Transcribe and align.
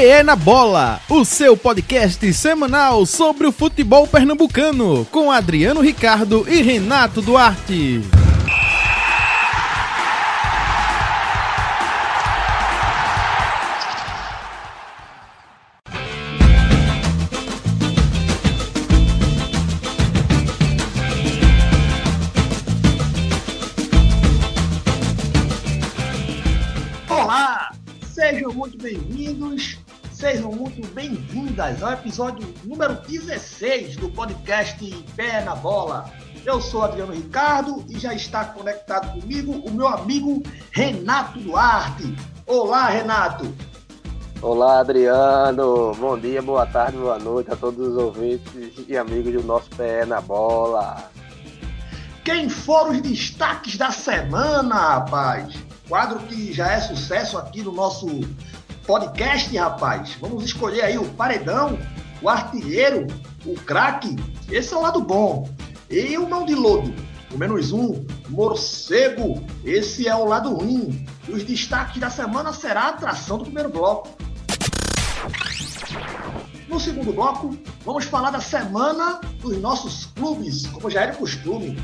PE 0.00 0.22
na 0.22 0.34
Bola, 0.34 0.98
o 1.10 1.26
seu 1.26 1.54
podcast 1.54 2.32
semanal 2.32 3.04
sobre 3.04 3.46
o 3.46 3.52
futebol 3.52 4.06
pernambucano, 4.06 5.06
com 5.10 5.30
Adriano 5.30 5.82
Ricardo 5.82 6.46
e 6.48 6.62
Renato 6.62 7.20
Duarte. 7.20 8.00
Bem-vindas 31.60 31.82
ao 31.82 31.92
episódio 31.92 32.54
número 32.64 32.94
16 33.06 33.96
do 33.96 34.08
podcast 34.08 34.82
Pé 35.14 35.42
na 35.44 35.54
Bola. 35.54 36.10
Eu 36.42 36.58
sou 36.58 36.82
Adriano 36.82 37.12
Ricardo 37.12 37.84
e 37.86 37.98
já 37.98 38.14
está 38.14 38.46
conectado 38.46 39.20
comigo 39.20 39.52
o 39.52 39.70
meu 39.70 39.86
amigo 39.86 40.42
Renato 40.70 41.38
Duarte. 41.38 42.16
Olá, 42.46 42.86
Renato. 42.88 43.54
Olá, 44.40 44.80
Adriano. 44.80 45.94
Bom 45.96 46.18
dia, 46.18 46.40
boa 46.40 46.64
tarde, 46.64 46.96
boa 46.96 47.18
noite 47.18 47.52
a 47.52 47.56
todos 47.56 47.88
os 47.88 47.94
ouvintes 47.94 48.86
e 48.88 48.96
amigos 48.96 49.34
do 49.34 49.42
nosso 49.42 49.68
Pé 49.76 50.06
na 50.06 50.22
Bola. 50.22 51.10
Quem 52.24 52.48
foram 52.48 52.92
os 52.92 53.02
destaques 53.02 53.76
da 53.76 53.90
semana, 53.90 54.74
rapaz? 54.74 55.54
Quadro 55.86 56.20
que 56.20 56.54
já 56.54 56.70
é 56.70 56.80
sucesso 56.80 57.36
aqui 57.36 57.62
no 57.62 57.72
nosso 57.72 58.06
podcast, 58.90 59.56
rapaz. 59.56 60.16
Vamos 60.20 60.44
escolher 60.44 60.82
aí 60.82 60.98
o 60.98 61.04
paredão, 61.10 61.78
o 62.20 62.28
artilheiro, 62.28 63.06
o 63.46 63.54
craque. 63.54 64.16
Esse 64.50 64.74
é 64.74 64.76
o 64.76 64.82
lado 64.82 65.00
bom. 65.00 65.48
E 65.88 66.18
o 66.18 66.28
mão 66.28 66.44
de 66.44 66.56
lodo, 66.56 66.92
o 67.32 67.38
menos 67.38 67.70
um, 67.70 68.04
morcego. 68.28 69.46
Esse 69.64 70.08
é 70.08 70.16
o 70.16 70.24
lado 70.24 70.52
ruim. 70.52 71.06
Os 71.28 71.44
destaques 71.44 72.00
da 72.00 72.10
semana 72.10 72.52
será 72.52 72.82
a 72.82 72.88
atração 72.88 73.38
do 73.38 73.44
primeiro 73.44 73.68
bloco. 73.68 74.08
No 76.66 76.80
segundo 76.80 77.12
bloco, 77.12 77.56
vamos 77.84 78.06
falar 78.06 78.32
da 78.32 78.40
semana 78.40 79.20
dos 79.38 79.56
nossos 79.58 80.06
clubes, 80.06 80.66
como 80.66 80.90
já 80.90 81.02
era 81.02 81.14
costume. 81.14 81.80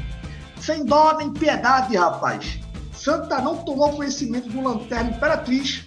Sem 0.61 0.85
dó 0.85 1.17
nem 1.19 1.33
piedade, 1.33 1.97
rapaz. 1.97 2.59
Santa 2.93 3.41
não 3.41 3.59
tomou 3.59 3.93
conhecimento 3.93 4.49
do 4.49 4.61
Lanterna 4.61 5.11
Imperatriz 5.11 5.87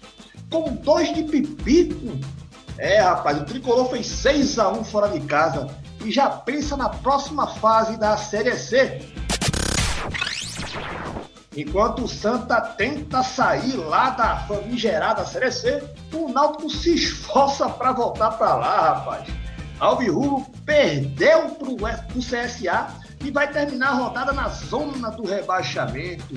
com 0.49 0.73
dois 0.75 1.13
de 1.13 1.23
pipito. 1.23 2.19
É, 2.77 3.01
rapaz, 3.01 3.39
o 3.39 3.45
Tricolor 3.45 3.89
fez 3.89 4.07
6 4.07 4.57
a 4.59 4.69
1 4.71 4.83
fora 4.85 5.09
de 5.09 5.19
casa 5.25 5.67
e 6.03 6.11
já 6.11 6.29
pensa 6.29 6.77
na 6.77 6.89
próxima 6.89 7.45
fase 7.45 7.97
da 7.97 8.15
Série 8.15 8.55
C. 8.55 9.01
Enquanto 11.55 12.05
o 12.05 12.07
Santa 12.07 12.61
tenta 12.61 13.21
sair 13.21 13.75
lá 13.75 14.11
da 14.11 14.37
famigerada 14.47 15.25
Série 15.25 15.51
C, 15.51 15.83
o 16.13 16.31
Náutico 16.31 16.69
se 16.69 16.95
esforça 16.95 17.67
para 17.67 17.91
voltar 17.91 18.31
para 18.31 18.55
lá, 18.55 18.93
rapaz. 18.93 19.27
Alvirrubro 19.79 20.45
perdeu 20.65 21.49
para 21.49 21.69
o 21.69 22.19
CSA 22.19 22.87
e 23.23 23.31
vai 23.31 23.51
terminar 23.51 23.89
a 23.89 23.93
rodada 23.93 24.31
na 24.31 24.47
zona 24.47 25.09
do 25.09 25.25
rebaixamento. 25.25 26.35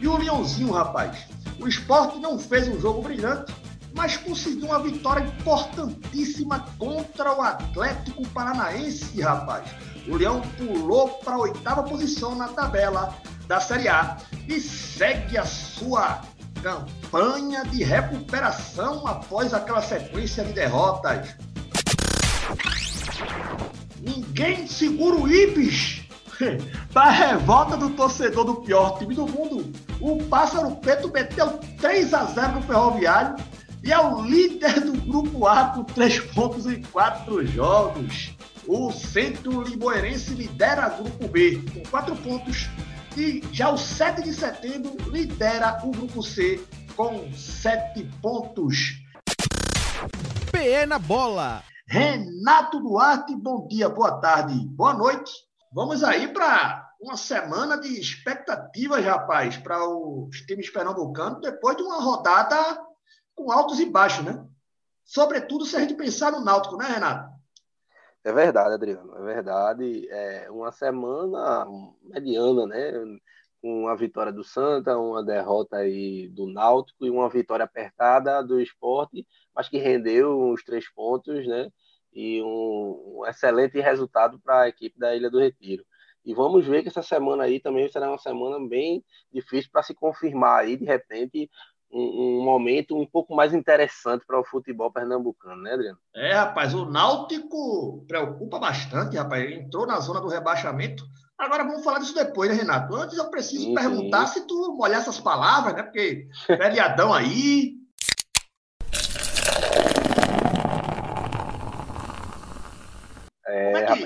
E 0.00 0.08
o 0.08 0.16
Leãozinho, 0.16 0.72
rapaz? 0.72 1.26
O 1.60 1.68
esporte 1.68 2.18
não 2.18 2.38
fez 2.38 2.66
um 2.66 2.80
jogo 2.80 3.02
brilhante, 3.02 3.54
mas 3.94 4.16
conseguiu 4.16 4.66
uma 4.68 4.78
vitória 4.82 5.22
importantíssima 5.22 6.64
contra 6.78 7.36
o 7.36 7.42
Atlético 7.42 8.26
Paranaense, 8.28 9.20
rapaz. 9.20 9.68
O 10.08 10.16
Leão 10.16 10.40
pulou 10.56 11.08
para 11.08 11.34
a 11.34 11.38
oitava 11.38 11.82
posição 11.82 12.34
na 12.34 12.48
tabela 12.48 13.14
da 13.46 13.60
Série 13.60 13.88
A 13.88 14.16
e 14.48 14.58
segue 14.58 15.36
a 15.36 15.44
sua 15.44 16.22
campanha 16.62 17.62
de 17.64 17.82
recuperação 17.84 19.06
após 19.06 19.52
aquela 19.52 19.82
sequência 19.82 20.44
de 20.44 20.54
derrotas. 20.54 21.36
Ninguém 24.00 24.66
segura 24.66 25.16
o 25.16 25.28
Ibis 25.28 25.99
para 26.92 27.10
revolta 27.10 27.76
do 27.76 27.90
torcedor 27.90 28.44
do 28.44 28.56
pior 28.56 28.98
time 28.98 29.14
do 29.14 29.26
mundo. 29.26 29.72
O 30.00 30.22
Pássaro 30.24 30.76
Preto 30.76 31.10
meteu 31.10 31.58
3 31.80 32.14
a 32.14 32.24
0 32.24 32.52
no 32.54 32.62
Ferroviário 32.62 33.36
e 33.82 33.92
é 33.92 33.98
o 33.98 34.22
líder 34.22 34.80
do 34.80 34.92
Grupo 34.92 35.46
A 35.46 35.66
com 35.66 35.84
3 35.84 36.20
pontos 36.32 36.66
em 36.66 36.82
4 36.82 37.46
jogos. 37.46 38.34
O 38.66 38.92
Centro 38.92 39.62
Limoeirense 39.62 40.34
lidera 40.34 40.94
o 40.98 41.04
Grupo 41.04 41.28
B 41.28 41.62
com 41.72 41.82
4 41.90 42.16
pontos 42.16 42.68
e 43.16 43.42
já 43.52 43.70
o 43.70 43.76
7 43.76 44.22
de 44.22 44.32
setembro 44.32 44.96
lidera 45.10 45.80
o 45.82 45.90
Grupo 45.90 46.22
C 46.22 46.62
com 46.96 47.32
7 47.32 48.04
pontos. 48.22 49.00
PE 50.52 50.86
na 50.86 50.98
Bola. 50.98 51.62
Renato 51.86 52.78
Duarte, 52.80 53.34
bom 53.34 53.66
dia, 53.66 53.88
boa 53.88 54.12
tarde, 54.20 54.54
boa 54.68 54.94
noite. 54.94 55.49
Vamos 55.72 56.02
aí 56.02 56.26
para 56.26 56.90
uma 57.00 57.16
semana 57.16 57.80
de 57.80 57.88
expectativas, 58.00 59.04
rapaz, 59.04 59.56
para 59.56 59.78
os 59.88 60.40
times 60.40 60.68
pernambucanos, 60.68 61.40
depois 61.40 61.76
de 61.76 61.82
uma 61.84 62.00
rodada 62.00 62.56
com 63.36 63.52
altos 63.52 63.78
e 63.78 63.86
baixos, 63.86 64.24
né? 64.24 64.44
Sobretudo 65.04 65.64
se 65.64 65.76
a 65.76 65.80
gente 65.80 65.94
pensar 65.94 66.32
no 66.32 66.40
Náutico, 66.40 66.76
né, 66.76 66.86
Renato? 66.86 67.30
É 68.24 68.32
verdade, 68.32 68.74
Adriano, 68.74 69.16
é 69.16 69.22
verdade. 69.22 70.08
É 70.10 70.50
uma 70.50 70.72
semana 70.72 71.66
mediana, 72.02 72.66
né? 72.66 72.92
Com 73.62 73.86
a 73.86 73.94
vitória 73.94 74.32
do 74.32 74.42
Santa, 74.42 74.98
uma 74.98 75.22
derrota 75.22 75.76
aí 75.76 76.28
do 76.28 76.46
Náutico 76.46 77.06
e 77.06 77.10
uma 77.10 77.28
vitória 77.28 77.64
apertada 77.64 78.42
do 78.42 78.60
esporte, 78.60 79.26
mas 79.54 79.68
que 79.68 79.78
rendeu 79.78 80.50
os 80.50 80.64
três 80.64 80.88
pontos, 80.92 81.46
né? 81.46 81.70
E 82.12 82.42
um, 82.42 83.18
um 83.18 83.26
excelente 83.26 83.80
resultado 83.80 84.38
para 84.38 84.62
a 84.62 84.68
equipe 84.68 84.98
da 84.98 85.14
Ilha 85.14 85.30
do 85.30 85.38
Retiro. 85.38 85.84
E 86.24 86.34
vamos 86.34 86.66
ver 86.66 86.82
que 86.82 86.88
essa 86.88 87.02
semana 87.02 87.44
aí 87.44 87.60
também 87.60 87.90
será 87.90 88.08
uma 88.08 88.18
semana 88.18 88.58
bem 88.68 89.04
difícil 89.32 89.70
para 89.72 89.82
se 89.82 89.94
confirmar 89.94 90.60
aí, 90.60 90.76
de 90.76 90.84
repente, 90.84 91.50
um, 91.92 92.38
um, 92.38 92.44
momento 92.44 92.96
um 92.96 93.06
pouco 93.06 93.34
mais 93.34 93.52
interessante 93.52 94.24
para 94.26 94.38
o 94.38 94.44
futebol 94.44 94.92
pernambucano, 94.92 95.62
né, 95.62 95.72
Adriano? 95.72 95.98
É, 96.14 96.34
rapaz, 96.34 96.74
o 96.74 96.84
Náutico 96.84 98.04
preocupa 98.06 98.58
bastante, 98.58 99.16
rapaz. 99.16 99.50
Entrou 99.50 99.86
na 99.86 99.98
zona 99.98 100.20
do 100.20 100.28
rebaixamento. 100.28 101.04
Agora 101.36 101.64
vamos 101.64 101.82
falar 101.82 102.00
disso 102.00 102.14
depois, 102.14 102.50
né, 102.50 102.56
Renato? 102.56 102.94
Antes 102.94 103.16
eu 103.16 103.30
preciso 103.30 103.64
sim, 103.64 103.74
perguntar 103.74 104.26
sim. 104.26 104.40
se 104.40 104.46
tu 104.46 104.76
molhar 104.76 105.00
essas 105.00 105.18
palavras, 105.18 105.74
né? 105.74 105.82
Porque 105.82 106.28
feriadão 106.46 107.14
aí. 107.14 107.79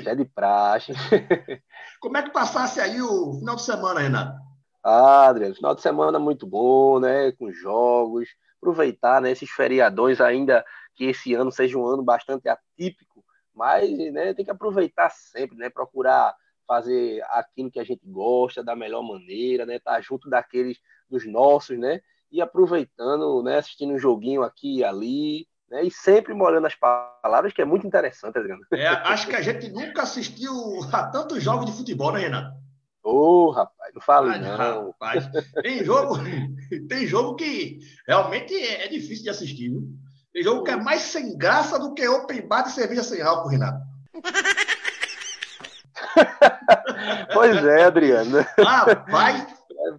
É, 0.07 0.13
é 0.13 0.15
de 0.15 0.25
praxe. 0.25 0.93
Como 2.01 2.17
é 2.17 2.23
que 2.23 2.31
passasse 2.31 2.81
aí 2.81 3.01
o 3.01 3.35
final 3.35 3.57
de 3.57 3.63
semana, 3.63 4.01
Renato? 4.01 4.39
Ah, 4.83 5.29
Adriano, 5.29 5.55
final 5.55 5.75
de 5.75 5.81
semana 5.81 6.19
muito 6.19 6.47
bom, 6.47 7.01
né? 7.01 7.33
Com 7.33 7.51
jogos, 7.51 8.29
aproveitar 8.59 9.21
né, 9.21 9.31
esses 9.31 9.51
feriadões 9.51 10.21
ainda 10.21 10.65
que 10.95 11.07
esse 11.07 11.35
ano 11.35 11.51
seja 11.51 11.79
um 11.79 11.87
ano 11.87 12.03
bastante 12.03 12.49
atípico, 12.49 13.25
mas 13.55 13.91
né, 14.13 14.35
tem 14.35 14.45
que 14.45 14.51
aproveitar 14.51 15.11
sempre, 15.11 15.57
né? 15.57 15.71
Procurar 15.71 16.35
fazer 16.67 17.23
aquilo 17.29 17.71
que 17.71 17.79
a 17.79 17.85
gente 17.85 18.03
gosta 18.07 18.63
da 18.63 18.75
melhor 18.75 19.03
maneira, 19.03 19.67
né? 19.67 19.79
Tá 19.79 20.01
junto 20.01 20.29
daqueles 20.29 20.79
dos 21.09 21.27
nossos, 21.27 21.79
né? 21.79 22.01
E 22.31 22.41
aproveitando, 22.41 23.43
né? 23.43 23.59
Assistindo 23.59 23.95
um 23.95 23.99
joguinho 23.99 24.43
aqui 24.43 24.79
e 24.79 24.85
ali, 24.85 25.47
né? 25.71 25.85
E 25.85 25.91
sempre 25.91 26.35
molhando 26.35 26.67
as 26.67 26.75
palavras, 26.75 27.53
que 27.53 27.63
é 27.63 27.65
muito 27.65 27.87
interessante, 27.87 28.39
Adriano. 28.39 28.63
É, 28.73 28.87
acho 28.87 29.27
que 29.27 29.37
a 29.37 29.43
gente 29.43 29.71
nunca 29.71 30.03
assistiu 30.03 30.53
a 30.93 31.07
tantos 31.09 31.43
jogos 31.43 31.67
de 31.67 31.73
futebol, 31.73 32.13
né, 32.13 32.21
Renato? 32.21 32.55
Ô, 33.03 33.49
oh, 33.49 33.51
rapaz, 33.51 33.93
não 33.95 34.01
fale 34.01 34.35
ah, 34.35 34.39
não. 34.39 34.87
Rapaz, 34.87 35.29
tem 35.63 35.85
jogo, 35.85 36.17
tem 36.89 37.07
jogo 37.07 37.37
que 37.37 37.81
realmente 38.07 38.55
é, 38.55 38.87
é 38.87 38.89
difícil 38.89 39.25
de 39.25 39.31
assistir, 39.31 39.69
viu? 39.69 39.87
Tem 40.33 40.43
jogo 40.43 40.65
que 40.65 40.71
é 40.71 40.77
mais 40.77 41.03
sem 41.03 41.37
graça 41.37 41.79
do 41.79 41.93
que 41.93 42.09
open 42.09 42.49
bar 42.49 42.63
de 42.63 42.73
cerveja 42.73 43.03
sem 43.03 43.21
álcool, 43.21 43.51
Renato. 43.51 43.79
pois 47.33 47.65
é, 47.65 47.85
Adriano. 47.85 48.45
Rapaz. 48.59 49.47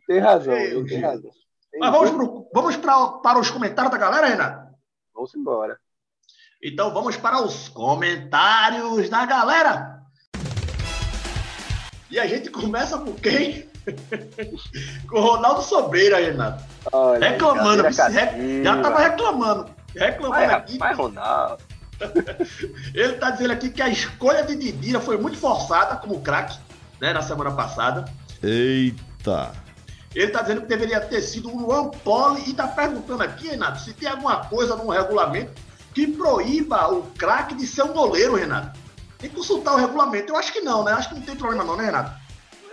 Tem 0.07 0.19
razão, 0.19 0.85
tem 0.85 0.99
razão. 0.99 1.31
Mas 1.77 1.91
vamos, 1.91 2.11
pro, 2.11 2.49
vamos 2.53 2.77
pra, 2.77 3.07
para 3.19 3.39
os 3.39 3.51
comentários 3.51 3.91
da 3.91 3.97
galera, 3.97 4.27
Renato? 4.27 4.64
Vamos 5.15 5.33
embora. 5.33 5.79
Então 6.61 6.93
vamos 6.93 7.15
para 7.15 7.41
os 7.41 7.69
comentários 7.69 9.09
da 9.09 9.25
galera. 9.25 10.01
E 12.11 12.19
a 12.19 12.27
gente 12.27 12.49
começa 12.49 12.97
por 12.97 13.15
quem? 13.15 13.69
Com 15.07 15.17
o 15.17 15.21
Ronaldo 15.21 15.61
Sobreira, 15.61 16.17
Renato. 16.17 16.63
Olha, 16.91 17.29
reclamando, 17.29 17.83
re... 17.83 18.63
já 18.63 18.81
tava 18.81 18.99
reclamando. 18.99 19.69
Reclamando 19.95 20.45
vai, 20.45 20.53
aqui. 20.53 20.77
Vai, 20.77 20.93
Ronaldo. 20.93 21.63
Ele 22.93 23.13
tá 23.13 23.31
dizendo 23.31 23.53
aqui 23.53 23.69
que 23.69 23.81
a 23.81 23.87
escolha 23.87 24.43
de 24.43 24.55
Didira 24.55 24.99
foi 24.99 25.17
muito 25.17 25.37
forçada 25.37 25.95
como 25.95 26.21
craque, 26.21 26.59
né, 26.99 27.13
na 27.13 27.21
semana 27.21 27.51
passada. 27.51 28.05
Eita! 28.43 29.64
Ele 30.15 30.31
tá 30.31 30.41
dizendo 30.41 30.61
que 30.61 30.67
deveria 30.67 31.01
ter 31.01 31.21
sido 31.21 31.49
o 31.49 31.59
Luan 31.59 31.89
Poli 31.89 32.49
e 32.49 32.53
tá 32.53 32.67
perguntando 32.67 33.21
aqui, 33.21 33.49
Renato, 33.49 33.81
se 33.81 33.93
tem 33.93 34.07
alguma 34.07 34.45
coisa 34.45 34.75
no 34.75 34.89
regulamento 34.89 35.51
que 35.93 36.07
proíba 36.07 36.91
o 36.91 37.03
craque 37.17 37.53
de 37.53 37.67
ser 37.67 37.83
um 37.83 37.93
goleiro, 37.93 38.35
Renato. 38.35 38.79
Tem 39.17 39.29
que 39.29 39.35
consultar 39.35 39.73
o 39.73 39.77
regulamento. 39.77 40.31
Eu 40.31 40.37
acho 40.37 40.53
que 40.53 40.61
não, 40.61 40.83
né? 40.83 40.93
Acho 40.93 41.09
que 41.09 41.15
não 41.15 41.21
tem 41.21 41.35
problema 41.35 41.63
não, 41.63 41.75
né, 41.75 41.85
Renato? 41.85 42.25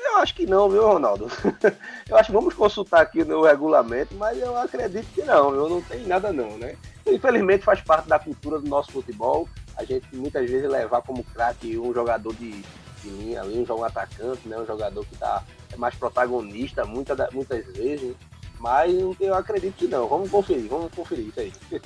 Eu 0.05 0.19
acho 0.19 0.35
que 0.35 0.47
não, 0.47 0.69
viu, 0.69 0.83
Ronaldo? 0.83 1.31
eu 2.09 2.17
acho 2.17 2.27
que 2.27 2.33
vamos 2.33 2.55
consultar 2.55 3.00
aqui 3.00 3.25
no 3.25 3.43
regulamento, 3.43 4.15
mas 4.17 4.39
eu 4.39 4.56
acredito 4.56 5.06
que 5.15 5.23
não, 5.23 5.50
viu? 5.50 5.69
Não 5.69 5.81
tem 5.81 6.06
nada 6.06 6.33
não, 6.33 6.59
né? 6.59 6.77
Infelizmente 7.06 7.65
faz 7.65 7.81
parte 7.81 8.09
da 8.09 8.19
cultura 8.19 8.61
do 8.61 8.69
nosso 8.69 8.93
futebol. 8.93 9.49
A 9.77 9.85
gente 9.85 10.06
muitas 10.15 10.49
vezes 10.49 10.71
levar 10.71 11.03
como 11.03 11.25
craque 11.25 11.79
um 11.79 11.94
jogador 11.94 12.35
de, 12.35 12.62
de 13.02 13.08
linha 13.08 13.43
ali, 13.43 13.66
um, 13.69 13.84
atacante, 13.84 14.49
né? 14.49 14.56
Um 14.58 14.66
jogador 14.66 15.04
que 15.04 15.16
tá 15.16 15.43
é 15.72 15.76
mais 15.76 15.94
protagonista 15.94 16.84
muitas, 16.84 17.19
muitas 17.32 17.64
vezes. 17.75 18.14
Mas 18.58 18.94
eu 19.20 19.34
acredito 19.34 19.75
que 19.75 19.88
não. 19.88 20.08
Vamos 20.08 20.31
conferir, 20.31 20.69
vamos 20.69 20.93
conferir 20.94 21.28
isso 21.28 21.40
aí. 21.40 21.52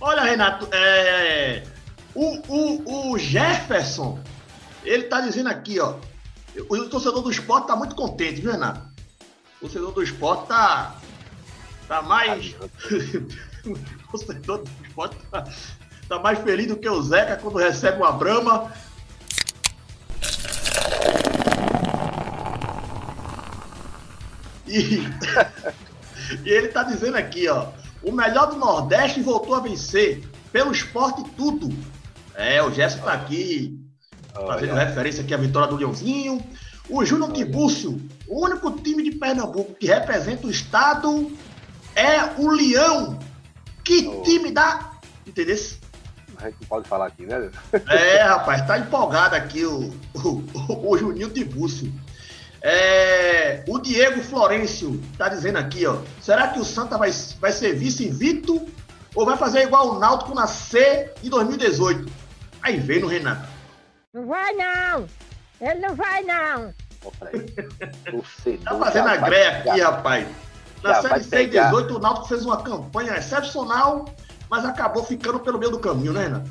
Olha, 0.00 0.22
Renato, 0.22 0.68
é... 0.72 1.62
o, 2.14 2.42
o, 2.48 3.12
o 3.12 3.18
Jefferson, 3.18 4.18
ele 4.84 5.04
tá 5.04 5.20
dizendo 5.20 5.48
aqui, 5.48 5.80
ó. 5.80 5.96
O 6.68 6.88
torcedor 6.88 7.22
do 7.22 7.30
esporte 7.30 7.66
tá 7.66 7.74
muito 7.74 7.96
contente, 7.96 8.40
viu, 8.40 8.52
Renato? 8.52 8.80
O 9.56 9.60
torcedor 9.62 9.92
do 9.92 10.02
esporte 10.02 10.48
tá, 10.48 10.96
tá 11.88 12.02
mais. 12.02 12.54
o 13.64 14.10
torcedor 14.10 14.58
do 14.58 14.86
esporte 14.86 15.16
tá, 15.30 15.44
tá 16.08 16.18
mais 16.18 16.38
feliz 16.40 16.66
do 16.66 16.76
que 16.76 16.88
o 16.88 17.02
Zeca 17.02 17.36
quando 17.36 17.56
recebe 17.56 17.96
uma 17.98 18.12
brama. 18.12 18.70
E, 24.66 25.06
e 26.44 26.50
ele 26.50 26.68
tá 26.68 26.82
dizendo 26.82 27.16
aqui, 27.16 27.48
ó. 27.48 27.68
O 28.02 28.12
melhor 28.12 28.50
do 28.50 28.56
Nordeste 28.56 29.20
voltou 29.20 29.54
a 29.54 29.60
vencer. 29.60 30.22
Pelo 30.52 30.70
esporte 30.70 31.22
tudo. 31.36 31.74
É, 32.34 32.62
o 32.62 32.72
Gerson 32.72 33.00
tá 33.00 33.12
aqui 33.12 33.78
fazendo 34.34 34.74
referência 34.74 35.22
aqui 35.22 35.34
à 35.34 35.36
vitória 35.36 35.68
do 35.68 35.76
Leãozinho. 35.76 36.44
O 36.88 37.04
Júnior 37.04 37.32
Tibúcio, 37.32 38.00
o 38.28 38.44
único 38.44 38.70
time 38.70 39.02
de 39.02 39.12
Pernambuco 39.12 39.74
que 39.74 39.86
representa 39.86 40.46
o 40.46 40.50
estado 40.50 41.32
é 41.94 42.22
o 42.38 42.50
Leão. 42.50 43.18
Que 43.82 44.06
oh. 44.06 44.22
time 44.22 44.50
da. 44.50 44.92
Entendeu? 45.26 45.56
A 46.36 46.46
gente 46.46 46.56
não 46.60 46.68
pode 46.68 46.88
falar 46.88 47.06
aqui, 47.06 47.24
né? 47.24 47.50
É, 47.88 48.22
rapaz, 48.22 48.66
tá 48.66 48.78
empolgado 48.78 49.34
aqui 49.34 49.64
o, 49.64 49.92
o, 50.14 50.28
o, 50.68 50.90
o 50.90 50.98
Juninho 50.98 51.30
Tibúcio. 51.30 51.92
É, 52.66 53.62
o 53.68 53.78
Diego 53.78 54.22
Florencio 54.22 54.98
tá 55.18 55.28
dizendo 55.28 55.58
aqui, 55.58 55.86
ó. 55.86 55.98
Será 56.18 56.48
que 56.48 56.58
o 56.58 56.64
Santa 56.64 56.96
vai, 56.96 57.10
vai 57.38 57.52
ser 57.52 57.74
vice-invicto 57.74 58.66
ou 59.14 59.26
vai 59.26 59.36
fazer 59.36 59.64
igual 59.64 59.90
o 59.90 59.98
Náutico 59.98 60.34
na 60.34 60.46
C 60.46 61.12
de 61.22 61.28
2018? 61.28 62.10
Aí 62.62 62.78
vem 62.78 63.00
no 63.00 63.06
Renato. 63.06 63.46
Não 64.14 64.26
vai 64.26 64.54
não! 64.54 65.06
Ele 65.60 65.80
não 65.86 65.94
vai 65.94 66.22
não! 66.22 66.72
tá 68.64 68.78
fazendo 68.78 69.08
a 69.08 69.16
greia 69.18 69.58
aqui, 69.58 69.80
rapaz. 69.82 70.26
Na 70.82 71.02
Série 71.02 71.22
C 71.22 71.46
de 71.46 71.60
18, 71.60 71.96
o 71.96 71.98
Náutico 71.98 72.28
fez 72.28 72.46
uma 72.46 72.62
campanha 72.62 73.14
excepcional, 73.18 74.06
mas 74.48 74.64
acabou 74.64 75.04
ficando 75.04 75.38
pelo 75.38 75.58
meio 75.58 75.70
do 75.70 75.78
caminho, 75.78 76.14
né, 76.14 76.22
Renato? 76.22 76.50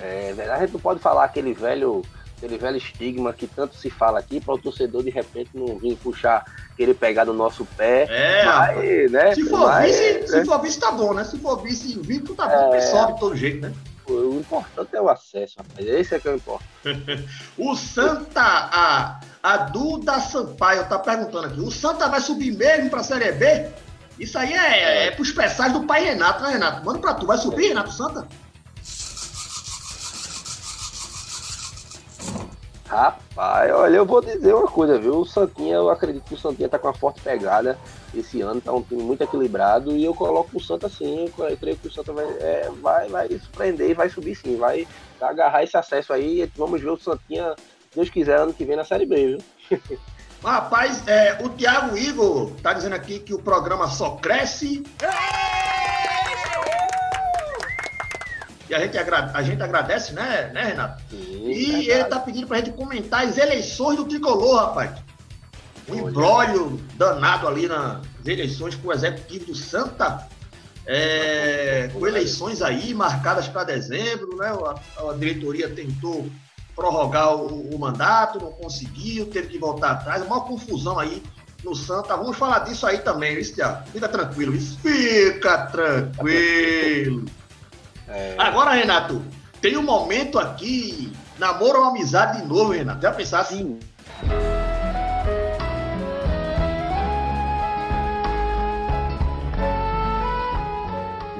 É 0.00 0.32
verdade, 0.32 0.62
a 0.62 0.66
gente 0.66 0.72
não 0.72 0.80
pode 0.80 0.98
falar 0.98 1.22
aquele 1.22 1.54
velho 1.54 2.02
aquele 2.38 2.56
velho 2.56 2.76
estigma 2.76 3.32
que 3.32 3.46
tanto 3.46 3.76
se 3.76 3.90
fala 3.90 4.18
aqui, 4.18 4.40
para 4.40 4.54
o 4.54 4.58
torcedor 4.58 5.02
de 5.02 5.10
repente 5.10 5.50
não 5.52 5.76
vir 5.76 5.96
puxar, 5.96 6.44
querer 6.76 6.94
pegar 6.94 7.24
no 7.24 7.34
nosso 7.34 7.64
pé. 7.76 8.06
É, 8.08 8.44
mas, 8.44 9.10
né? 9.10 9.34
Se 9.34 9.44
for 9.44 9.58
mas, 9.58 9.96
vice, 9.96 10.12
né? 10.12 10.26
se 10.26 10.44
for 10.44 10.62
vice, 10.62 10.80
tá 10.80 10.92
bom, 10.92 11.12
né? 11.12 11.24
Se 11.24 11.38
for 11.38 11.60
vice 11.60 11.98
invicto, 11.98 12.34
tá 12.34 12.46
bom, 12.46 12.74
é, 12.74 12.80
sobe 12.80 13.14
de 13.14 13.20
todo 13.20 13.36
jeito, 13.36 13.60
né? 13.60 13.74
O 14.08 14.38
importante 14.38 14.96
é 14.96 15.02
o 15.02 15.08
acesso, 15.10 15.56
rapaz. 15.58 15.86
Esse 15.86 16.14
é 16.14 16.18
que 16.18 16.28
é 16.28 16.32
o 16.32 16.36
importa. 16.36 16.64
o 17.58 17.76
Santa, 17.76 18.40
a, 18.40 19.20
a 19.42 19.56
Duda 19.58 20.18
Sampaio 20.20 20.88
tá 20.88 20.98
perguntando 20.98 21.48
aqui: 21.48 21.60
o 21.60 21.70
Santa 21.70 22.08
vai 22.08 22.20
subir 22.20 22.56
mesmo 22.56 22.88
pra 22.88 23.02
Série 23.02 23.32
B? 23.32 23.68
Isso 24.18 24.38
aí 24.38 24.52
é, 24.52 24.56
é, 24.56 25.06
é 25.06 25.10
pros 25.10 25.30
pessoais 25.30 25.72
do 25.72 25.84
pai 25.84 26.04
Renato, 26.04 26.42
né, 26.42 26.50
Renato? 26.52 26.84
Manda 26.84 26.98
pra 26.98 27.14
tu, 27.14 27.26
vai 27.26 27.36
subir, 27.36 27.68
Renato 27.68 27.92
Santa? 27.92 28.26
Rapaz, 32.88 33.70
olha, 33.70 33.96
eu 33.96 34.06
vou 34.06 34.22
dizer 34.22 34.54
uma 34.54 34.66
coisa, 34.66 34.98
viu? 34.98 35.18
O 35.18 35.24
Santinha, 35.26 35.74
eu 35.74 35.90
acredito 35.90 36.24
que 36.24 36.34
o 36.34 36.38
Santinha 36.38 36.70
tá 36.70 36.78
com 36.78 36.86
uma 36.86 36.94
forte 36.94 37.20
pegada 37.20 37.78
esse 38.14 38.40
ano, 38.40 38.62
tá 38.62 38.72
um 38.72 38.82
time 38.82 39.02
muito 39.02 39.22
equilibrado 39.22 39.94
e 39.94 40.04
eu 40.06 40.14
coloco 40.14 40.56
o 40.56 40.60
Santa 40.60 40.88
sim, 40.88 41.30
eu 41.38 41.56
creio 41.58 41.76
que 41.76 41.86
o 41.86 41.92
Santa 41.92 42.14
vai, 42.14 42.24
é, 42.24 42.70
vai, 42.80 43.08
vai 43.08 43.28
surpreender 43.28 43.90
e 43.90 43.94
vai 43.94 44.08
subir 44.08 44.34
sim, 44.34 44.56
vai 44.56 44.88
agarrar 45.20 45.64
esse 45.64 45.76
acesso 45.76 46.14
aí 46.14 46.40
e 46.40 46.52
vamos 46.56 46.80
ver 46.80 46.88
o 46.88 46.96
Santinha, 46.96 47.54
Deus 47.94 48.08
quiser, 48.08 48.38
ano 48.38 48.54
que 48.54 48.64
vem 48.64 48.76
na 48.76 48.84
Série 48.84 49.04
B, 49.04 49.38
viu? 49.70 49.78
Rapaz, 50.42 51.06
é, 51.06 51.36
o 51.42 51.50
Thiago 51.50 51.98
Igor 51.98 52.52
tá 52.62 52.72
dizendo 52.72 52.94
aqui 52.94 53.18
que 53.18 53.34
o 53.34 53.42
programa 53.42 53.88
só 53.88 54.12
cresce. 54.12 54.82
E 58.68 58.74
a 58.74 58.80
gente, 58.80 58.98
a 58.98 59.42
gente 59.42 59.62
agradece, 59.62 60.12
né, 60.12 60.50
né 60.52 60.64
Renato? 60.64 61.02
Sim, 61.10 61.50
e 61.50 61.90
ele 61.90 62.04
tá 62.04 62.20
pedindo 62.20 62.46
pra 62.46 62.58
gente 62.58 62.72
comentar 62.72 63.26
as 63.26 63.38
eleições 63.38 63.96
do 63.96 64.04
tricolor, 64.04 64.56
rapaz. 64.56 64.92
Um 65.88 66.08
embrólio 66.08 66.78
danado 66.96 67.48
ali 67.48 67.66
nas 67.66 68.02
eleições 68.26 68.74
com 68.74 68.88
o 68.88 68.92
executivo 68.92 69.46
do 69.46 69.54
Santa. 69.54 70.28
É, 70.86 71.90
com 71.92 72.06
eleições 72.06 72.62
aí 72.62 72.94
marcadas 72.94 73.46
para 73.48 73.64
dezembro, 73.64 74.36
né? 74.36 74.48
A, 74.48 75.10
a, 75.10 75.12
diretoria 75.14 75.68
tentou 75.68 76.26
prorrogar 76.74 77.34
o, 77.34 77.74
o, 77.74 77.78
mandato, 77.78 78.40
não 78.40 78.52
conseguiu, 78.52 79.26
teve 79.26 79.48
que 79.48 79.58
voltar 79.58 79.90
atrás, 79.90 80.22
uma 80.22 80.40
confusão 80.42 80.98
aí 80.98 81.22
no 81.62 81.74
Santa. 81.74 82.16
Vamos 82.16 82.38
falar 82.38 82.60
disso 82.60 82.86
aí 82.86 82.98
também, 82.98 83.34
viu, 83.34 83.54
Thiago? 83.54 83.86
Fica 83.90 84.08
tranquilo, 84.08 84.58
fica 84.58 85.66
tranquilo. 85.66 87.24
É... 88.08 88.34
Agora, 88.38 88.72
Renato, 88.72 89.22
tem 89.60 89.76
um 89.76 89.82
momento 89.82 90.38
aqui, 90.38 91.12
namoro 91.38 91.80
ou 91.80 91.84
amizade 91.86 92.40
de 92.40 92.46
novo, 92.46 92.72
Renato. 92.72 93.02
Já 93.02 93.12
pensasse? 93.12 93.56
Sim. 93.56 93.78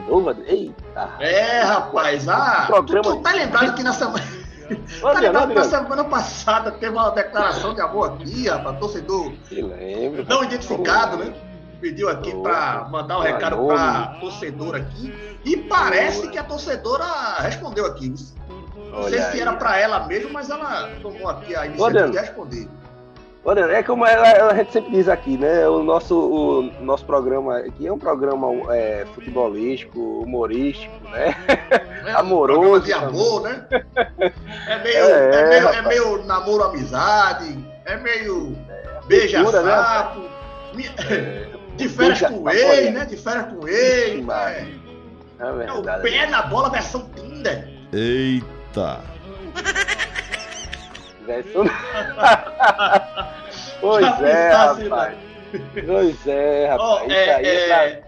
novo? 0.09 0.35
Eita! 0.47 1.11
É, 1.21 1.61
rapaz, 1.63 2.29
ah, 2.29 2.65
programa... 2.67 3.03
tu, 3.03 3.17
tu 3.17 3.23
tá 3.23 3.33
lembrado 3.33 3.75
que 3.75 3.83
na 3.83 3.93
semana. 3.93 4.25
tá 5.01 5.21
lembrado 5.21 5.49
que 5.49 5.55
na 5.55 5.65
semana 5.65 6.05
passada 6.05 6.71
teve 6.73 6.93
uma 6.93 7.11
declaração 7.11 7.75
de 7.75 7.81
amor 7.81 8.13
aqui, 8.13 8.49
rapaz, 8.49 8.79
torcedor. 8.79 9.33
lembro. 9.51 10.25
Não 10.29 10.45
identificado, 10.45 11.17
né? 11.19 11.33
Pediu 11.81 12.09
aqui 12.09 12.35
para 12.43 12.89
mandar 12.91 13.19
um 13.19 13.23
recado 13.23 13.67
para 13.67 14.17
torcedor 14.21 14.75
aqui. 14.75 15.15
E 15.45 15.57
parece 15.57 16.29
que 16.29 16.39
a 16.39 16.45
torcedora 16.45 17.05
respondeu 17.41 17.87
aqui. 17.87 18.13
Não 18.91 19.01
Olha 19.01 19.11
sei 19.11 19.21
aí. 19.21 19.33
se 19.33 19.41
era 19.41 19.53
para 19.53 19.79
ela 19.79 20.07
mesmo, 20.07 20.33
mas 20.33 20.51
ela 20.51 20.91
tomou 21.03 21.29
aqui 21.29 21.55
a 21.55 21.67
iniciativa 21.67 22.11
de 22.11 22.19
responder. 22.19 22.69
Olha, 23.45 23.61
é 23.61 23.83
como 23.83 24.05
a, 24.05 24.55
gente 24.57 24.73
sempre 24.73 24.91
diz 24.91 25.09
aqui, 25.09 25.39
né? 25.39 25.67
O 25.69 25.83
nosso, 25.83 26.15
o 26.19 26.63
nosso 26.85 27.05
programa 27.07 27.59
aqui 27.59 27.87
é 27.87 27.93
um 27.93 27.99
programa 27.99 28.49
é, 28.75 29.07
futebolístico, 29.15 29.99
humorístico, 30.21 30.93
né? 31.09 31.35
É, 32.05 32.13
Amoroso. 32.13 32.75
Um 32.75 32.81
de 32.81 32.93
amor, 32.93 33.43
né? 33.43 33.67
É 34.67 34.83
meio, 34.83 35.05
é, 35.05 35.35
é 35.35 35.49
meio, 35.49 35.69
é 35.69 35.83
meio 35.83 36.25
namoro 36.27 36.65
amizade, 36.65 37.59
é 37.85 37.97
meio 37.97 38.57
é, 38.69 39.01
beija-sapo. 39.07 40.21
Né? 40.21 41.49
De 41.79 41.89
férias 41.89 42.21
com 42.21 42.51
ex, 42.51 42.93
né? 42.93 43.05
De 43.05 43.17
férias 43.17 43.53
com 43.53 43.69
ex. 43.69 44.27
Né? 44.27 44.75
É, 45.41 45.67
é, 45.67 45.73
o 45.73 45.83
pé 45.83 46.27
na 46.27 46.43
bola 46.43 46.69
versão 46.71 47.09
Tinder. 47.15 47.69
Eita. 47.93 49.01
pois 53.81 54.21
é, 54.23 54.51
rapaz. 54.51 55.17
Pois 55.87 56.27
é, 56.27 56.69
rapaz. 56.69 57.07
Oh, 57.07 57.11
é, 57.11 57.35
aí 57.35 57.47
é, 57.47 57.71
é 57.71 58.03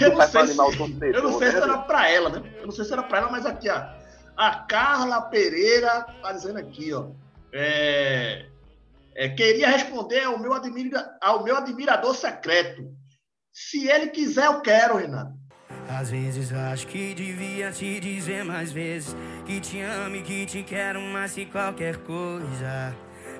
eu, 0.00 0.12
não 0.12 0.26
sei 0.26 0.46
se, 0.46 0.58
eu 0.58 1.22
não 1.22 1.38
sei 1.38 1.50
se 1.50 1.56
era 1.56 1.78
pra 1.78 2.10
ela, 2.10 2.28
né? 2.28 2.42
Eu 2.58 2.66
não 2.66 2.72
sei 2.72 2.84
se 2.84 2.92
era 2.92 3.02
pra 3.02 3.18
ela, 3.18 3.30
mas 3.30 3.46
aqui, 3.46 3.70
ó. 3.70 3.82
A 4.36 4.56
Carla 4.68 5.22
Pereira 5.22 6.06
tá 6.20 6.32
dizendo 6.32 6.58
aqui, 6.58 6.92
ó. 6.92 7.06
É, 7.52 8.46
é, 9.14 9.28
queria 9.30 9.68
responder 9.68 10.24
ao 10.24 10.38
meu, 10.38 10.52
admira, 10.52 11.16
ao 11.20 11.42
meu 11.42 11.56
admirador 11.56 12.14
secreto. 12.14 12.94
Se 13.58 13.88
ele 13.88 14.08
quiser, 14.08 14.44
eu 14.44 14.60
quero, 14.60 14.98
Renato. 14.98 15.32
Às 15.88 16.10
vezes 16.10 16.52
acho 16.52 16.86
que 16.88 17.14
devia 17.14 17.72
te 17.72 17.98
dizer 17.98 18.44
mais 18.44 18.70
vezes 18.70 19.16
que 19.46 19.58
te 19.60 19.80
amo 19.80 20.16
e 20.16 20.22
que 20.22 20.44
te 20.44 20.62
quero 20.62 21.00
mais 21.00 21.32
que 21.32 21.46
qualquer 21.46 21.96
coisa. 21.96 22.94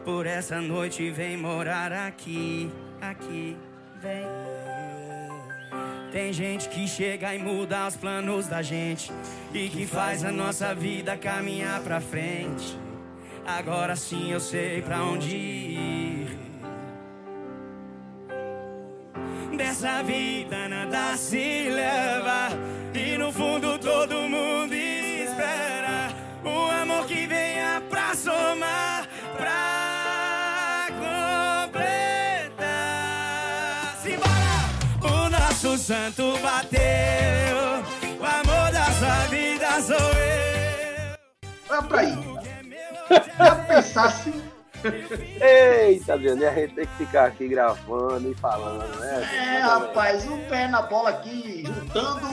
Por 0.07 0.27
essa 0.27 0.59
noite 0.59 1.11
vem 1.11 1.37
morar 1.37 1.93
aqui, 1.93 2.73
aqui, 2.99 3.59
vem. 4.01 4.25
Tem 6.11 6.33
gente 6.33 6.71
que 6.71 6.89
chega 6.89 7.35
e 7.35 7.39
muda 7.39 7.87
os 7.87 7.97
planos 7.97 8.47
da 8.47 8.63
gente 8.63 9.13
e 9.53 9.69
que 9.69 9.87
faz 9.87 10.25
a 10.25 10.33
nossa 10.33 10.75
vida 10.75 11.15
caminhar 11.19 11.83
pra 11.83 12.01
frente. 12.01 12.79
Agora 13.45 13.95
sim 13.95 14.33
eu 14.33 14.41
sei 14.41 14.81
pra 14.81 15.03
onde 15.03 15.37
ir. 15.37 16.06
Dessa 19.57 20.03
vida 20.03 20.69
nada 20.69 21.17
se 21.17 21.71
leva 21.71 22.51
e 22.95 23.17
no 23.17 23.33
fundo 23.33 23.79
todo 23.79 24.29
mundo 24.29 24.75
espera 24.75 26.11
o 26.45 26.71
amor 26.83 27.07
que 27.07 27.27
venha 27.27 27.83
pra 27.89 28.15
somar, 28.15 29.09
pra 29.37 30.87
completar. 31.69 32.67
Simbora! 34.03 34.69
O 35.03 35.31
nosso 35.31 35.79
santo 35.79 36.39
bateu, 36.39 37.83
o 38.21 38.25
amor 38.25 38.71
da 38.73 38.85
sua 38.93 39.27
vida 39.29 39.81
sou 39.81 39.97
eu. 39.97 41.17
Olha 41.71 41.83
pra 41.83 42.01
aí. 42.01 42.17
Já 43.39 43.55
pensasse 43.55 44.33
Eita, 45.41 46.15
Adriano, 46.15 46.43
e 46.43 46.47
a 46.47 46.55
gente 46.55 46.75
tem 46.75 46.87
que 46.87 46.97
ficar 46.97 47.27
aqui 47.27 47.49
gravando 47.49 48.31
e 48.31 48.35
falando, 48.35 48.99
né? 48.99 49.23
É, 49.35 49.59
rapaz, 49.61 50.25
um 50.27 50.39
pé 50.49 50.69
na 50.69 50.83
bola 50.83 51.11
aqui, 51.11 51.65
juntando 51.65 52.27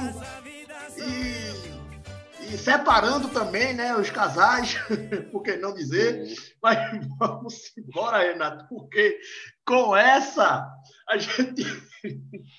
e, 0.97 2.53
e 2.53 2.57
separando 2.57 3.29
também, 3.29 3.73
né, 3.73 3.95
os 3.95 4.09
casais, 4.09 4.77
por 5.31 5.41
que 5.41 5.55
não 5.57 5.73
dizer? 5.73 6.27
Sim. 6.27 6.35
Mas 6.61 7.07
vamos 7.17 7.55
embora, 7.77 8.19
Renato, 8.19 8.67
porque 8.67 9.19
com 9.65 9.95
essa 9.95 10.67
a 11.09 11.17
gente. 11.17 11.63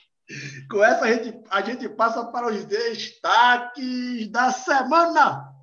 Com 0.71 0.83
essa 0.83 1.05
a 1.05 1.13
gente, 1.13 1.39
a 1.51 1.61
gente 1.61 1.87
passa 1.87 2.25
para 2.25 2.47
os 2.47 2.65
destaques 2.65 4.27
da 4.31 4.51
semana. 4.51 5.54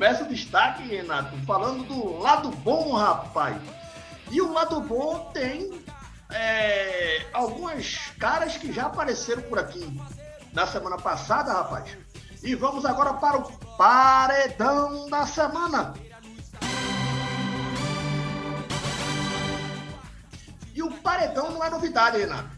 Começa 0.00 0.24
o 0.24 0.28
destaque, 0.28 0.82
Renato, 0.84 1.36
falando 1.44 1.84
do 1.84 2.20
lado 2.20 2.50
bom, 2.50 2.94
rapaz. 2.94 3.60
E 4.30 4.40
o 4.40 4.50
lado 4.50 4.80
bom 4.80 5.30
tem 5.34 5.84
é, 6.30 7.26
algumas 7.34 8.10
caras 8.18 8.56
que 8.56 8.72
já 8.72 8.86
apareceram 8.86 9.42
por 9.42 9.58
aqui 9.58 10.00
na 10.54 10.66
semana 10.66 10.96
passada, 10.96 11.52
rapaz. 11.52 11.98
E 12.42 12.54
vamos 12.54 12.86
agora 12.86 13.12
para 13.12 13.36
o 13.36 13.52
paredão 13.76 15.06
da 15.10 15.26
semana. 15.26 15.92
E 20.74 20.82
o 20.82 20.90
paredão 21.02 21.50
não 21.50 21.62
é 21.62 21.68
novidade, 21.68 22.16
Renato. 22.16 22.48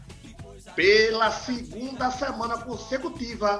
Pela 0.77 1.29
segunda 1.29 2.09
semana 2.09 2.57
consecutiva, 2.59 3.59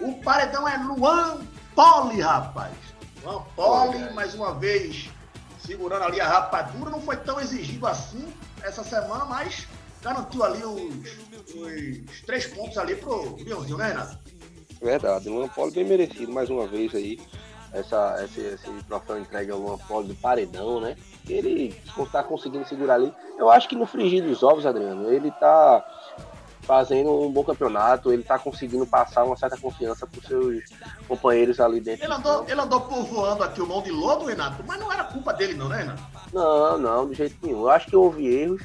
o 0.00 0.22
paredão 0.22 0.68
é 0.68 0.76
Luan 0.76 1.40
Poli, 1.74 2.20
rapaz. 2.20 2.93
Olha 3.56 4.06
aí. 4.08 4.14
mais 4.14 4.34
uma 4.34 4.54
vez, 4.54 5.10
segurando 5.64 6.04
ali 6.04 6.20
a 6.20 6.28
rapadura. 6.28 6.90
Não 6.90 7.00
foi 7.00 7.16
tão 7.16 7.40
exigido 7.40 7.86
assim 7.86 8.32
essa 8.62 8.84
semana, 8.84 9.24
mas 9.24 9.66
garantiu 10.02 10.44
ali 10.44 10.62
os, 10.62 11.54
os 11.54 12.22
três 12.22 12.46
pontos 12.46 12.76
ali 12.76 12.96
pro 12.96 13.36
Leãozinho, 13.36 13.78
né, 13.78 13.88
Renato? 13.88 14.18
Verdade, 14.80 15.28
Luan 15.28 15.48
Polo 15.48 15.70
bem 15.70 15.84
merecido 15.84 16.30
mais 16.32 16.50
uma 16.50 16.66
vez 16.66 16.94
aí. 16.94 17.18
Essa, 17.72 18.22
esse, 18.24 18.40
esse 18.40 18.70
troféu 18.86 19.18
entregue 19.18 19.50
ao 19.50 19.58
Luan 19.58 19.78
Polo 19.78 20.06
do 20.06 20.14
paredão, 20.14 20.80
né? 20.80 20.96
Ele 21.28 21.74
está 21.98 22.22
conseguindo 22.22 22.68
segurar 22.68 22.94
ali. 22.94 23.12
Eu 23.36 23.50
acho 23.50 23.68
que 23.68 23.74
no 23.74 23.86
frigir 23.86 24.22
dos 24.22 24.42
ovos, 24.44 24.64
Adriano, 24.64 25.10
ele 25.12 25.30
tá 25.32 25.84
fazendo 26.64 27.10
um 27.12 27.30
bom 27.30 27.44
campeonato, 27.44 28.12
ele 28.12 28.22
tá 28.22 28.38
conseguindo 28.38 28.86
passar 28.86 29.24
uma 29.24 29.36
certa 29.36 29.56
confiança 29.56 30.06
para 30.06 30.20
seus 30.22 30.64
companheiros 31.06 31.60
ali 31.60 31.80
dentro. 31.80 32.04
Ele 32.04 32.12
do 32.14 32.18
andou, 32.18 32.46
ele 32.48 32.60
andou 32.60 32.80
povoando 32.80 33.42
aqui 33.44 33.60
o 33.60 33.66
mão 33.66 33.82
de 33.82 33.90
lodo, 33.90 34.24
Renato, 34.24 34.62
mas 34.66 34.80
não 34.80 34.92
era 34.92 35.04
culpa 35.04 35.32
dele, 35.32 35.54
não, 35.54 35.68
né, 35.68 35.78
Renato? 35.78 36.02
Não, 36.32 36.78
não, 36.78 37.08
de 37.08 37.14
jeito 37.14 37.36
nenhum. 37.42 37.60
Eu 37.60 37.70
acho 37.70 37.86
que 37.86 37.96
houve 37.96 38.26
erros, 38.26 38.62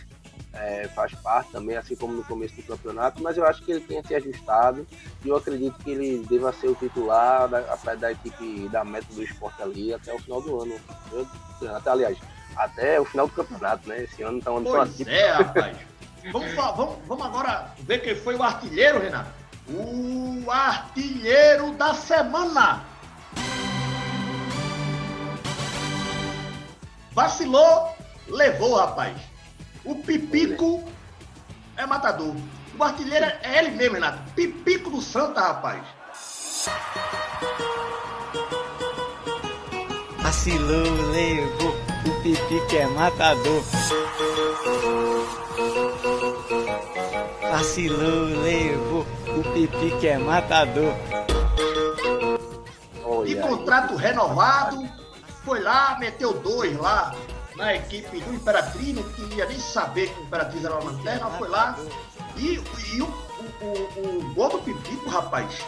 é, 0.54 0.88
faz 0.90 1.14
parte 1.16 1.52
também, 1.52 1.78
assim 1.78 1.96
como 1.96 2.14
no 2.14 2.24
começo 2.24 2.56
do 2.56 2.64
campeonato, 2.64 3.22
mas 3.22 3.38
eu 3.38 3.46
acho 3.46 3.62
que 3.64 3.72
ele 3.72 3.82
tem 3.82 4.04
se 4.04 4.16
ajustado 4.16 4.86
e 5.24 5.30
eu 5.30 5.36
acredito 5.36 5.78
que 5.84 5.92
ele 5.92 6.26
deva 6.30 6.52
ser 6.52 6.68
o 6.70 6.76
titular 6.76 7.48
da, 7.48 7.62
da, 7.62 7.96
da 7.96 8.12
equipe 8.12 8.68
da 8.70 8.84
meta 8.84 9.14
do 9.14 9.22
esporte 9.24 9.62
ali 9.62 9.94
até 9.94 10.14
o 10.14 10.20
final 10.20 10.42
do 10.42 10.62
ano. 10.62 10.74
Eu- 11.12 11.28
até, 11.76 11.90
aliás, 11.90 12.18
até 12.56 13.00
o 13.00 13.06
final 13.06 13.28
do 13.28 13.34
campeonato, 13.34 13.88
né? 13.88 14.04
Esse 14.04 14.22
ano 14.24 14.42
tá 14.42 14.52
um 14.52 14.58
ano 14.58 14.66
Pois 14.66 15.08
é, 15.08 15.32
rapaz. 15.32 15.78
Vamos, 16.32 16.54
vamos, 16.54 16.98
vamos 17.08 17.26
agora 17.26 17.74
ver 17.80 18.00
quem 18.00 18.16
foi 18.16 18.36
o 18.36 18.44
artilheiro, 18.44 19.00
Renato. 19.00 19.32
O 19.68 20.50
artilheiro 20.50 21.72
da 21.72 21.94
semana. 21.94 22.84
Vacilou, 27.12 27.96
levou, 28.28 28.76
rapaz. 28.76 29.18
O 29.84 29.96
Pipico 29.96 30.84
é 31.78 31.86
matador. 31.86 32.36
O 32.78 32.84
artilheiro 32.84 33.26
é 33.26 33.60
ele 33.60 33.72
mesmo, 33.72 33.96
Renato. 33.96 34.20
Pipico 34.34 34.90
do 34.90 35.02
Santa, 35.02 35.42
rapaz. 35.42 35.84
Vacilou, 40.30 41.12
levou, 41.12 41.76
o 42.06 42.22
pipi 42.22 42.68
que 42.70 42.78
é 42.78 42.86
matador. 42.88 43.64
Vacilou, 47.60 48.42
levou, 48.42 49.06
o 49.38 49.44
pipi 49.54 49.92
que 50.00 50.08
é 50.08 50.18
matador. 50.18 50.94
E 52.96 53.04
Olha 53.04 53.28
aí. 53.28 53.36
contrato 53.36 53.98
renovado, 53.98 54.88
foi 55.44 55.60
lá, 55.60 55.98
meteu 56.00 56.32
dois 56.40 56.78
lá 56.78 57.14
na 57.58 57.76
equipe 57.76 58.22
do 58.22 58.34
Imperatriz, 58.34 58.96
não 58.96 59.04
queria 59.12 59.46
nem 59.46 59.60
saber 59.60 60.08
que 60.08 60.22
o 60.22 60.24
Imperatriz 60.24 60.64
era 60.64 60.80
uma 60.80 60.90
lanterna, 60.90 61.30
foi 61.32 61.50
lá. 61.50 61.78
E, 62.38 62.64
e 62.96 63.02
o, 63.02 63.06
o, 63.06 63.66
o, 63.66 64.30
o 64.30 64.34
gol 64.36 64.52
do 64.52 64.60
Pipico, 64.60 65.10
rapaz, 65.10 65.60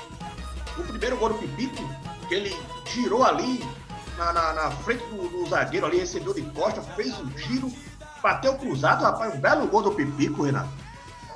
o 0.78 0.84
primeiro 0.84 1.18
gol 1.18 1.34
do 1.34 1.40
Pipico, 1.40 1.84
que 2.30 2.36
ele 2.36 2.58
girou 2.86 3.26
ali 3.26 3.68
na, 4.18 4.32
na, 4.32 4.54
na 4.54 4.72
frente 4.72 5.04
do, 5.08 5.28
do 5.28 5.50
zagueiro 5.50 5.88
ali, 5.88 6.00
recebeu 6.00 6.34
de 6.34 6.42
costa, 6.42 6.82
fez 6.82 7.20
um 7.20 7.38
giro, 7.38 7.70
bateu 8.24 8.54
cruzado, 8.54 9.04
rapaz, 9.04 9.36
um 9.36 9.42
belo 9.42 9.68
gol 9.68 9.84
do 9.84 9.92
Pipico, 9.92 10.44
Renato. 10.44 10.81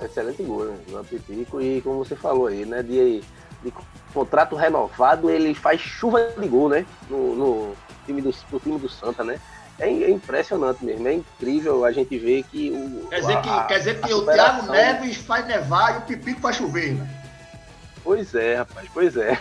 Excelente 0.01 0.43
gol, 0.43 0.65
né? 0.65 0.77
Pipico. 1.09 1.61
E 1.61 1.81
como 1.81 2.03
você 2.03 2.15
falou 2.15 2.47
aí, 2.47 2.65
né? 2.65 2.83
De, 2.83 3.21
de 3.63 3.73
contrato 4.13 4.55
renovado, 4.55 5.29
ele 5.29 5.53
faz 5.53 5.79
chuva 5.81 6.33
de 6.39 6.47
gol, 6.47 6.69
né? 6.69 6.85
No, 7.09 7.35
no 7.35 7.75
time 8.05 8.21
do, 8.21 8.33
no 8.51 8.59
time 8.59 8.79
do 8.79 8.89
Santa, 8.89 9.23
né? 9.23 9.39
É, 9.77 9.87
é 9.89 10.09
impressionante 10.09 10.83
mesmo, 10.85 11.05
é 11.05 11.13
incrível 11.15 11.83
a 11.83 11.91
gente 11.91 12.17
ver 12.17 12.43
que 12.43 12.71
o. 12.71 13.07
Quer 13.09 13.19
dizer 13.19 13.41
que, 13.41 13.49
a- 13.49 13.63
quer 13.63 13.77
dizer 13.79 13.99
que 14.01 14.13
o 14.13 14.21
Thiago 14.25 14.71
Neves 14.71 15.17
faz 15.17 15.45
nevar 15.45 15.95
e 15.95 15.97
o 15.97 16.01
Pipico 16.01 16.39
faz 16.41 16.55
chover, 16.55 16.93
né? 16.95 17.09
Pois 18.03 18.33
é, 18.35 18.55
rapaz, 18.55 18.87
pois 18.93 19.17
é. 19.17 19.37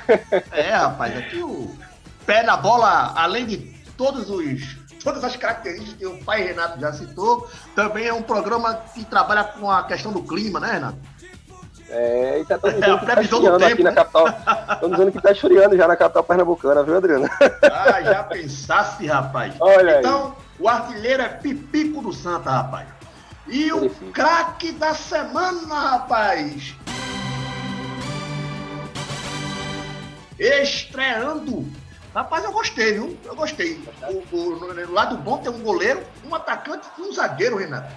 É, 0.51 0.71
rapaz, 0.71 1.17
aqui 1.17 1.37
o 1.43 1.77
pé 2.27 2.43
na 2.43 2.57
bola, 2.57 3.13
além 3.15 3.47
de 3.47 3.59
todos 3.97 4.29
os 4.31 4.77
todas 5.05 5.23
as 5.23 5.37
características 5.37 5.95
que 5.95 6.07
o 6.07 6.25
pai 6.25 6.43
Renato 6.43 6.81
já 6.81 6.93
citou, 6.93 7.49
também 7.77 8.07
é 8.07 8.13
um 8.13 8.23
programa 8.23 8.75
que 8.95 9.05
trabalha 9.05 9.45
com 9.45 9.71
a 9.71 9.85
questão 9.85 10.11
do 10.11 10.23
clima, 10.23 10.59
né, 10.59 10.73
Renato? 10.73 10.99
É, 11.91 12.41
e 12.41 12.45
tá 12.47 12.59
tão 12.59 12.71
É, 12.71 12.75
a 12.75 12.99
que 12.99 13.07
tá 13.07 13.13
previsão 13.13 13.41
do 13.41 13.47
esfriando 13.47 13.59
tempo, 13.59 13.73
aqui 13.75 13.83
na 13.83 13.91
né? 13.91 13.97
capital. 13.97 14.75
Estão 14.75 14.91
dizendo 14.91 15.13
que 15.13 15.21
tá 15.21 15.33
esfriando 15.33 15.77
já 15.77 15.87
na 15.87 15.97
capital 15.97 16.25
pernambucana, 16.25 16.83
viu, 16.83 16.97
Adriano? 16.97 17.29
Ah, 17.63 18.03
já 18.03 18.25
pensasse, 18.25 19.07
rapaz. 19.07 19.55
Olha 19.61 19.97
aí. 19.97 19.99
então, 20.01 20.35
o 20.59 20.67
artilheiro 20.67 21.23
é 21.23 21.29
Pipico 21.29 22.01
do 22.01 22.13
Santa, 22.13 22.51
rapaz. 22.51 22.89
E 23.47 23.71
o 23.73 23.91
craque 24.13 24.73
da 24.73 24.95
semana, 24.95 25.91
rapaz. 25.91 26.75
Estreando 30.39 31.67
Rapaz, 32.15 32.45
eu 32.45 32.53
gostei, 32.53 32.93
viu? 32.93 33.19
Eu 33.25 33.35
gostei. 33.35 33.83
O, 34.09 34.37
o, 34.37 34.75
no, 34.75 34.93
lado 34.93 35.17
bom 35.17 35.39
tem 35.39 35.51
um 35.51 35.63
goleiro, 35.63 36.01
um 36.25 36.33
atacante 36.33 36.87
e 36.97 37.03
um 37.03 37.13
zagueiro, 37.13 37.57
Renato. 37.57 37.93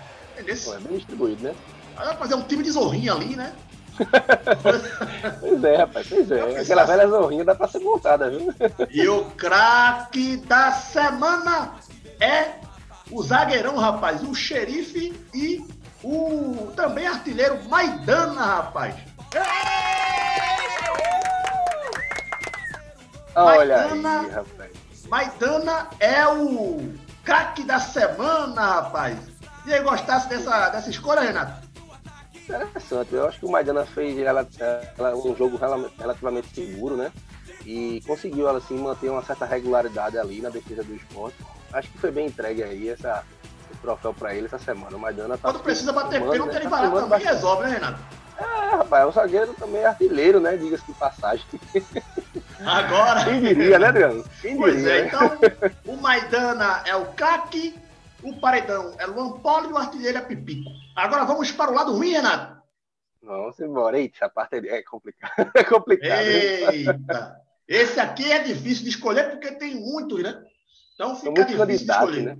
Pô, 0.65 0.74
é 0.74 0.79
bem 0.79 0.97
distribuído, 0.97 1.43
né? 1.43 1.55
Aí 1.95 2.05
vai 2.05 2.17
fazer 2.17 2.36
um 2.36 2.41
time 2.41 2.63
de 2.63 2.71
zorrinha 2.71 3.13
ali, 3.13 3.36
né? 3.36 3.53
Pois 5.39 5.63
é, 5.63 5.77
rapaz, 5.77 6.07
pois 6.07 6.31
é. 6.31 6.59
Aquela 6.59 6.83
velha 6.83 7.07
zorrinha 7.07 7.43
dá 7.43 7.55
pra 7.55 7.67
ser 7.67 7.79
montada, 7.79 8.29
viu? 8.29 8.53
E 8.91 9.07
o 9.07 9.25
craque 9.31 10.38
da 10.38 10.71
semana 10.71 11.74
é 12.19 12.55
o 13.12 13.24
zagueirão, 13.24 13.77
rapaz, 13.77 14.21
o 14.24 14.36
xerife 14.36 15.13
e 15.33 15.65
o 16.03 16.71
também 16.75 17.07
artilheiro 17.07 17.57
Maidana, 17.67 18.41
rapaz. 18.41 18.95
Olha 23.38 23.77
Maidana. 23.88 24.20
aí, 24.22 24.29
rapaz. 24.29 24.72
Maidana 25.08 25.88
é 26.00 26.27
o 26.27 26.91
craque 27.24 27.63
da 27.63 27.79
semana, 27.79 28.62
rapaz. 28.62 29.17
E 29.65 29.74
aí, 29.74 29.82
gostasse 29.84 30.27
dessa, 30.27 30.70
dessa 30.70 30.89
escolha, 30.89 31.22
Renato? 31.22 31.67
Interessante. 32.34 33.13
Eu 33.13 33.27
acho 33.27 33.39
que 33.39 33.46
o 33.46 33.51
Maidana 33.51 33.86
fez 33.86 34.17
ela, 34.20 34.48
ela- 34.98 35.15
um 35.15 35.36
jogo 35.36 35.58
rela- 35.58 35.89
relativamente 36.00 36.48
seguro, 36.53 36.96
né? 36.98 37.12
E 37.65 38.01
conseguiu 38.08 38.48
ela 38.48 38.58
assim 38.60 38.77
manter 38.77 39.10
uma 39.10 39.24
certa 39.24 39.46
regularidade 39.46 40.17
ali 40.17 40.41
na 40.41 40.50
defesa 40.50 40.84
do 40.84 40.96
esporte. 40.96 41.36
Acho 41.74 41.89
que 41.91 41.98
foi 41.98 42.10
bem 42.12 42.27
entregue 42.27 42.63
aí 42.63 42.89
essa, 42.89 43.24
esse 43.70 43.79
troféu 43.82 44.13
pra 44.13 44.34
ele 44.34 44.46
essa 44.48 44.58
semana. 44.58 44.96
O 44.96 45.00
Maidana 45.00 45.38
tá 45.38 45.50
Quando 45.51 45.60
precisa 45.63 45.91
bater 45.91 46.22
pênalti, 46.22 46.56
ele 46.56 46.67
vai 46.70 46.84
lá 46.84 46.89
também 46.91 47.10
bastante. 47.10 47.34
resolve, 47.34 47.63
né, 47.63 47.70
Renato? 47.72 48.00
É, 48.39 48.75
rapaz, 48.77 49.08
o 49.08 49.12
zagueiro 49.12 49.53
também 49.53 49.82
é 49.82 49.86
artilheiro, 49.88 50.39
né? 50.39 50.56
Diga-se 50.56 50.86
de 50.86 50.94
passagem. 50.94 51.46
Agora. 52.66 53.24
Quem 53.26 53.42
diria, 53.42 53.80
né, 53.80 53.88
Adriano? 53.88 54.26
Quem 54.42 54.58
Pois 54.58 54.76
diria, 54.76 54.94
é, 54.94 55.08
então 55.08 55.38
o 55.86 55.98
Maidana 55.98 56.84
é 56.86 56.96
o 56.96 57.06
craque, 57.14 57.76
o 58.24 58.34
paredão 58.40 58.96
é 58.98 59.06
Luan 59.06 59.40
Polo 59.40 59.70
e 59.70 59.74
o 59.74 59.78
artilheiro 59.78 60.18
é 60.18 60.22
Pipico. 60.22 60.70
Agora 60.96 61.26
vamos 61.26 61.52
para 61.52 61.72
o 61.72 61.76
lado 61.76 61.94
ruim, 61.94 62.12
Renato. 62.12 62.58
Vamos 63.22 63.60
embora. 63.60 64.00
Eita, 64.00 64.18
essa 64.18 64.30
parte 64.30 64.56
é 64.56 64.82
complicada. 64.84 65.52
É 65.56 65.64
complicado. 65.64 66.22
Eita! 66.22 67.42
Esse 67.68 68.00
aqui 68.00 68.32
é 68.32 68.40
difícil 68.40 68.84
de 68.84 68.90
escolher 68.90 69.30
porque 69.30 69.52
tem 69.52 69.76
muitos, 69.76 70.24
né? 70.24 70.42
Então 70.96 71.16
fica 71.16 71.44
difícil 71.44 71.66
de 71.66 71.74
escolher. 71.74 72.24
né? 72.24 72.38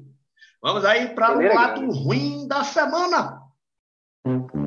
Vamos 0.62 0.86
aí 0.86 1.10
para 1.14 1.38
o 1.38 1.42
é 1.42 1.54
lado 1.54 1.82
grande. 1.82 2.00
ruim 2.00 2.48
da 2.48 2.64
semana. 2.64 3.42
Vai 4.26 4.67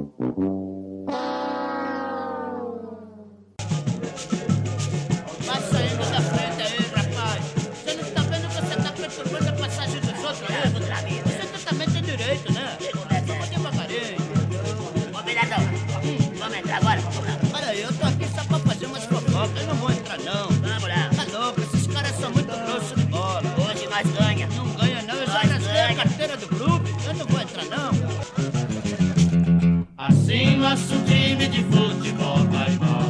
nosso 30.70 30.94
time 31.04 31.48
de 31.48 31.64
futebol 31.64 32.36
vai 32.48 32.70
mal. 32.76 33.02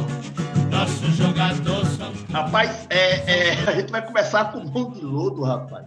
Nosso 0.71 1.05
jogador 1.11 1.85
são 1.85 2.11
Rapaz, 2.31 2.87
é, 2.89 3.51
é, 3.51 3.69
a 3.69 3.71
gente 3.73 3.91
vai 3.91 4.03
começar 4.03 4.51
com 4.51 4.59
o 4.59 4.71
mão 4.71 4.89
de 4.89 5.01
lodo, 5.01 5.43
rapaz. 5.43 5.85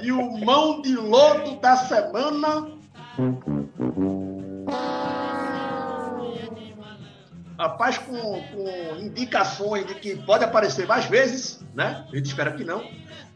E 0.00 0.12
o 0.12 0.38
mão 0.44 0.80
de 0.80 0.94
lodo 0.94 1.56
da 1.56 1.74
semana. 1.74 2.68
Rapaz, 7.58 7.98
com, 7.98 8.14
com 8.14 8.96
indicações 9.00 9.84
de 9.88 9.96
que 9.96 10.14
pode 10.18 10.44
aparecer 10.44 10.86
mais 10.86 11.06
vezes, 11.06 11.64
né? 11.74 12.06
A 12.12 12.14
gente 12.14 12.26
espera 12.26 12.52
que 12.52 12.62
não. 12.62 12.80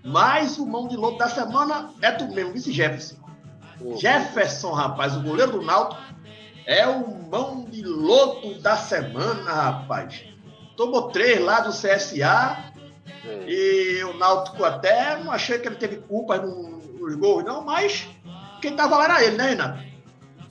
Mas 0.05 0.57
o 0.57 0.65
mão 0.65 0.87
de 0.87 0.97
lodo 0.97 1.19
da 1.19 1.29
semana 1.29 1.91
é 2.01 2.13
do 2.13 2.33
mesmo, 2.33 2.53
vice 2.53 2.71
Jefferson. 2.71 3.17
Jefferson, 3.97 4.73
rapaz, 4.73 5.17
o 5.17 5.23
goleiro 5.23 5.53
do 5.53 5.63
Náutico, 5.63 6.01
é 6.69 6.87
o 6.87 7.09
mão 7.31 7.65
de 7.65 7.83
lodo 7.83 8.55
da 8.61 8.77
semana, 8.77 9.51
rapaz. 9.51 10.23
Tomou 10.77 11.09
três 11.11 11.41
lá 11.41 11.61
do 11.61 11.71
CSA 11.71 12.73
É. 13.27 13.45
e 13.51 14.05
o 14.05 14.17
Náutico 14.19 14.63
até 14.65 15.17
não 15.17 15.33
achei 15.33 15.59
que 15.59 15.67
ele 15.67 15.77
teve 15.77 15.97
culpa 15.97 16.37
no- 16.37 16.77
nos 16.99 17.15
gols, 17.17 17.43
não, 17.45 17.65
mas 17.65 18.07
quem 18.61 18.77
tava 18.77 18.99
lá 18.99 19.05
era 19.05 19.25
ele, 19.25 19.37
né, 19.39 19.49
Renato? 19.51 19.83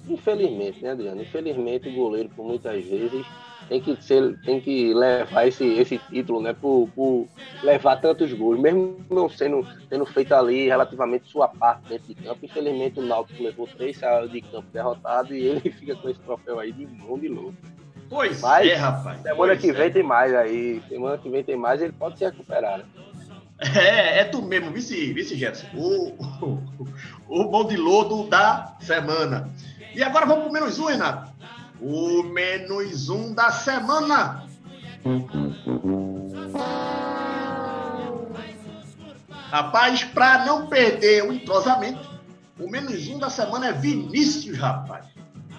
Infelizmente, 0.10 0.82
né, 0.84 0.92
Adriano? 0.92 1.22
Infelizmente 1.22 1.88
o 1.88 1.94
goleiro, 1.94 2.30
por 2.36 2.46
muitas 2.46 2.84
vezes, 2.84 3.26
tem 3.68 3.82
que, 3.82 4.02
ser, 4.02 4.40
tem 4.42 4.62
que 4.62 4.94
levar 4.94 5.48
esse, 5.48 5.66
esse 5.66 5.98
título, 5.98 6.42
né? 6.42 6.54
Por, 6.54 6.90
por 6.96 7.28
levar 7.64 7.98
tantos 7.98 8.32
gols, 8.34 8.60
mesmo 8.60 9.06
não 9.10 9.30
sendo 9.30 9.68
tendo 9.90 10.06
feito 10.06 10.34
ali 10.34 10.68
relativamente 10.68 11.30
sua 11.30 11.48
parte 11.48 11.90
dentro 11.90 12.08
de 12.08 12.16
campo. 12.16 12.46
Infelizmente 12.46 13.00
o 13.00 13.04
Náutico 13.04 13.44
levou 13.44 13.68
três 13.68 13.98
saiu 13.98 14.28
de 14.28 14.42
campo 14.42 14.68
derrotado 14.72 15.36
e 15.36 15.46
ele 15.46 15.70
fica 15.72 15.96
com 15.96 16.10
esse 16.10 16.20
troféu 16.20 16.60
aí 16.60 16.72
de 16.72 16.86
mão 16.86 17.20
de 17.20 17.28
louco. 17.28 17.56
Pois 18.10 18.42
Mas, 18.42 18.68
é, 18.68 18.76
rapaz. 18.76 19.22
Semana 19.22 19.58
que 19.58 19.70
é. 19.70 19.74
vem 19.74 19.92
tem 19.92 20.04
mais 20.04 20.34
aí. 20.34 20.82
Semana 20.88 21.18
que 21.18 21.30
vem 21.30 21.44
tem 21.44 21.58
mais 21.58 21.82
ele 21.82 21.92
pode 21.92 22.18
se 22.18 22.26
recuperar, 22.26 22.80
né? 22.80 22.86
É, 23.76 24.20
é 24.20 24.24
tu 24.24 24.42
mesmo, 24.42 24.72
vice, 24.72 25.14
vice 25.14 25.36
Jefferson. 25.36 25.68
O, 25.76 26.14
o, 26.46 26.64
o 27.28 27.52
mão 27.52 27.66
de 27.66 27.76
lodo 27.76 28.30
da 28.30 28.76
semana. 28.80 29.50
E 29.96 30.04
agora 30.04 30.26
vamos 30.26 30.44
pro 30.44 30.54
menos 30.54 30.78
um, 30.80 30.86
Renato. 30.86 31.32
O 31.82 32.24
menos 32.24 33.10
um 33.10 33.34
da 33.34 33.52
semana. 33.52 34.46
Rapaz, 39.50 40.04
para 40.04 40.46
não 40.46 40.68
perder 40.68 41.24
o 41.24 41.32
entrosamento, 41.32 42.10
o 42.60 42.70
menos 42.70 43.08
um 43.08 43.20
da 43.20 43.30
semana 43.30 43.68
é 43.68 43.74
Vinícius, 43.74 44.58
rapaz. 44.58 45.06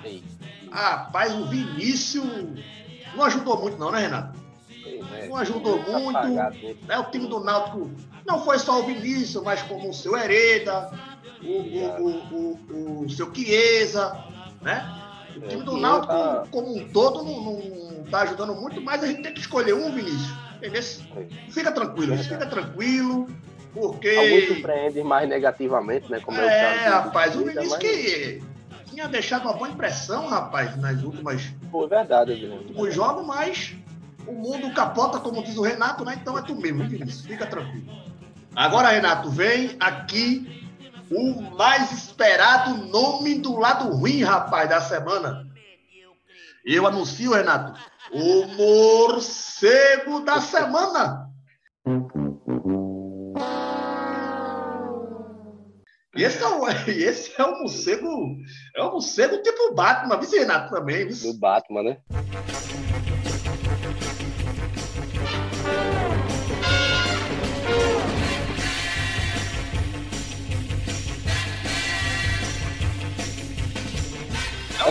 Ei, 0.04 0.22
Rapaz, 0.70 1.34
o 1.34 1.46
Vinícius 1.46 2.26
não 3.14 3.24
ajudou 3.24 3.60
muito, 3.60 3.78
não, 3.78 3.90
né, 3.90 4.00
Renato? 4.00 4.38
Não 5.28 5.36
ajudou 5.36 5.82
muito. 5.82 6.28
né, 6.86 6.98
o 6.98 7.10
time 7.10 7.26
do 7.26 7.40
Náutico 7.40 7.90
não 8.26 8.44
foi 8.44 8.58
só 8.58 8.80
o 8.80 8.86
Vinícius, 8.86 9.42
mas 9.42 9.62
como 9.62 9.88
o 9.88 9.94
seu 9.94 10.16
Hereda, 10.16 10.90
o, 11.42 11.46
o, 11.46 12.00
o, 12.00 12.58
o, 12.70 13.04
o 13.04 13.10
seu 13.10 13.34
Chiesa, 13.34 14.24
né? 14.60 15.07
O 15.40 15.44
É, 15.44 15.48
time 15.48 15.62
o 15.62 15.64
do 15.64 15.76
Náutico, 15.76 16.12
tá- 16.12 16.44
como 16.50 16.76
um 16.76 16.88
todo, 16.88 17.22
não, 17.22 17.40
não 17.42 18.04
tá 18.10 18.22
ajudando 18.22 18.54
muito, 18.54 18.80
mas 18.80 19.02
a 19.02 19.06
gente 19.06 19.22
tem 19.22 19.32
que 19.32 19.40
escolher 19.40 19.74
um, 19.74 19.92
Vinícius. 19.92 20.32
Entendeu? 20.56 20.82
Fica 21.50 21.70
tranquilo, 21.72 22.16
fica 22.18 22.46
tranquilo, 22.46 23.26
Alguns 23.26 23.32
porque. 23.74 24.46
surpreendem 24.48 25.04
mais 25.04 25.28
negativamente, 25.28 26.10
né? 26.10 26.18
Como 26.20 26.40
é, 26.40 26.44
o 26.44 26.48
É, 26.48 26.84
do- 26.84 26.90
rapaz, 26.90 27.36
o 27.36 27.38
Vinícius 27.40 27.68
mas- 27.70 27.78
que 27.78 28.42
tinha 28.86 29.06
deixado 29.06 29.42
uma 29.42 29.52
boa 29.52 29.68
impressão, 29.68 30.26
rapaz, 30.26 30.76
nas 30.76 31.02
últimas 31.02 31.42
Pô, 31.70 31.84
é 31.84 31.88
verdade, 31.88 32.32
Adriano. 32.32 32.56
últimos 32.56 32.92
jogos, 32.94 33.24
mas 33.24 33.74
o 34.26 34.32
mundo 34.32 34.72
capota, 34.74 35.20
como 35.20 35.42
diz 35.44 35.56
o 35.56 35.62
Renato, 35.62 36.04
né? 36.04 36.18
Então 36.20 36.36
é 36.36 36.42
tu 36.42 36.56
mesmo, 36.56 36.82
Vinícius. 36.88 37.24
Fica 37.26 37.46
tranquilo. 37.46 37.86
Agora, 38.56 38.88
Renato, 38.88 39.30
vem 39.30 39.76
aqui 39.78 40.67
o 41.10 41.40
mais 41.56 41.90
esperado 41.92 42.74
nome 42.86 43.36
do 43.36 43.58
lado 43.58 43.92
ruim, 43.94 44.22
rapaz, 44.22 44.68
da 44.68 44.80
semana. 44.80 45.46
Eu 46.64 46.86
anuncio, 46.86 47.32
Renato, 47.32 47.78
o 48.12 48.46
morcego 48.46 50.20
da 50.20 50.40
semana. 50.40 51.28
Esse 56.14 56.42
é 56.42 56.46
o, 56.48 56.68
esse 56.68 57.40
é 57.40 57.44
o 57.44 57.60
morcego, 57.60 58.08
é 58.74 58.82
o 58.82 58.92
morcego 58.92 59.40
tipo 59.42 59.72
Batman, 59.74 60.18
viu, 60.18 60.30
Renato, 60.30 60.74
também, 60.74 61.06
viu? 61.06 61.32
Do 61.32 61.38
Batman, 61.38 61.82
né? 61.82 61.98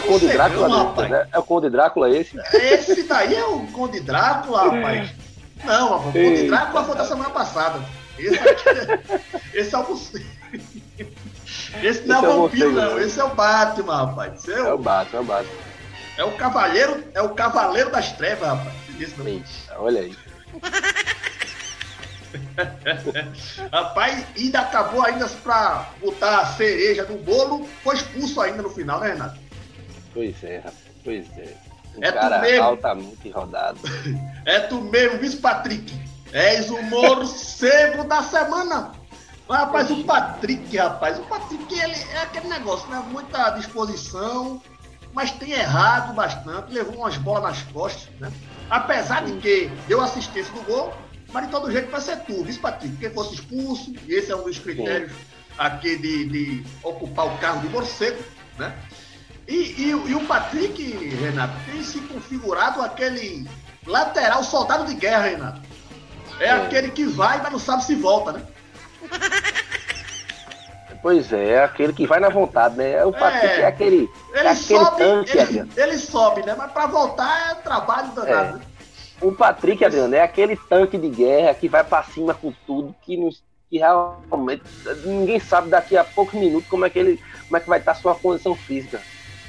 Conde 0.08 0.28
Drácula, 0.28 0.68
né? 0.70 0.76
rapaz. 0.84 1.10
né? 1.10 1.28
É 1.32 1.40
o 1.40 1.44
Conde 1.44 1.70
Drácula 1.70 2.10
esse? 2.10 2.40
Esse 2.54 3.04
daí 3.04 3.36
é 3.36 3.46
o 3.46 3.68
Conde 3.68 4.00
Drácula, 4.00 4.64
rapaz. 4.72 5.10
Não, 5.64 5.90
rapaz, 5.92 6.08
o 6.08 6.12
Conde. 6.12 6.48
Drácula 6.48 6.84
foi 6.86 6.96
da 6.96 7.06
semana 7.06 7.30
passada. 7.30 7.80
Esse, 8.18 8.40
aqui 8.40 8.70
é, 8.70 9.00
esse 9.60 9.76
é 9.76 9.78
o. 9.78 9.84
Esse 11.84 12.08
não 12.08 12.24
é 12.24 12.26
é 12.26 12.30
o 12.30 12.42
vampiro, 12.44 12.72
não. 12.72 12.96
né? 12.96 13.04
Esse 13.04 13.20
é 13.20 13.24
o 13.24 13.30
Batman, 13.36 14.06
rapaz. 14.06 14.34
Esse 14.36 14.52
é 14.54 14.58
É 14.60 14.64
o 14.72 14.76
o, 14.76 14.78
Batman, 14.78 15.18
é 15.20 15.22
o 15.22 15.26
Batman. 15.26 15.54
é 16.18 16.24
o 16.24 16.32
cavaleiro, 16.32 17.04
é 17.14 17.22
o 17.22 17.30
cavaleiro 17.30 17.92
das 17.92 18.12
trevas, 18.14 18.48
rapaz. 18.50 18.74
Esse 19.00 19.18
não. 19.20 19.28
Eita, 19.28 19.46
olha 19.78 20.02
aí. 20.02 20.16
Rapaz, 23.72 24.26
ainda 24.36 24.60
acabou 24.60 25.04
ainda 25.04 25.28
pra 25.44 25.90
botar 26.02 26.40
a 26.40 26.46
cereja 26.46 27.04
no 27.06 27.18
bolo, 27.18 27.68
foi 27.84 27.96
expulso 27.96 28.42
ainda 28.42 28.62
no 28.62 28.70
final, 28.70 29.00
né, 29.00 29.10
Renato? 29.10 29.38
Pois 30.18 30.44
é, 30.44 30.58
rapaz. 30.58 30.76
Pois 31.04 31.38
é. 31.38 31.54
Um 31.96 32.04
É 32.04 32.12
tu 32.12 32.20
cara 32.20 32.40
mesmo. 32.40 32.64
altamente 32.64 33.30
rodado. 33.30 33.80
É 34.48 34.62
tu 34.62 34.82
mesmo, 34.82 35.20
vice 35.20 35.38
Patrick. 35.38 35.94
És 36.34 36.72
o 36.72 36.82
morcego 36.82 38.04
da 38.06 38.24
semana. 38.24 38.94
Mas, 39.48 39.60
rapaz, 39.60 39.92
o 39.92 40.04
Patrick, 40.06 40.76
rapaz, 40.76 41.20
o 41.20 41.24
Patrick, 41.24 41.72
ele 41.80 41.94
é 42.14 42.22
aquele 42.24 42.48
negócio, 42.48 42.90
né? 42.90 43.02
Muita 43.12 43.52
disposição, 43.52 44.60
mas 45.14 45.32
tem 45.32 45.52
errado 45.52 46.14
bastante, 46.16 46.74
levou 46.74 46.96
umas 46.98 47.16
bolas 47.18 47.44
nas 47.44 47.62
costas, 47.72 48.10
né? 48.20 48.32
Apesar 48.72 49.24
de 49.24 49.34
que 49.34 49.70
deu 49.88 50.02
assistência 50.02 50.52
do 50.54 50.64
gol, 50.64 50.94
mas 51.32 51.46
de 51.46 51.52
todo 51.52 51.72
jeito 51.72 51.92
vai 51.92 52.02
ser 52.02 52.18
tu, 52.22 52.44
vice 52.44 52.58
Patrick. 52.60 52.98
Quem 52.98 53.10
fosse 53.12 53.36
expulso, 53.36 53.94
e 54.08 54.14
esse 54.16 54.32
é 54.32 54.36
um 54.36 54.44
dos 54.44 54.58
critérios 54.58 55.12
aqui 55.58 55.96
de, 55.98 56.26
de 56.26 56.64
ocupar 56.84 57.28
o 57.28 57.38
cargo 57.38 57.62
de 57.62 57.70
morcego, 57.70 58.22
né? 58.58 58.76
E, 59.48 59.82
e, 59.88 59.96
o- 59.96 60.08
e 60.10 60.16
o 60.16 60.26
Patrick, 60.26 60.84
Renato, 61.16 61.54
tem 61.66 61.82
se 61.82 62.00
configurado 62.02 62.82
aquele 62.82 63.48
lateral 63.86 64.44
soldado 64.44 64.86
de 64.86 64.94
guerra, 64.94 65.24
Renato. 65.24 65.62
É, 66.40 66.52
aquele 66.52 66.92
que 66.92 67.06
vai, 67.06 67.42
mas 67.42 67.52
não 67.52 67.60
sabe 67.60 67.84
se 67.84 67.96
volta, 67.96 68.34
né? 68.34 68.42
Pois 71.02 71.32
é, 71.32 71.52
é 71.54 71.64
aquele 71.64 71.94
que 71.94 72.06
vai 72.08 72.20
na 72.20 72.30
vontade, 72.30 72.76
né? 72.76 73.04
O 73.06 73.12
Patrick 73.12 73.46
é, 73.46 73.62
É. 73.62 73.66
aquele, 73.68 74.10
é 74.34 74.40
Ele 74.40 74.48
aquele 74.50 74.56
sobe, 74.86 74.98
tanque, 74.98 75.38
ele, 75.38 75.72
ele 75.78 75.98
sobe, 75.98 76.44
né? 76.44 76.56
Mas 76.58 76.72
pra 76.72 76.88
voltar 76.88 77.52
é 77.52 77.56
trabalho 77.56 78.12
danado. 78.12 78.58
né? 78.58 78.66
O 79.22 79.32
Patrick, 79.32 79.84
Adriano, 79.86 80.14
é 80.16 80.22
aquele 80.22 80.56
tanque 80.56 80.98
de 80.98 81.10
guerra 81.10 81.54
que 81.54 81.68
vai 81.70 81.84
pra 81.84 82.04
cima 82.04 82.34
com 82.34 82.54
tudo, 82.66 82.94
que, 83.02 83.16
não- 83.16 83.30
que 83.70 83.78
realmente 83.78 84.64
ninguém 85.06 85.40
sabe 85.40 85.70
daqui 85.70 85.96
a 85.98 86.04
poucos 86.04 86.34
minutos 86.40 86.68
como 86.70 86.86
é 86.86 86.90
que 86.90 87.00
ele 87.00 87.22
como 87.48 87.58
é 87.58 87.60
que 87.60 87.70
vai 87.70 87.80
estar 87.80 87.92
a 87.92 87.96
sua 87.96 88.14
condição 88.16 88.54
física. 88.56 89.02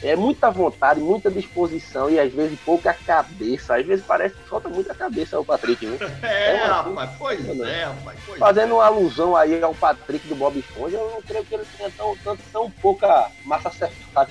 É 0.02 0.14
muita 0.14 0.50
vontade, 0.50 1.00
muita 1.00 1.30
disposição 1.30 2.08
e 2.08 2.20
às 2.20 2.32
vezes 2.32 2.58
pouca 2.60 2.94
cabeça. 2.94 3.76
Às 3.76 3.84
vezes 3.84 4.04
parece 4.06 4.34
que 4.36 4.48
falta 4.48 4.68
muita 4.68 4.94
cabeça 4.94 5.38
o 5.40 5.44
Patrick, 5.44 5.84
né? 5.86 5.98
É, 6.22 6.56
É, 6.56 6.64
rapaz, 6.66 7.10
pois 7.18 7.60
é, 7.60 7.84
rapaz, 7.84 8.18
pois 8.24 8.36
é. 8.36 8.38
Fazendo 8.38 8.74
uma 8.74 8.86
alusão 8.86 9.36
aí 9.36 9.60
ao 9.60 9.74
Patrick 9.74 10.26
do 10.28 10.36
Bob 10.36 10.58
Esponja, 10.58 10.96
eu 10.96 11.10
não 11.10 11.22
creio 11.22 11.44
que 11.44 11.54
ele 11.54 11.64
tenha 11.76 11.90
tão, 11.90 12.16
tão, 12.18 12.36
tão 12.52 12.70
pouca 12.70 13.30
massa 13.44 13.70
cercada. 13.70 14.30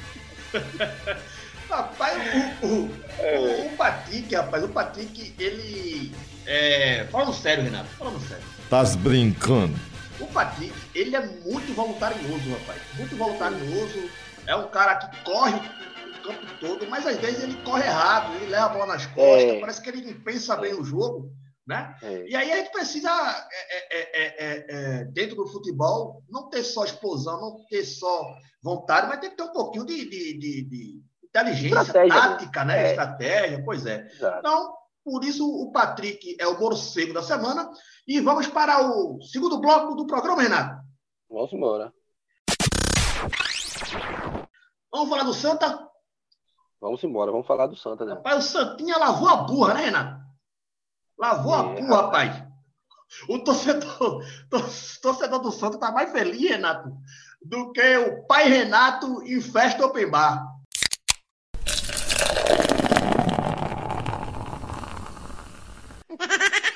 Rapaz, 1.69 2.17
o, 2.63 2.65
o, 2.65 2.69
o, 2.69 3.65
o 3.65 3.69
Patrick, 3.75 4.33
rapaz, 4.33 4.63
o 4.63 4.69
Patrick, 4.69 5.35
ele. 5.37 6.13
É, 6.45 7.05
falando 7.11 7.33
sério, 7.33 7.63
Renato, 7.65 7.89
falando 7.97 8.21
sério. 8.25 8.43
Tás 8.69 8.95
brincando. 8.95 9.77
O 10.17 10.25
Patrick, 10.27 10.73
ele 10.95 11.15
é 11.15 11.19
muito 11.19 11.75
voluntarioso, 11.75 12.49
rapaz. 12.51 12.81
Muito 12.97 13.17
voluntarioso. 13.17 14.09
É 14.47 14.55
um 14.55 14.69
cara 14.69 14.95
que 14.95 15.23
corre 15.23 15.55
o, 15.55 16.21
campo 16.23 16.45
todo, 16.59 16.87
mas 16.89 17.05
às 17.05 17.17
vezes 17.17 17.43
ele 17.43 17.55
corre 17.63 17.83
errado, 17.83 18.33
ele 18.35 18.47
leva 18.47 18.65
a 18.65 18.69
bola 18.69 18.85
nas 18.87 19.05
costas, 19.07 19.43
É. 19.43 19.59
parece 19.59 19.81
que 19.81 19.89
ele 19.89 20.11
não 20.11 20.21
pensa 20.23 20.55
bem 20.55 20.73
o 20.73 20.83
jogo, 20.83 21.31
né? 21.65 21.95
É. 22.01 22.27
E 22.27 22.35
aí 22.35 22.51
a 22.51 22.57
gente 22.57 22.71
precisa, 22.71 23.09
é, 23.51 23.75
é, 23.75 23.99
é, 23.99 24.25
é, 24.25 24.65
é, 24.69 25.03
dentro 25.05 25.35
do 25.35 25.47
futebol, 25.47 26.23
não 26.29 26.49
ter 26.49 26.63
só 26.63 26.83
explosão, 26.85 27.39
não 27.39 27.65
ter 27.69 27.83
só 27.83 28.25
vontade, 28.61 29.07
mas 29.07 29.19
tem 29.19 29.29
que 29.29 29.37
ter 29.37 29.43
um 29.43 29.51
pouquinho 29.53 29.85
de, 29.85 30.09
de, 30.09 30.37
de- 30.37 30.63
de 30.63 31.01
inteligência, 31.23 31.79
Estratégia, 31.81 32.13
né? 32.15 32.21
tática, 32.21 32.65
né? 32.65 32.83
É. 32.83 32.89
Estratégia, 32.89 33.63
pois 33.63 33.85
é. 33.85 34.07
Exato. 34.07 34.39
Então, 34.39 34.73
por 35.03 35.23
isso 35.23 35.45
o 35.47 35.71
Patrick 35.71 36.35
é 36.39 36.47
o 36.47 36.59
morcego 36.59 37.13
da 37.13 37.21
semana. 37.21 37.69
E 38.07 38.19
vamos 38.21 38.47
para 38.47 38.81
o 38.89 39.21
segundo 39.21 39.59
bloco 39.59 39.93
do 39.95 40.07
programa, 40.07 40.41
Renato. 40.41 40.81
Vamos 41.29 41.51
embora. 41.53 41.93
Vamos 44.97 45.09
falar 45.11 45.23
do 45.25 45.33
Santa? 45.33 45.87
Vamos 46.81 47.03
embora, 47.03 47.31
vamos 47.31 47.45
falar 47.45 47.67
do 47.67 47.75
Santa, 47.75 48.03
né? 48.03 48.13
Rapaz, 48.15 48.45
o 48.45 48.49
Santinha 48.49 48.97
lavou 48.97 49.29
a 49.29 49.35
burra, 49.43 49.75
né, 49.75 49.81
Renato? 49.85 50.25
Lavou 51.19 51.53
a 51.53 51.59
É, 51.59 51.81
burra, 51.81 52.01
rapaz. 52.01 52.43
O 53.29 53.37
torcedor, 53.43 54.23
tor- 54.49 54.69
torcedor 54.99 55.39
do 55.39 55.51
Santa 55.51 55.77
tá 55.77 55.91
mais 55.91 56.11
feliz, 56.11 56.49
Renato, 56.49 56.89
do 57.43 57.71
que 57.73 57.97
o 57.97 58.25
pai 58.25 58.49
Renato 58.49 59.21
em 59.21 59.39
festa 59.39 59.85
open 59.85 60.09
bar. 60.09 60.43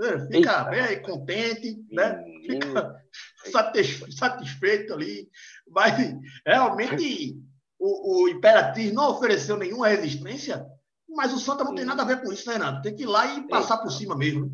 É, 0.00 0.26
Fica 0.28 0.62
bem 0.64 0.80
aí, 0.80 1.00
contente, 1.00 1.84
né? 1.90 2.22
Fica 2.46 2.94
satis- 3.50 4.04
satisfeito 4.16 4.92
ali. 4.94 5.28
Mas 5.68 5.94
realmente 6.46 7.36
o, 7.78 8.22
o 8.24 8.28
Imperatriz 8.28 8.92
não 8.92 9.10
ofereceu 9.10 9.56
nenhuma 9.56 9.88
resistência, 9.88 10.66
mas 11.08 11.32
o 11.32 11.38
Santa 11.38 11.64
não 11.64 11.74
tem 11.74 11.84
nada 11.84 12.02
a 12.02 12.06
ver 12.06 12.22
com 12.22 12.32
isso, 12.32 12.46
né, 12.48 12.54
Renato? 12.54 12.82
Tem 12.82 12.94
que 12.94 13.02
ir 13.02 13.06
lá 13.06 13.26
e 13.34 13.46
passar 13.48 13.78
por 13.78 13.90
cima 13.90 14.16
mesmo. 14.16 14.46
né? 14.46 14.52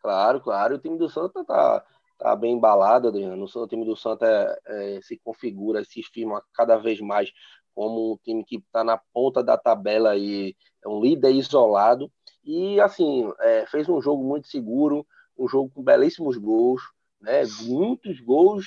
Claro, 0.00 0.40
claro. 0.40 0.76
O 0.76 0.78
time 0.78 0.98
do 0.98 1.08
Santa 1.08 1.44
tá, 1.44 1.84
tá 2.18 2.36
bem 2.36 2.54
embalado, 2.54 3.08
Adriano. 3.08 3.44
O 3.44 3.66
time 3.68 3.84
do 3.84 3.96
Santa 3.96 4.26
é, 4.66 5.00
se 5.02 5.18
configura, 5.18 5.84
se 5.84 6.02
firma 6.02 6.42
cada 6.54 6.76
vez 6.76 7.00
mais 7.00 7.30
como 7.74 8.14
um 8.14 8.16
time 8.24 8.42
que 8.44 8.56
está 8.56 8.82
na 8.82 8.98
ponta 9.12 9.42
da 9.44 9.58
tabela 9.58 10.16
e 10.16 10.56
é 10.84 10.88
um 10.88 11.00
líder 11.00 11.32
isolado. 11.32 12.10
E, 12.44 12.80
assim, 12.80 13.30
é, 13.40 13.66
fez 13.66 13.88
um 13.88 14.00
jogo 14.00 14.24
muito 14.24 14.46
seguro, 14.48 15.06
um 15.36 15.46
jogo 15.48 15.70
com 15.74 15.82
belíssimos 15.82 16.36
gols, 16.38 16.80
né? 17.20 17.42
Muitos 17.62 18.20
gols, 18.20 18.66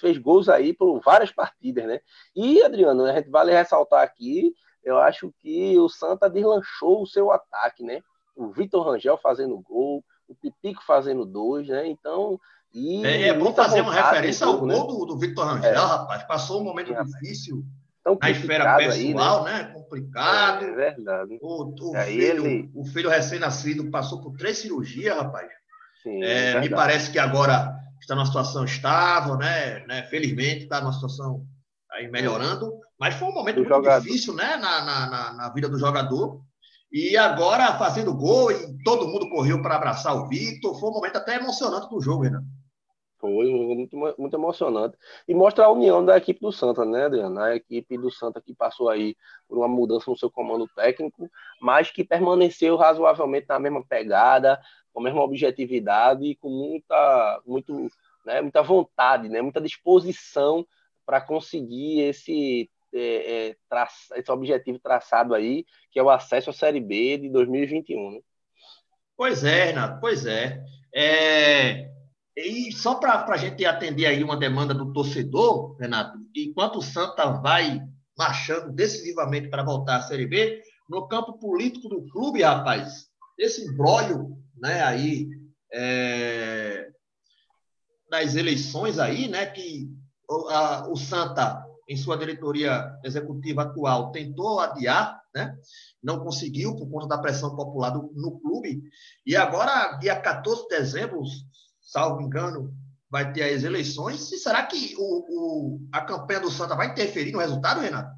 fez 0.00 0.18
gols 0.18 0.48
aí 0.48 0.72
por 0.72 1.00
várias 1.00 1.30
partidas, 1.30 1.86
né? 1.86 2.00
E, 2.34 2.62
Adriano, 2.62 3.04
a 3.04 3.12
gente 3.14 3.30
vale 3.30 3.52
ressaltar 3.52 4.02
aqui, 4.02 4.52
eu 4.82 4.98
acho 4.98 5.32
que 5.40 5.78
o 5.78 5.88
Santa 5.88 6.28
deslanchou 6.30 7.02
o 7.02 7.06
seu 7.06 7.30
ataque, 7.30 7.82
né? 7.84 8.00
O 8.34 8.48
Vitor 8.50 8.84
Rangel 8.86 9.18
fazendo 9.18 9.58
gol, 9.58 10.04
o 10.28 10.34
Pipico 10.34 10.82
fazendo 10.84 11.24
dois, 11.24 11.68
né? 11.68 11.86
Então. 11.86 12.38
E 12.74 13.04
É, 13.06 13.28
é 13.28 13.34
bom 13.34 13.54
fazer 13.54 13.80
uma 13.80 13.92
referência 13.94 14.46
ao 14.46 14.66
né? 14.66 14.74
gol 14.74 14.86
do, 14.86 15.06
do 15.06 15.18
Victor 15.18 15.46
Rangel, 15.46 15.72
É. 15.72 15.76
rapaz. 15.76 16.24
Passou 16.24 16.60
um 16.60 16.64
momento 16.64 16.92
rapaz. 16.92 17.10
difícil 17.12 17.64
Tão 18.04 18.18
na 18.20 18.30
esfera 18.30 18.76
criticado 18.76 18.92
aí, 18.94 19.12
pessoal, 19.14 19.44
né? 19.44 19.64
Complicado. 19.74 20.64
É 20.64 20.72
verdade. 20.72 21.38
O, 21.40 21.64
o 21.64 21.94
filho, 22.04 22.22
ele- 22.46 22.70
o 22.74 22.84
filho 22.84 23.08
recém-nascido 23.08 23.90
passou 23.90 24.20
por 24.20 24.36
três 24.36 24.58
cirurgias, 24.58 25.16
rapaz. 25.16 25.48
Sim, 26.06 26.22
É, 26.22 26.60
me 26.60 26.70
parece 26.70 27.10
que 27.10 27.18
agora 27.18 27.74
está 28.00 28.14
numa 28.14 28.26
situação 28.26 28.64
estável, 28.64 29.36
né? 29.36 29.84
né? 29.86 30.04
Felizmente 30.04 30.62
está 30.64 30.80
numa 30.80 30.92
situação 30.92 31.44
aí 31.90 32.08
melhorando, 32.08 32.78
mas 32.98 33.14
foi 33.16 33.26
um 33.26 33.32
momento 33.34 33.56
Do 33.56 33.62
muito 33.62 33.74
jogador. 33.74 34.04
difícil, 34.04 34.32
né? 34.34 34.56
Na, 34.56 34.84
na, 34.84 35.10
na, 35.10 35.32
na 35.32 35.48
vida 35.50 35.68
do 35.68 35.78
jogador. 35.78 36.40
E 36.92 37.16
agora 37.16 37.76
fazendo 37.76 38.14
gol 38.14 38.52
e 38.52 38.82
todo 38.84 39.08
mundo 39.08 39.28
correu 39.28 39.60
para 39.60 39.74
abraçar 39.74 40.14
o 40.14 40.28
Victor. 40.28 40.78
Foi 40.78 40.88
um 40.90 40.92
momento 40.92 41.16
até 41.16 41.34
emocionante 41.34 41.88
do 41.90 42.00
jogo, 42.00 42.22
Renan. 42.22 42.44
Foi 43.18 43.30
um 43.30 43.46
jogo 43.46 43.74
muito, 43.74 43.96
muito 44.18 44.36
emocionante. 44.36 44.96
E 45.26 45.34
mostra 45.34 45.64
a 45.64 45.70
união 45.72 46.04
da 46.04 46.16
equipe 46.18 46.38
do 46.40 46.52
Santa, 46.52 46.84
né, 46.84 47.06
Adriano? 47.06 47.40
A 47.40 47.56
equipe 47.56 47.96
do 47.96 48.10
Santa 48.10 48.40
que 48.40 48.54
passou 48.54 48.88
aí 48.90 49.16
por 49.48 49.56
uma 49.58 49.66
mudança 49.66 50.10
no 50.10 50.16
seu 50.16 50.30
comando 50.30 50.68
técnico, 50.76 51.28
mas 51.60 51.90
que 51.90 52.04
permaneceu 52.04 52.76
razoavelmente 52.76 53.46
na 53.48 53.58
mesma 53.58 53.82
pegada, 53.84 54.60
com 54.96 55.00
a 55.00 55.04
mesma 55.04 55.22
objetividade 55.22 56.24
e 56.24 56.34
com 56.34 56.48
muita, 56.48 57.42
muito, 57.46 57.90
né, 58.24 58.40
muita 58.40 58.62
vontade, 58.62 59.28
né, 59.28 59.42
muita 59.42 59.60
disposição 59.60 60.66
para 61.04 61.20
conseguir 61.20 62.00
esse, 62.00 62.70
é, 62.94 63.50
é, 63.50 63.56
esse 64.14 64.32
objetivo 64.32 64.78
traçado 64.78 65.34
aí, 65.34 65.66
que 65.90 65.98
é 65.98 66.02
o 66.02 66.08
acesso 66.08 66.48
à 66.48 66.52
Série 66.54 66.80
B 66.80 67.18
de 67.18 67.28
2021. 67.28 68.12
Né? 68.12 68.20
Pois 69.14 69.44
é, 69.44 69.64
Renato, 69.66 70.00
pois 70.00 70.24
é. 70.24 70.64
É, 70.94 71.90
E 72.34 72.72
só 72.72 72.94
para 72.94 73.22
a 73.22 73.36
gente 73.36 73.66
atender 73.66 74.06
aí 74.06 74.24
uma 74.24 74.38
demanda 74.38 74.72
do 74.72 74.94
torcedor, 74.94 75.76
Renato, 75.76 76.16
enquanto 76.34 76.76
o 76.76 76.82
Santa 76.82 77.32
vai 77.32 77.82
marchando 78.16 78.72
decisivamente 78.72 79.50
para 79.50 79.62
voltar 79.62 79.96
à 79.96 80.02
Série 80.02 80.26
B, 80.26 80.62
no 80.88 81.06
campo 81.06 81.34
político 81.34 81.86
do 81.86 82.06
clube, 82.08 82.40
rapaz, 82.40 83.10
esse 83.38 83.62
embrólio 83.66 84.36
né, 84.56 84.82
aí 84.82 85.28
é, 85.72 86.88
das 88.10 88.34
eleições 88.34 88.98
aí, 88.98 89.28
né, 89.28 89.46
que 89.46 89.88
o, 90.28 90.48
a- 90.48 90.88
o 90.90 90.96
Santa, 90.96 91.64
em 91.88 91.96
sua 91.96 92.16
diretoria 92.16 92.92
executiva 93.04 93.62
atual, 93.62 94.10
tentou 94.12 94.58
adiar, 94.60 95.20
né, 95.34 95.56
não 96.02 96.20
conseguiu 96.20 96.74
por 96.76 96.88
conta 96.90 97.06
da 97.08 97.18
pressão 97.18 97.54
popular 97.54 97.90
do- 97.90 98.12
no 98.14 98.38
clube, 98.40 98.82
e 99.26 99.36
agora, 99.36 99.96
dia 99.98 100.18
14 100.20 100.62
de 100.62 100.68
dezembro, 100.68 101.22
salvo 101.80 102.22
engano, 102.22 102.72
vai 103.10 103.32
ter 103.32 103.54
as 103.54 103.62
eleições. 103.62 104.32
E 104.32 104.38
será 104.38 104.64
que 104.66 104.94
o, 104.98 105.76
o- 105.76 105.80
a 105.92 106.00
campanha 106.00 106.40
do 106.40 106.50
Santa 106.50 106.74
vai 106.74 106.88
interferir 106.90 107.32
no 107.32 107.38
resultado, 107.38 107.80
Renato? 107.80 108.15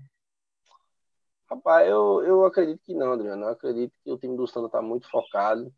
Rapaz, 1.51 1.89
eu, 1.89 2.23
eu 2.25 2.45
acredito 2.45 2.81
que 2.85 2.95
não, 2.95 3.13
Adriano. 3.13 3.45
Eu 3.45 3.49
acredito 3.51 3.93
que 4.05 4.11
o 4.11 4.19
time 4.19 4.37
do 4.37 4.47
Santa 4.47 4.67
está 4.67 4.83
muito 4.83 5.09
focado, 5.11 5.73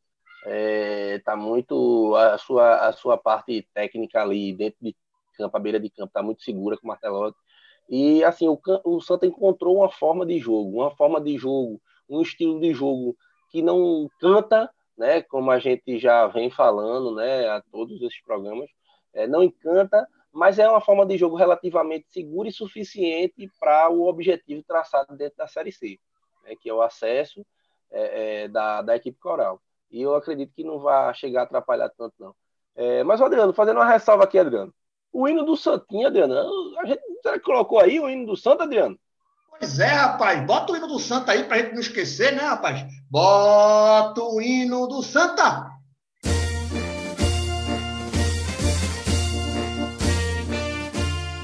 É, 0.46 1.18
tá 1.20 1.36
muito 1.36 2.14
a 2.16 2.38
sua 2.38 2.88
a 2.88 2.92
sua 2.92 3.18
parte 3.18 3.68
técnica 3.74 4.22
ali 4.22 4.54
dentro 4.54 4.78
de 4.82 4.96
campo, 5.36 5.56
a 5.56 5.60
beira 5.60 5.80
de 5.80 5.90
campo 5.90 6.12
tá 6.12 6.22
muito 6.22 6.42
segura 6.42 6.76
com 6.78 6.84
o 6.86 6.88
Martelotti. 6.88 7.38
E 7.88 8.24
assim, 8.24 8.48
o, 8.48 8.58
o 8.84 9.00
Santa 9.00 9.26
encontrou 9.26 9.76
uma 9.78 9.90
forma 9.90 10.26
de 10.26 10.38
jogo, 10.38 10.80
uma 10.82 10.90
forma 10.96 11.20
de 11.20 11.36
jogo, 11.38 11.80
um 12.08 12.22
estilo 12.22 12.60
de 12.60 12.72
jogo 12.74 13.16
que 13.50 13.62
não 13.62 14.08
canta, 14.20 14.70
né, 14.98 15.22
como 15.22 15.50
a 15.50 15.58
gente 15.58 15.98
já 15.98 16.26
vem 16.28 16.50
falando, 16.50 17.14
né, 17.16 17.48
a 17.48 17.62
todos 17.72 18.00
esses 18.02 18.22
programas, 18.22 18.70
é, 19.14 19.26
não 19.26 19.42
encanta, 19.42 20.06
mas 20.32 20.58
é 20.58 20.68
uma 20.68 20.80
forma 20.80 21.04
de 21.04 21.18
jogo 21.18 21.36
relativamente 21.36 22.10
segura 22.10 22.48
e 22.48 22.52
suficiente 22.52 23.50
para 23.58 23.88
o 23.90 24.06
objetivo 24.06 24.62
traçado 24.62 25.16
dentro 25.16 25.36
da 25.36 25.48
Série 25.48 25.72
C, 25.72 25.98
né, 26.44 26.54
que 26.60 26.68
é 26.68 26.74
o 26.74 26.82
acesso 26.82 27.44
é, 27.90 28.44
é, 28.44 28.48
da, 28.48 28.82
da 28.82 28.96
equipe 28.96 29.18
coral. 29.18 29.60
E 29.90 30.02
eu 30.02 30.14
acredito 30.14 30.52
que 30.54 30.62
não 30.62 30.78
vai 30.78 31.12
chegar 31.14 31.40
a 31.40 31.44
atrapalhar 31.44 31.90
tanto, 31.90 32.14
não. 32.18 32.34
É, 32.76 33.02
mas, 33.02 33.20
Adriano, 33.20 33.52
fazendo 33.52 33.78
uma 33.78 33.90
ressalva 33.90 34.24
aqui, 34.24 34.38
Adriano. 34.38 34.72
O 35.12 35.28
hino 35.28 35.44
do 35.44 35.56
Santinho, 35.56 36.06
Adriano, 36.06 36.34
a 36.78 36.86
gente 36.86 37.02
será 37.20 37.38
que 37.38 37.44
colocou 37.44 37.80
aí 37.80 37.98
o 37.98 38.08
hino 38.08 38.26
do 38.26 38.36
Santo, 38.36 38.62
Adriano? 38.62 38.98
Pois 39.50 39.78
é, 39.78 39.88
rapaz. 39.88 40.46
Bota 40.46 40.72
o 40.72 40.76
hino 40.76 40.86
do 40.86 40.98
Santa 40.98 41.32
aí 41.32 41.44
pra 41.44 41.58
gente 41.58 41.74
não 41.74 41.80
esquecer, 41.80 42.32
né, 42.32 42.42
rapaz? 42.42 42.84
Bota 43.10 44.22
o 44.22 44.40
hino 44.40 44.86
do 44.86 45.02
Santa. 45.02 45.69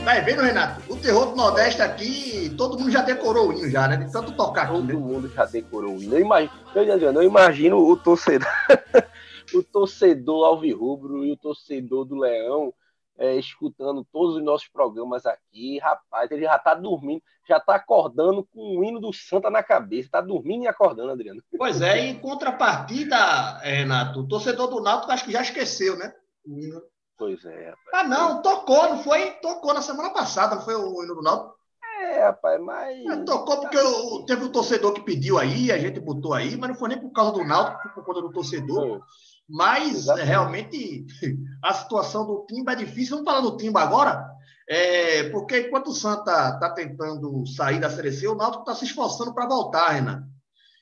Tá 0.06 0.20
vendo, 0.20 0.40
Renato? 0.40 0.80
O 0.88 0.96
terror 0.96 1.30
do 1.30 1.34
Nordeste 1.34 1.82
aqui, 1.82 2.54
todo 2.56 2.78
mundo 2.78 2.92
já 2.92 3.02
decorou 3.02 3.48
o 3.48 3.52
hino 3.52 3.68
já, 3.68 3.88
né? 3.88 3.96
De 3.96 4.12
tanto 4.12 4.30
tocar 4.36 4.62
aqui, 4.62 4.74
Todo 4.74 4.86
né? 4.86 4.94
mundo 4.94 5.28
já 5.28 5.44
decorou 5.44 5.96
o 5.96 6.00
hino. 6.00 6.14
Eu 6.14 6.20
imagino, 6.20 6.52
eu, 6.76 7.12
eu 7.12 7.22
imagino 7.24 7.78
o 7.78 7.96
torcedor, 7.96 8.46
o 9.52 9.64
torcedor 9.64 10.46
alvirrubro 10.46 11.24
e 11.24 11.32
o 11.32 11.36
torcedor 11.36 12.04
do 12.04 12.14
Leão 12.14 12.72
é, 13.18 13.34
escutando 13.34 14.06
todos 14.12 14.36
os 14.36 14.44
nossos 14.44 14.68
programas 14.68 15.26
aqui. 15.26 15.80
Rapaz, 15.80 16.30
ele 16.30 16.42
já 16.42 16.56
tá 16.56 16.72
dormindo, 16.72 17.20
já 17.48 17.58
tá 17.58 17.74
acordando 17.74 18.46
com 18.54 18.78
o 18.78 18.84
hino 18.84 19.00
do 19.00 19.12
Santa 19.12 19.50
na 19.50 19.60
cabeça. 19.60 20.08
Tá 20.12 20.20
dormindo 20.20 20.62
e 20.62 20.68
acordando, 20.68 21.10
Adriano. 21.10 21.42
Pois 21.58 21.82
é, 21.82 21.98
em 21.98 22.16
contrapartida, 22.20 23.16
é, 23.60 23.78
Renato, 23.78 24.20
o 24.20 24.28
torcedor 24.28 24.68
do 24.68 24.80
Náutico 24.80 25.10
acho 25.10 25.24
que 25.24 25.32
já 25.32 25.42
esqueceu, 25.42 25.98
né? 25.98 26.14
O 26.46 26.60
hino. 26.60 26.80
Pois 27.18 27.44
é, 27.44 27.70
rapaz. 27.70 27.86
Ah, 27.94 28.04
não, 28.04 28.42
tocou, 28.42 28.88
não 28.90 29.02
foi? 29.02 29.30
Tocou 29.42 29.72
na 29.72 29.80
semana 29.82 30.10
passada, 30.10 30.54
não 30.56 30.62
foi 30.62 30.74
o 30.74 31.02
hino 31.02 31.14
do 31.14 31.22
Náutico? 31.22 31.54
É, 32.00 32.24
rapaz, 32.24 32.60
mas. 32.62 33.06
É, 33.06 33.16
tocou 33.24 33.60
porque 33.60 33.78
o- 33.78 34.24
teve 34.26 34.44
um 34.44 34.52
torcedor 34.52 34.92
que 34.92 35.00
pediu 35.00 35.38
aí, 35.38 35.72
a 35.72 35.78
gente 35.78 35.98
botou 35.98 36.34
aí, 36.34 36.56
mas 36.56 36.68
não 36.70 36.76
foi 36.76 36.90
nem 36.90 37.00
por 37.00 37.10
causa 37.12 37.32
do 37.32 37.44
Náutico, 37.44 37.80
foi 37.82 37.90
por 37.92 38.04
conta 38.04 38.20
do 38.20 38.32
torcedor. 38.32 39.00
Mas 39.48 39.94
Exatamente. 39.98 40.22
é, 40.26 40.28
realmente 40.28 41.06
a 41.64 41.72
situação 41.72 42.26
do 42.26 42.44
Timba 42.46 42.72
é 42.72 42.76
difícil. 42.76 43.16
Vamos 43.16 43.30
falar 43.30 43.40
do 43.40 43.56
Timba 43.56 43.80
agora, 43.80 44.28
é, 44.68 45.28
porque 45.30 45.60
enquanto 45.60 45.88
o 45.88 45.94
Santa 45.94 46.50
está 46.54 46.70
tentando 46.74 47.46
sair 47.46 47.80
da 47.80 47.88
Série 47.88 48.12
C, 48.12 48.26
o 48.28 48.34
Náutico 48.34 48.62
está 48.64 48.74
se 48.74 48.84
esforçando 48.84 49.32
para 49.32 49.46
voltar, 49.48 49.88
Renan. 49.90 50.24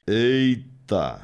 Eita! 0.07 1.21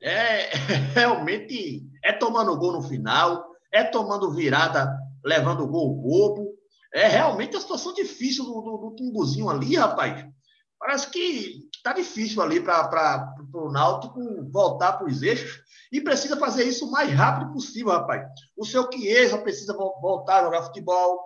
É 0.00 0.50
realmente 0.94 1.82
é 2.04 2.12
tomando 2.12 2.56
gol 2.56 2.72
no 2.72 2.82
final, 2.82 3.49
é 3.72 3.84
tomando 3.84 4.30
virada, 4.32 4.90
levando 5.24 5.66
gol 5.66 5.94
bobo. 5.94 6.54
É 6.92 7.06
realmente 7.06 7.56
a 7.56 7.60
situação 7.60 7.94
difícil 7.94 8.44
do, 8.44 8.60
do, 8.60 8.76
do 8.90 8.94
Timbuzinho 8.96 9.48
ali, 9.48 9.76
rapaz. 9.76 10.26
Parece 10.78 11.10
que 11.10 11.68
está 11.74 11.92
difícil 11.92 12.42
ali 12.42 12.58
para 12.60 13.34
o 13.54 13.70
Náutico 13.70 14.18
voltar 14.50 14.94
para 14.94 15.06
os 15.06 15.22
eixos 15.22 15.60
e 15.92 16.00
precisa 16.00 16.36
fazer 16.36 16.64
isso 16.64 16.86
o 16.86 16.90
mais 16.90 17.10
rápido 17.12 17.52
possível, 17.52 17.92
rapaz. 17.92 18.26
O 18.56 18.64
seu 18.64 18.88
Chiesa 18.90 19.38
precisa 19.38 19.74
vo- 19.74 19.98
voltar 20.00 20.40
a 20.40 20.44
jogar 20.44 20.62
futebol, 20.62 21.20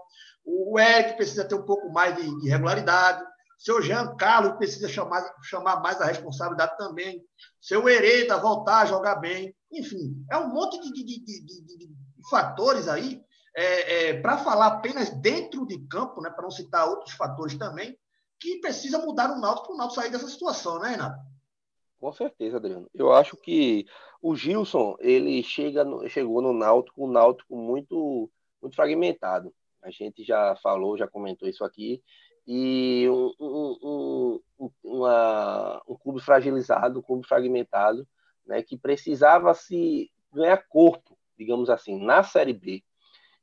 o 0.44 0.78
Eric 0.78 1.16
precisa 1.16 1.44
ter 1.44 1.54
um 1.54 1.64
pouco 1.64 1.90
mais 1.92 2.16
de, 2.16 2.40
de 2.40 2.48
regularidade, 2.48 3.24
seu 3.58 3.80
Jean 3.80 4.14
Carlos 4.16 4.56
precisa 4.58 4.88
chamar, 4.88 5.24
chamar 5.44 5.80
mais 5.80 6.00
a 6.00 6.04
responsabilidade 6.06 6.76
também, 6.76 7.22
seu 7.60 7.88
Hereda 7.88 8.36
voltar 8.38 8.80
a 8.80 8.86
jogar 8.86 9.16
bem, 9.16 9.54
enfim, 9.72 10.14
é 10.30 10.36
um 10.36 10.52
monte 10.52 10.78
de, 10.80 10.92
de- 10.92 11.24
de- 11.24 11.94
fatores 12.28 12.88
aí 12.88 13.22
para 14.20 14.38
falar 14.38 14.66
apenas 14.66 15.10
dentro 15.10 15.66
de 15.66 15.78
campo, 15.86 16.20
né, 16.20 16.28
para 16.30 16.42
não 16.42 16.50
citar 16.50 16.88
outros 16.88 17.14
fatores 17.14 17.56
também, 17.56 17.96
que 18.40 18.58
precisa 18.60 18.98
mudar 18.98 19.30
o 19.30 19.40
Náutico 19.40 19.68
para 19.68 19.74
o 19.74 19.78
Náutico 19.78 20.00
sair 20.00 20.10
dessa 20.10 20.28
situação, 20.28 20.78
né, 20.80 20.90
Renato? 20.90 21.20
Com 22.00 22.12
certeza, 22.12 22.56
Adriano. 22.56 22.90
Eu 22.92 23.12
acho 23.12 23.36
que 23.36 23.86
o 24.20 24.34
Gilson, 24.34 24.96
ele 24.98 25.42
chega 25.42 25.84
no- 25.84 26.06
chegou 26.08 26.42
no 26.42 26.52
Náutico, 26.52 27.04
um 27.04 27.10
Náutico 27.10 27.56
muito, 27.56 28.30
muito 28.60 28.74
fragmentado. 28.74 29.54
A 29.82 29.90
gente 29.90 30.24
já 30.24 30.56
falou, 30.56 30.98
já 30.98 31.06
comentou 31.06 31.48
isso 31.48 31.64
aqui. 31.64 32.02
E 32.46 33.06
um, 33.08 33.32
um, 33.40 34.40
um- 34.58 34.70
uma- 34.82 35.82
um 35.88 35.96
clube 35.96 36.20
fragilizado, 36.20 36.98
um 36.98 37.02
clube 37.02 37.26
fragmentado, 37.26 38.06
né, 38.44 38.62
que 38.62 38.76
precisava 38.76 39.54
se 39.54 40.10
ganhar 40.32 40.62
corpo, 40.68 41.16
digamos 41.38 41.70
assim, 41.70 42.02
na 42.02 42.22
Série 42.22 42.52
B. 42.52 42.82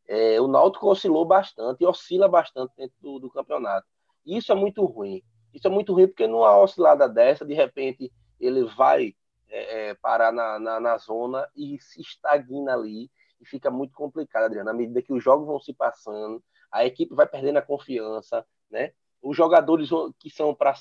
É, 0.08 0.42
o 0.42 0.48
Náutico 0.48 0.90
oscilou 0.90 1.26
bastante 1.26 1.82
e 1.82 1.86
oscila 1.86 2.28
bastante 2.28 2.74
dentro 2.76 2.96
do, 3.00 3.20
do 3.20 3.30
campeonato. 3.30 3.88
Isso 4.26 4.52
é 4.52 4.56
muito 4.56 4.84
ruim. 4.86 5.24
Isso 5.54 5.68
é 5.68 5.70
muito 5.70 5.94
ruim 5.94 6.08
porque 6.08 6.28
numa 6.28 6.58
oscilada 6.58 7.08
dessa, 7.08 7.46
de 7.46 7.54
repente, 7.54 8.12
ele 8.40 8.64
vai 8.66 9.16
é, 9.50 9.90
é, 9.90 9.94
parar 9.96 10.32
na, 10.32 10.60
na, 10.60 10.80
na 10.80 10.98
zona 10.98 11.48
e 11.56 11.80
se 11.80 12.02
estagna 12.02 12.74
ali 12.74 13.10
e 13.40 13.46
fica 13.46 13.70
muito 13.70 13.94
complicado, 13.94 14.46
Adriano. 14.46 14.70
À 14.70 14.74
medida 14.74 15.02
que 15.02 15.14
os 15.14 15.24
jogos 15.24 15.48
vão 15.48 15.60
se 15.60 15.74
passando, 15.74 16.44
a 16.72 16.86
equipe 16.86 17.14
vai 17.14 17.28
perdendo 17.28 17.58
a 17.58 17.62
confiança, 17.62 18.46
né? 18.70 18.94
Os 19.22 19.36
jogadores 19.36 19.90
que 20.20 20.30
são 20.30 20.56
para 20.56 20.74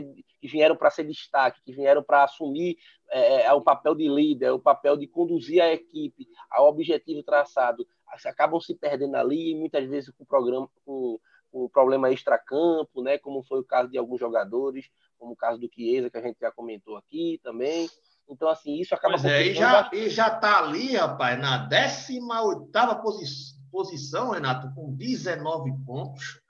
que 0.00 0.48
vieram 0.48 0.76
para 0.76 0.90
ser 0.90 1.04
destaque, 1.04 1.60
que 1.64 1.72
vieram 1.72 2.02
para 2.02 2.24
assumir 2.24 2.78
é, 3.10 3.42
é, 3.42 3.52
o 3.52 3.60
papel 3.60 3.94
de 3.94 4.08
líder, 4.08 4.50
o 4.50 4.58
papel 4.58 4.96
de 4.96 5.06
conduzir 5.06 5.60
a 5.62 5.72
equipe 5.72 6.26
ao 6.50 6.68
objetivo 6.68 7.22
traçado, 7.22 7.86
acabam 8.26 8.60
se 8.60 8.74
perdendo 8.74 9.16
ali 9.16 9.54
muitas 9.54 9.88
vezes 9.88 10.10
com 10.10 10.24
o 10.24 10.26
programa 10.26 10.68
com, 10.84 11.18
com 11.50 11.68
problema 11.68 12.10
extracampo, 12.10 13.02
né? 13.02 13.18
Como 13.18 13.42
foi 13.42 13.60
o 13.60 13.64
caso 13.64 13.90
de 13.90 13.98
alguns 13.98 14.20
jogadores, 14.20 14.86
como 15.18 15.32
o 15.32 15.36
caso 15.36 15.58
do 15.58 15.70
Chiesa, 15.72 16.10
que 16.10 16.18
a 16.18 16.22
gente 16.22 16.38
já 16.40 16.50
comentou 16.50 16.96
aqui 16.96 17.40
também. 17.42 17.88
Então, 18.28 18.48
assim, 18.48 18.78
isso 18.78 18.94
acaba 18.94 19.14
Pois 19.14 19.24
é, 19.24 19.48
e 19.48 19.54
já, 19.54 19.82
bastante. 19.82 19.96
e 19.96 20.10
já 20.10 20.30
tá 20.30 20.58
ali, 20.58 20.96
rapaz, 20.96 21.38
na 21.38 21.58
18 21.58 22.70
posi 23.02 23.60
posição, 23.70 24.30
Renato, 24.30 24.72
com 24.74 24.94
19 24.94 25.72
pontos. 25.86 26.41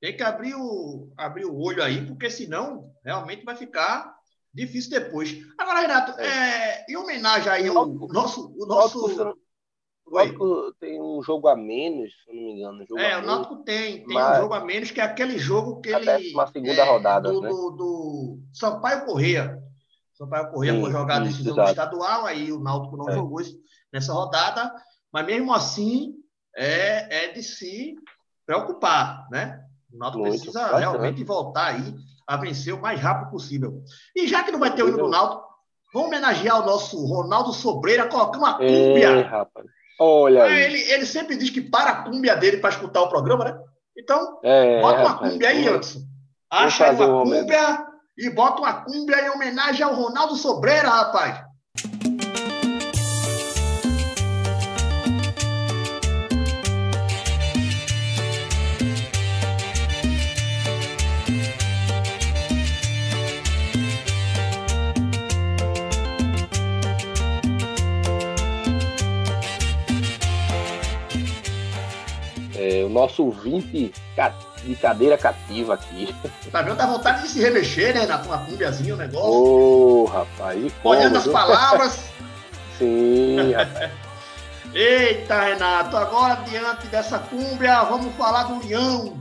Tem 0.00 0.16
que 0.16 0.22
abrir 0.22 0.54
o, 0.54 1.12
abrir 1.16 1.44
o 1.44 1.58
olho 1.58 1.82
aí, 1.82 2.06
porque 2.06 2.30
senão 2.30 2.90
realmente 3.04 3.44
vai 3.44 3.54
ficar 3.54 4.14
difícil 4.52 4.90
depois. 4.90 5.36
Agora, 5.58 5.80
Renato, 5.80 6.18
é, 6.20 6.86
em 6.88 6.96
homenagem 6.96 7.50
aí 7.50 7.68
ao 7.68 7.86
nosso. 7.86 8.52
O 8.58 8.66
nosso 8.66 9.06
o 10.06 10.12
Náutico 10.12 10.74
tem 10.80 11.00
um 11.00 11.22
jogo 11.22 11.46
a 11.46 11.54
menos, 11.54 12.10
se 12.24 12.32
não 12.32 12.42
me 12.42 12.52
engano. 12.54 12.82
um 12.82 12.86
jogo 12.86 13.00
é, 13.00 13.16
o. 13.18 13.22
Náutico 13.22 13.56
tem, 13.62 14.04
tem 14.04 14.14
Mas- 14.14 14.38
um 14.38 14.42
jogo 14.42 14.54
a 14.54 14.64
menos, 14.64 14.90
que 14.90 15.00
é 15.00 15.04
aquele 15.04 15.38
jogo 15.38 15.80
que 15.80 15.92
A 15.94 15.98
ele. 15.98 16.06
décima 16.06 16.46
segunda 16.48 16.72
é, 16.82 16.84
rodada, 16.84 17.30
do, 17.32 17.40
né? 17.42 17.48
do, 17.48 17.70
do 17.70 18.38
Sampaio 18.52 19.04
Correia. 19.04 19.62
Sampaio 20.14 20.50
Correia 20.50 20.74
Sim, 20.74 20.80
foi 20.80 20.90
jogar 20.90 21.14
a 21.14 21.18
sim, 21.24 21.30
decisão 21.30 21.52
exato. 21.54 21.70
estadual, 21.70 22.26
aí 22.26 22.50
o 22.50 22.58
Náutico 22.58 22.96
não 22.96 23.08
É. 23.08 23.12
jogou 23.12 23.40
nessa 23.92 24.12
rodada, 24.12 24.74
mas 25.12 25.26
mesmo 25.26 25.52
assim 25.54 26.14
é, 26.56 27.26
é 27.26 27.32
de 27.32 27.42
se 27.44 27.94
preocupar, 28.44 29.28
né? 29.30 29.64
O 29.92 29.98
Náutico 29.98 30.22
precisa 30.22 30.60
bastante. 30.60 30.80
realmente 30.80 31.24
voltar 31.24 31.66
aí 31.74 31.94
a 32.26 32.36
vencer 32.36 32.72
o 32.74 32.80
mais 32.80 33.00
rápido 33.00 33.30
possível. 33.30 33.82
E 34.14 34.26
já 34.28 34.42
que 34.42 34.52
não 34.52 34.58
vai 34.60 34.74
ter 34.74 34.82
o 34.82 34.88
hino 34.88 34.98
do 34.98 35.08
Náutico, 35.08 35.42
vamos 35.92 36.08
homenagear 36.08 36.62
o 36.62 36.66
nosso 36.66 37.04
Ronaldo 37.06 37.52
Sobreira 37.52 38.06
colocando 38.08 38.42
uma 38.42 38.58
Ei, 38.62 38.88
cúmbia. 38.92 39.26
rapaz. 39.28 39.66
Olha 39.98 40.44
aí. 40.44 40.60
Ele, 40.62 40.78
ele 40.92 41.06
sempre 41.06 41.36
diz 41.36 41.50
que 41.50 41.60
para 41.60 41.90
a 41.90 42.02
cúmbia 42.04 42.36
dele 42.36 42.58
para 42.58 42.70
escutar 42.70 43.02
o 43.02 43.08
programa, 43.08 43.44
né? 43.44 43.58
Então, 43.98 44.38
É, 44.42 44.80
bota 44.80 45.00
uma 45.00 45.08
rapaz, 45.10 45.32
cúmbia 45.32 45.48
aí, 45.48 45.68
Anderson. 45.68 46.00
Acha 46.50 46.90
uma 46.92 47.06
uma 47.06 47.24
cúmbia 47.24 47.86
e 48.16 48.30
bota 48.30 48.60
uma 48.62 48.72
cúmbia 48.84 49.26
em 49.26 49.30
homenagem 49.30 49.82
ao 49.84 49.94
Ronaldo 49.94 50.36
Sobreira, 50.36 50.88
rapaz. 50.88 51.42
Nosso 73.00 73.24
ouvinte 73.24 73.92
de 74.62 74.76
cadeira 74.76 75.16
cativa 75.16 75.74
aqui. 75.74 76.14
Tá 76.52 76.62
vendo? 76.62 76.76
Dá 76.76 76.86
vontade 76.86 77.22
de 77.22 77.28
se 77.28 77.40
remexer, 77.40 77.94
né? 77.94 78.06
Na 78.06 78.20
uma 78.20 78.38
cúmbiazinha, 78.38 78.94
o 78.94 78.96
negócio. 78.98 79.30
Ô, 79.30 80.04
rapaz. 80.04 80.62
e 80.62 80.70
como, 80.82 80.94
Olhando 80.94 81.16
as 81.16 81.26
palavras. 81.26 82.10
Sim, 82.78 83.52
rapaz. 83.52 83.90
Eita, 84.74 85.40
Renato, 85.40 85.96
agora 85.96 86.34
diante 86.44 86.86
dessa 86.88 87.18
cúmbria, 87.18 87.82
vamos 87.84 88.14
falar 88.14 88.44
do 88.44 88.66
Leão. 88.66 89.18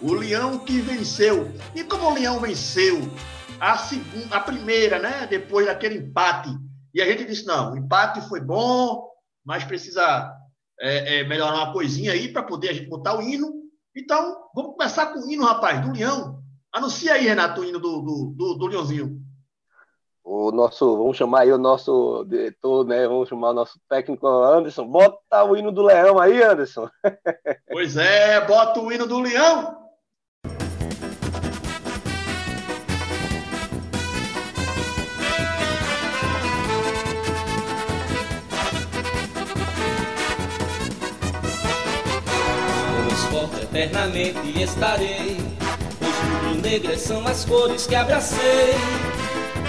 O 0.00 0.12
Leão 0.12 0.58
que 0.58 0.80
venceu. 0.80 1.50
E 1.74 1.82
como 1.82 2.10
o 2.10 2.14
Leão 2.14 2.38
venceu 2.38 3.10
a 3.58 3.78
segunda, 3.78 4.36
a 4.36 4.40
primeira, 4.40 4.98
né? 4.98 5.26
Depois 5.28 5.66
daquele 5.66 5.98
empate. 5.98 6.50
E 6.92 7.00
a 7.00 7.06
gente 7.06 7.24
disse: 7.24 7.46
não, 7.46 7.72
o 7.72 7.76
empate 7.78 8.20
foi 8.28 8.40
bom, 8.40 9.08
mas 9.44 9.64
precisa 9.64 10.30
é, 10.80 11.20
é, 11.20 11.24
melhorar 11.24 11.56
uma 11.56 11.72
coisinha 11.72 12.12
aí 12.12 12.32
para 12.32 12.42
poder 12.42 12.70
a 12.70 12.72
gente 12.72 12.88
botar 12.88 13.16
o 13.16 13.22
hino. 13.22 13.52
Então, 13.96 14.48
vamos 14.54 14.72
começar 14.72 15.06
com 15.06 15.20
o 15.20 15.30
hino, 15.30 15.44
rapaz, 15.44 15.80
do 15.80 15.92
Leão. 15.92 16.42
Anuncia 16.72 17.14
aí, 17.14 17.26
Renato, 17.26 17.60
o 17.60 17.64
hino 17.64 17.78
do, 17.78 18.00
do, 18.00 18.34
do, 18.36 18.54
do 18.54 18.66
Leãozinho. 18.66 19.20
O 20.24 20.50
nosso, 20.50 20.96
vamos 20.96 21.16
chamar 21.16 21.40
aí 21.40 21.52
o 21.52 21.58
nosso 21.58 22.24
diretor, 22.24 22.86
né? 22.86 23.06
Vamos 23.06 23.28
chamar 23.28 23.50
o 23.50 23.54
nosso 23.54 23.78
técnico 23.88 24.26
Anderson. 24.26 24.86
Bota 24.86 25.44
o 25.44 25.56
hino 25.56 25.70
do 25.70 25.82
Leão 25.82 26.18
aí, 26.18 26.42
Anderson. 26.42 26.88
Pois 27.68 27.96
é, 27.96 28.40
bota 28.46 28.80
o 28.80 28.90
hino 28.90 29.06
do 29.06 29.20
Leão. 29.20 29.83
Eternamente 43.74 44.62
estarei. 44.62 45.36
Os 46.00 46.44
rubro-negras 46.44 47.00
são 47.00 47.26
as 47.26 47.44
cores 47.44 47.86
que 47.86 47.94
abracei. 47.94 48.74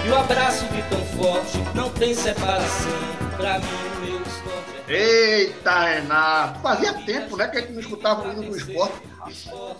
E 0.04 0.08
o 0.08 0.16
abraço 0.16 0.64
de 0.66 0.82
tão 0.82 1.04
forte 1.18 1.58
não 1.74 1.90
tem 1.90 2.14
separação. 2.14 2.92
Pra 3.36 3.58
mim, 3.58 3.66
o 3.66 4.00
meu 4.06 4.22
esporte 4.22 4.84
é 4.88 4.94
Eita, 4.94 5.80
Renato. 5.80 6.60
Fazia 6.60 6.92
tempo, 7.04 7.36
né, 7.36 7.48
que 7.48 7.58
a 7.58 7.60
gente 7.60 7.72
não 7.72 7.80
escutava 7.80 8.28
o 8.28 8.32
hino 8.32 8.42
do 8.42 8.56
esporte. 8.56 8.94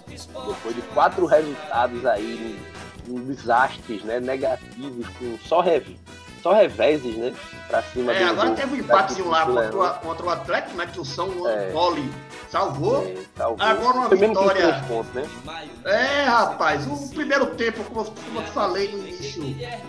Depois 0.08 0.74
de 0.74 0.82
quatro 0.92 1.24
resultados 1.26 2.04
aí, 2.04 2.58
em 3.06 3.24
desastres, 3.24 4.02
né? 4.02 4.18
Negativos, 4.18 5.06
com 5.18 5.38
só, 5.46 5.60
rev, 5.60 5.86
só 6.46 6.52
reveses, 6.52 7.16
né? 7.16 7.34
Pra 7.66 7.82
cima 7.82 8.12
É, 8.12 8.24
do- 8.24 8.30
agora 8.30 8.50
do- 8.50 8.54
teve 8.54 8.74
um 8.74 8.78
empatezinho 8.78 9.28
lá 9.28 9.44
contra, 9.44 9.76
o- 9.76 9.82
Leão. 9.82 9.94
contra 9.94 10.26
o 10.26 10.30
Atlético, 10.30 10.76
né? 10.76 10.86
Que 10.92 11.00
o 11.00 11.04
São 11.04 11.48
É. 11.48 11.72
Salvou. 12.48 13.04
É, 13.04 13.16
salvou. 13.36 13.66
Agora 13.66 13.96
uma 13.98 14.08
Foi 14.08 14.16
vitória. 14.16 14.84
pontos, 14.86 15.12
né? 15.12 15.28
É, 15.84 16.22
rapaz, 16.22 16.86
o 16.86 17.08
primeiro 17.12 17.46
tempo, 17.56 17.82
como 17.84 18.00
eu, 18.02 18.04
como 18.04 18.38
eu 18.40 18.44
falei 18.52 18.92
no 18.92 18.98
início, 18.98 19.42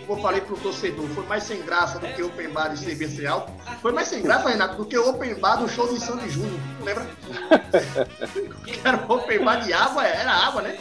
como 0.08 0.20
eu 0.20 0.24
falei 0.24 0.42
pro 0.42 0.58
torcedor, 0.58 1.08
foi 1.10 1.24
mais 1.28 1.44
sem 1.44 1.62
graça 1.62 2.00
do 2.00 2.08
que 2.08 2.24
o 2.24 2.28
Open 2.28 2.50
Bar 2.50 2.70
de 2.70 2.84
CB 2.84 3.06
Real. 3.06 3.48
Foi 3.82 3.92
mais 3.92 4.08
sem 4.08 4.24
graça, 4.24 4.50
Renato, 4.50 4.76
do 4.78 4.86
que 4.86 4.98
o 4.98 5.08
Open 5.10 5.36
Bar 5.36 5.58
do 5.58 5.70
show 5.70 5.88
de 5.94 6.00
Sandy 6.00 6.28
Júnior. 6.30 6.60
Lembra? 6.84 7.06
era 8.84 8.98
o 9.08 9.14
Open 9.14 9.44
Bar 9.44 9.58
de 9.62 9.72
água, 9.74 10.04
era 10.06 10.32
água, 10.32 10.62
né? 10.64 10.78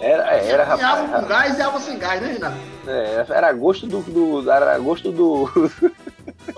Era, 0.00 0.24
era, 0.34 0.64
Tinha 0.76 0.88
água 0.88 1.06
rapaz. 1.06 1.22
com 1.22 1.28
gás 1.28 1.58
e 1.58 1.62
água 1.62 1.80
sem 1.80 1.98
gás, 1.98 2.20
né, 2.20 2.32
Renato? 2.32 2.56
É, 2.86 3.24
era 3.28 3.52
gosto 3.52 3.86
do, 3.86 4.00
do. 4.02 4.50
Era 4.50 4.78
gosto 4.78 5.10
do. 5.12 5.48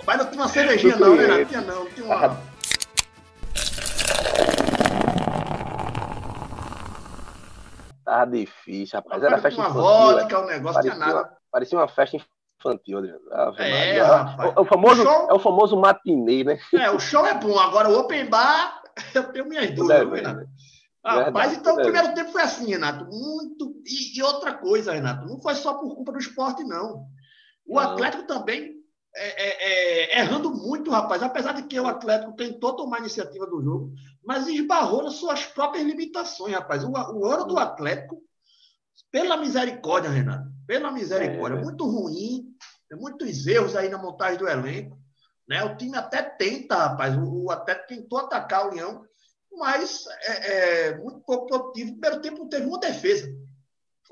Mas 0.06 0.18
não 0.18 0.26
tinha 0.26 0.42
uma 0.42 0.48
cervejinha, 0.48 0.96
não, 0.96 1.14
né, 1.14 1.22
Renato? 1.26 1.44
Tinha 1.46 1.60
não, 1.60 1.86
tinha 1.86 2.06
uma. 2.06 2.36
Tava 8.04 8.30
difícil, 8.30 8.98
rapaz. 8.98 9.22
Era 9.22 9.38
festa 9.38 9.60
uma 9.60 9.68
infantil. 9.70 9.82
vodka, 9.82 10.40
um 10.40 10.46
negócio, 10.46 10.80
tinha 10.82 10.94
Parecia, 10.94 11.14
nada. 11.14 11.28
uma, 11.28 11.36
parecia 11.50 11.78
uma 11.78 11.88
festa 11.88 12.16
infantil, 12.60 12.98
Adriano. 12.98 13.20
Ave 13.32 13.62
É. 13.62 13.96
É 13.98 14.04
o 14.60 14.64
famoso, 14.64 15.02
O 15.02 15.04
show- 15.04 15.28
é 15.30 15.34
o 15.34 15.38
famoso 15.38 15.76
matinê, 15.80 16.44
né? 16.44 16.58
É, 16.74 16.90
o 16.90 16.98
show 16.98 17.24
é 17.26 17.34
bom, 17.34 17.58
agora 17.58 17.88
o 17.88 17.98
Open 17.98 18.26
Bar, 18.28 18.82
eu 19.14 19.22
tenho 19.32 19.46
minhas 19.46 19.70
dúvidas, 19.70 20.00
É, 20.00 20.44
Rapaz, 21.04 21.52
então 21.54 21.74
o 21.76 21.80
é. 21.80 21.82
primeiro 21.82 22.14
tempo 22.14 22.30
foi 22.30 22.42
assim, 22.42 22.70
Renato. 22.70 23.04
Muito. 23.06 23.82
E, 23.84 24.18
e 24.18 24.22
outra 24.22 24.54
coisa, 24.54 24.92
Renato, 24.92 25.26
não 25.26 25.40
foi 25.40 25.54
só 25.56 25.74
por 25.74 25.94
culpa 25.96 26.12
do 26.12 26.18
esporte, 26.18 26.62
não. 26.62 27.06
O 27.66 27.74
Não. 27.74 27.80
Atlético 27.80 28.26
também 28.26 28.76
é, 29.14 29.42
é, 29.42 30.18
é, 30.18 30.20
errando 30.20 30.50
muito, 30.50 30.90
rapaz. 30.90 31.22
Apesar 31.22 31.52
de 31.52 31.64
que 31.64 31.78
o 31.78 31.86
Atlético 31.86 32.34
tentou 32.34 32.76
tomar 32.76 32.96
a 32.98 33.00
iniciativa 33.00 33.46
do 33.46 33.62
jogo, 33.62 33.92
mas 34.24 34.46
esbarrou 34.46 35.02
nas 35.02 35.14
suas 35.14 35.44
próprias 35.44 35.84
limitações, 35.84 36.54
rapaz. 36.54 36.84
O, 36.84 36.90
o 36.90 37.26
ano 37.26 37.44
do 37.44 37.58
Atlético, 37.58 38.22
pela 39.10 39.36
misericórdia, 39.36 40.10
Renato, 40.10 40.48
pela 40.66 40.90
misericórdia, 40.90 41.58
É. 41.58 41.62
muito 41.62 41.84
ruim, 41.84 42.46
tem 42.88 42.98
muitos 42.98 43.46
erros 43.46 43.74
aí 43.74 43.88
na 43.88 43.98
montagem 43.98 44.38
do 44.38 44.48
elenco. 44.48 44.98
Né? 45.48 45.64
O 45.64 45.76
time 45.76 45.96
até 45.96 46.22
tenta, 46.22 46.76
rapaz. 46.76 47.16
O, 47.16 47.46
o 47.46 47.50
Atlético 47.50 47.88
tentou 47.88 48.18
atacar 48.18 48.68
o 48.68 48.74
Leão, 48.74 49.04
mas 49.56 50.04
é, 50.22 50.88
é 50.88 50.98
muito 50.98 51.20
pouco 51.20 51.46
produtivo. 51.46 51.90
No 51.90 51.98
primeiro 51.98 52.22
tempo 52.22 52.48
teve 52.48 52.66
uma 52.66 52.80
defesa 52.80 53.28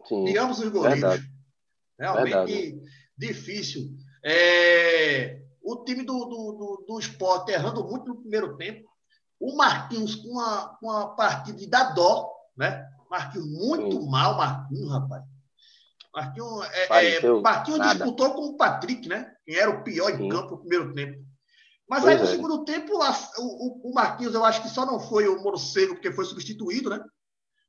Sim. 0.07 0.25
de 0.25 0.39
ambos 0.39 0.59
os 0.59 0.69
goleiros. 0.69 1.01
Verdade. 1.01 1.31
Realmente 1.99 2.31
Verdade. 2.31 2.83
difícil. 3.17 3.91
É, 4.25 5.41
o 5.63 5.85
time 5.85 6.03
do, 6.03 6.25
do, 6.25 6.53
do, 6.53 6.85
do 6.87 6.99
esporte 6.99 7.53
errando 7.53 7.87
muito 7.87 8.09
no 8.09 8.21
primeiro 8.21 8.57
tempo. 8.57 8.89
O 9.39 9.57
Marquinhos 9.57 10.15
com 10.17 10.29
uma, 10.29 10.79
uma 10.83 11.17
partida 11.17 11.59
de 11.59 11.67
dar 11.67 11.95
dó, 11.95 12.31
né? 12.57 12.87
Marquinhos 13.11 13.49
muito 13.49 14.01
Sim. 14.01 14.09
mal, 14.09 14.37
Marquinhos, 14.37 14.91
rapaz. 14.91 15.25
Marquinhos, 16.15 16.65
é, 16.73 17.17
é, 17.17 17.41
Marquinhos 17.41 17.81
disputou 17.89 18.35
com 18.35 18.43
o 18.47 18.57
Patrick, 18.57 19.09
né? 19.09 19.35
Quem 19.45 19.57
era 19.57 19.71
o 19.71 19.83
pior 19.83 20.11
em 20.11 20.19
Sim. 20.19 20.29
campo 20.29 20.51
no 20.51 20.59
primeiro 20.59 20.93
tempo. 20.95 21.30
Mas 21.91 22.03
Pois 22.05 22.15
aí 22.15 22.19
no 22.23 22.25
é. 22.29 22.31
segundo 22.31 22.65
tempo, 22.65 23.03
a- 23.03 23.19
o, 23.39 23.43
o- 23.43 23.91
o 23.91 23.95
Marquinhos, 23.95 24.33
eu 24.33 24.45
acho 24.45 24.63
que 24.63 24.69
só 24.69 24.87
não 24.87 25.01
foi 25.01 25.27
o 25.27 25.43
Morcego, 25.43 25.95
porque 25.95 26.13
foi 26.13 26.25
substituído, 26.25 26.89
né? 26.89 27.01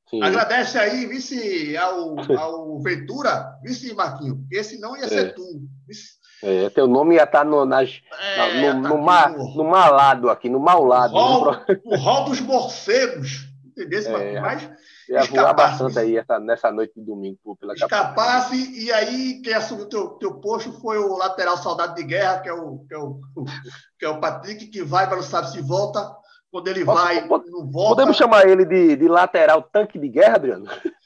Sim. 0.10 0.22
Agradece 0.22 0.78
aí, 0.78 1.08
vice 1.08 1.76
ao, 1.76 2.16
ao 2.40 2.80
Ventura, 2.82 3.58
vice 3.64 3.92
Marquinhos, 3.96 4.38
porque 4.40 4.64
senão 4.64 4.96
ia 4.96 5.08
ser 5.08 5.28
É. 5.28 5.30
tu. 5.30 5.42
Vice, 5.88 6.12
É, 6.44 6.70
teu 6.70 6.86
nome 6.88 7.16
ia 7.16 7.24
estar 7.24 7.44
no, 7.46 7.66
nas, 7.66 8.02
é, 8.20 8.74
no, 8.74 8.84
tá 8.84 8.90
no, 8.90 8.98
ma, 9.02 9.30
no- 9.30 9.64
malado 9.64 10.30
aqui, 10.30 10.50
no 10.50 10.60
mau 10.60 10.84
lado. 10.84 11.14
Rol- 11.14 11.56
No 11.86 11.94
o 11.94 11.96
rol 11.98 12.26
dos 12.26 12.40
morcegos. 12.42 13.48
Entendeu? 13.66 14.02
É, 14.18 14.40
Marquinhos? 14.40 14.42
Mas 14.70 14.80
Ia 15.12 15.24
voar 15.26 15.54
bastante 15.54 16.00
aí 16.00 16.16
essa, 16.18 16.40
nessa 16.40 16.72
noite 16.72 16.94
de 16.96 17.06
domingo 17.06 17.56
pela 17.60 17.76
capital. 17.76 18.00
escapasse, 18.00 18.56
e 18.82 18.92
aí 18.94 19.42
quem 19.44 19.54
assumiu 19.54 19.88
teu, 19.90 20.10
teu 20.12 20.36
posto 20.40 20.72
foi 20.80 20.98
o 20.98 21.18
lateral 21.18 21.58
soldado 21.58 21.96
de 21.96 22.04
guerra, 22.04 22.40
que 22.40 22.48
é 22.48 22.54
o, 22.54 22.80
que 22.88 22.94
é 22.94 22.98
o, 22.98 23.20
que 24.00 24.06
é 24.06 24.10
o 24.10 24.20
Patrick, 24.22 24.68
que 24.68 24.82
vai, 24.84 25.06
mas 25.08 25.16
não 25.18 25.24
sabe 25.24 25.52
se 25.52 25.62
volta. 25.62 26.16
Quando 26.50 26.68
ele 26.68 26.84
Posso- 26.86 27.04
vai, 27.04 27.28
pode- 27.28 27.50
não 27.50 27.70
volta. 27.70 27.96
Podemos 27.96 28.18
chamar 28.18 28.48
ele 28.48 28.66
de, 28.66 28.96
de 28.98 29.08
lateral 29.08 29.62
tanque 29.64 29.98
de 30.00 30.08
guerra, 30.10 30.36
Adriano? 30.36 30.66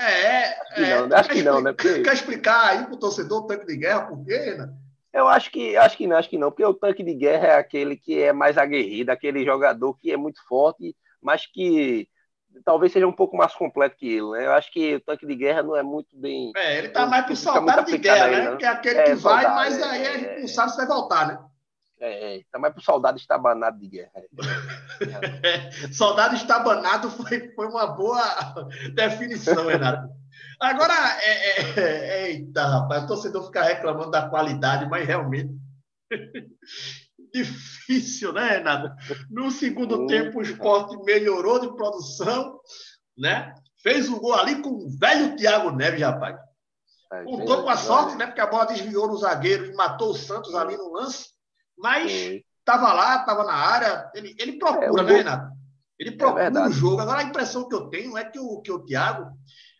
É, 0.00 0.52
que 0.76 0.80
é, 0.84 1.06
não, 1.06 1.16
acho 1.16 1.28
que 1.28 1.42
não, 1.42 1.54
expli- 1.54 1.64
né? 1.64 1.72
Porque- 1.72 2.02
Quer 2.02 2.12
explicar 2.14 2.68
aí 2.68 2.86
pro 2.86 2.96
torcedor 2.96 3.42
o 3.42 3.46
tanque 3.48 3.66
de 3.66 3.76
guerra 3.76 4.02
por 4.02 4.24
quê, 4.24 4.54
né? 4.56 4.72
Eu 5.12 5.26
acho 5.26 5.50
que 5.50 5.76
acho 5.76 5.96
que 5.96 6.06
não, 6.06 6.16
acho 6.16 6.28
que 6.30 6.38
não, 6.38 6.50
porque 6.52 6.64
o 6.64 6.74
tanque 6.74 7.02
de 7.02 7.14
guerra 7.14 7.46
é 7.48 7.58
aquele 7.58 7.96
que 7.96 8.22
é 8.22 8.32
mais 8.32 8.56
aguerrido, 8.56 9.10
aquele 9.10 9.44
jogador 9.44 9.94
que 9.98 10.12
é 10.12 10.16
muito 10.16 10.38
forte, 10.46 10.94
mas 11.20 11.46
que 11.46 12.08
talvez 12.64 12.92
seja 12.92 13.06
um 13.06 13.12
pouco 13.12 13.36
mais 13.36 13.54
completo 13.54 13.96
que 13.96 14.06
ele, 14.06 14.30
né? 14.30 14.46
Eu 14.46 14.52
acho 14.52 14.72
que 14.72 14.96
o 14.96 15.00
tanque 15.00 15.26
de 15.26 15.34
guerra 15.34 15.62
não 15.62 15.76
é 15.76 15.82
muito 15.82 16.16
bem. 16.16 16.52
É, 16.56 16.78
ele 16.78 16.88
tá 16.88 17.06
mais 17.06 17.26
pro 17.26 17.36
soldado 17.36 17.90
de 17.90 17.98
guerra, 17.98 18.24
aí, 18.26 18.32
né? 18.32 18.50
né? 18.50 18.56
Que 18.56 18.64
é 18.64 18.68
aquele 18.68 18.98
É, 18.98 19.02
que 19.04 19.14
vai, 19.14 19.42
soldado, 19.42 19.54
mas 19.54 19.78
é, 19.78 19.84
aí 19.84 20.04
é. 20.06 20.40
não 20.40 20.48
sabe 20.48 20.70
se 20.70 20.76
vai 20.76 20.86
voltar, 20.86 21.28
né? 21.28 21.38
É, 22.00 22.36
é, 22.36 22.42
tá 22.50 22.58
mais 22.58 22.72
pro 22.72 22.82
soldado 22.82 23.18
estabanado 23.18 23.78
de 23.78 23.88
guerra. 23.88 24.12
Soldado 25.92 26.36
estabanado 26.36 27.10
foi, 27.10 27.52
foi 27.54 27.66
uma 27.66 27.88
boa 27.88 28.22
definição, 28.94 29.66
Renato. 29.66 30.08
Agora, 30.60 30.94
é, 31.20 31.60
é, 31.60 31.80
é, 31.80 32.30
eita, 32.30 32.64
rapaz, 32.64 33.04
o 33.04 33.06
torcedor 33.08 33.46
fica 33.46 33.62
reclamando 33.62 34.12
da 34.12 34.28
qualidade, 34.28 34.88
mas 34.88 35.06
realmente 35.06 35.50
difícil, 37.32 38.32
né, 38.32 38.58
Renato? 38.58 38.90
No 39.30 39.50
segundo 39.50 40.06
tempo, 40.06 40.38
o 40.38 40.42
esporte 40.42 40.96
melhorou 41.04 41.60
de 41.60 41.74
produção, 41.74 42.58
né? 43.16 43.54
Fez 43.82 44.08
o 44.08 44.18
gol 44.20 44.34
ali 44.34 44.60
com 44.60 44.70
o 44.70 44.90
velho 44.98 45.36
Thiago 45.36 45.70
Neves, 45.70 46.00
rapaz. 46.00 46.36
Contou 47.24 47.62
com 47.62 47.70
a 47.70 47.76
sorte, 47.76 48.16
né? 48.16 48.26
Porque 48.26 48.40
a 48.40 48.46
bola 48.46 48.66
desviou 48.66 49.08
no 49.08 49.16
zagueiro 49.16 49.66
e 49.66 49.74
matou 49.74 50.10
o 50.10 50.16
Santos 50.16 50.54
ali 50.54 50.76
no 50.76 50.92
lance. 50.92 51.28
Mas 51.76 52.12
estava 52.58 52.92
lá, 52.92 53.20
estava 53.20 53.44
na 53.44 53.54
área. 53.54 54.10
Ele, 54.14 54.34
ele 54.38 54.58
procura, 54.58 55.02
É, 55.02 55.04
né, 55.04 55.12
Renato? 55.18 55.52
Ele 55.98 56.12
procura 56.12 56.44
verdade. 56.44 56.68
o 56.68 56.72
jogo. 56.72 57.00
Agora, 57.00 57.20
a 57.20 57.24
impressão 57.24 57.68
que 57.68 57.74
eu 57.74 57.88
tenho 57.88 58.16
é 58.16 58.24
que 58.24 58.38
o, 58.38 58.60
que 58.60 58.70
o 58.70 58.84
Thiago, 58.84 59.30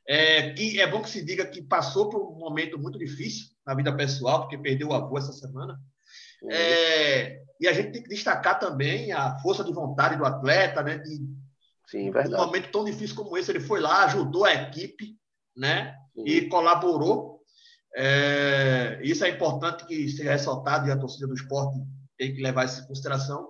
é, 0.07 0.51
que 0.53 0.81
é 0.81 0.87
bom 0.87 1.03
que 1.03 1.11
se 1.11 1.25
diga 1.25 1.45
que 1.47 1.63
passou 1.63 2.09
por 2.09 2.33
um 2.33 2.39
momento 2.39 2.79
muito 2.79 2.99
difícil 2.99 3.47
na 3.67 3.75
vida 3.75 3.95
pessoal, 3.95 4.41
porque 4.41 4.57
perdeu 4.57 4.89
o 4.89 4.95
avô 4.95 5.19
essa 5.19 5.33
semana. 5.33 5.79
É, 6.51 7.41
e 7.61 7.67
a 7.67 7.73
gente 7.73 7.93
tem 7.93 8.03
que 8.03 8.09
destacar 8.09 8.59
também 8.59 9.13
a 9.13 9.39
força 9.39 9.65
de 9.65 9.73
vontade 9.73 10.17
do 10.17 10.25
atleta, 10.25 10.83
né? 10.83 10.99
De, 10.99 11.21
Sim, 11.87 12.11
verdade. 12.11 12.45
momento 12.45 12.71
tão 12.71 12.85
difícil 12.85 13.17
como 13.17 13.37
esse, 13.37 13.51
ele 13.51 13.61
foi 13.61 13.81
lá, 13.81 14.05
ajudou 14.05 14.45
a 14.45 14.55
equipe, 14.55 15.17
né? 15.57 15.95
Sim. 16.15 16.25
e 16.25 16.49
colaborou. 16.49 17.39
É, 17.97 19.01
isso 19.03 19.25
é 19.25 19.31
importante 19.31 19.87
que 19.87 20.09
seja 20.09 20.31
ressaltado 20.31 20.87
e 20.87 20.93
a 20.93 20.99
torcida 20.99 21.27
do 21.27 21.35
esporte 21.35 21.79
tem 22.17 22.35
que 22.35 22.43
levar 22.43 22.65
isso 22.65 22.83
em 22.83 22.87
consideração. 22.87 23.49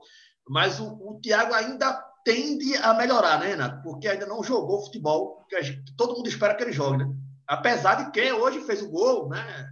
Mas 0.48 0.80
o, 0.80 0.86
o 0.86 1.20
Thiago 1.20 1.52
ainda 1.52 1.92
tende 2.24 2.76
a 2.76 2.94
melhorar, 2.94 3.40
né, 3.40 3.48
Renato? 3.48 3.82
Porque 3.82 4.08
ainda 4.08 4.26
não 4.26 4.42
jogou 4.42 4.84
futebol 4.84 5.44
que, 5.48 5.60
gente, 5.62 5.94
todo 5.96 6.14
mundo 6.14 6.28
espera 6.28 6.54
que 6.54 6.62
ele 6.62 6.72
jogue, 6.72 6.98
né? 6.98 7.12
Apesar 7.46 7.94
de 8.04 8.10
que 8.10 8.32
hoje 8.32 8.60
fez 8.60 8.82
o 8.82 8.90
gol, 8.90 9.28
né? 9.28 9.68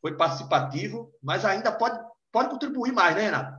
Foi 0.00 0.16
participativo, 0.16 1.12
mas 1.22 1.44
ainda 1.44 1.70
pode, 1.70 1.98
pode 2.32 2.50
contribuir 2.50 2.92
mais, 2.92 3.14
né, 3.14 3.22
Renato? 3.22 3.58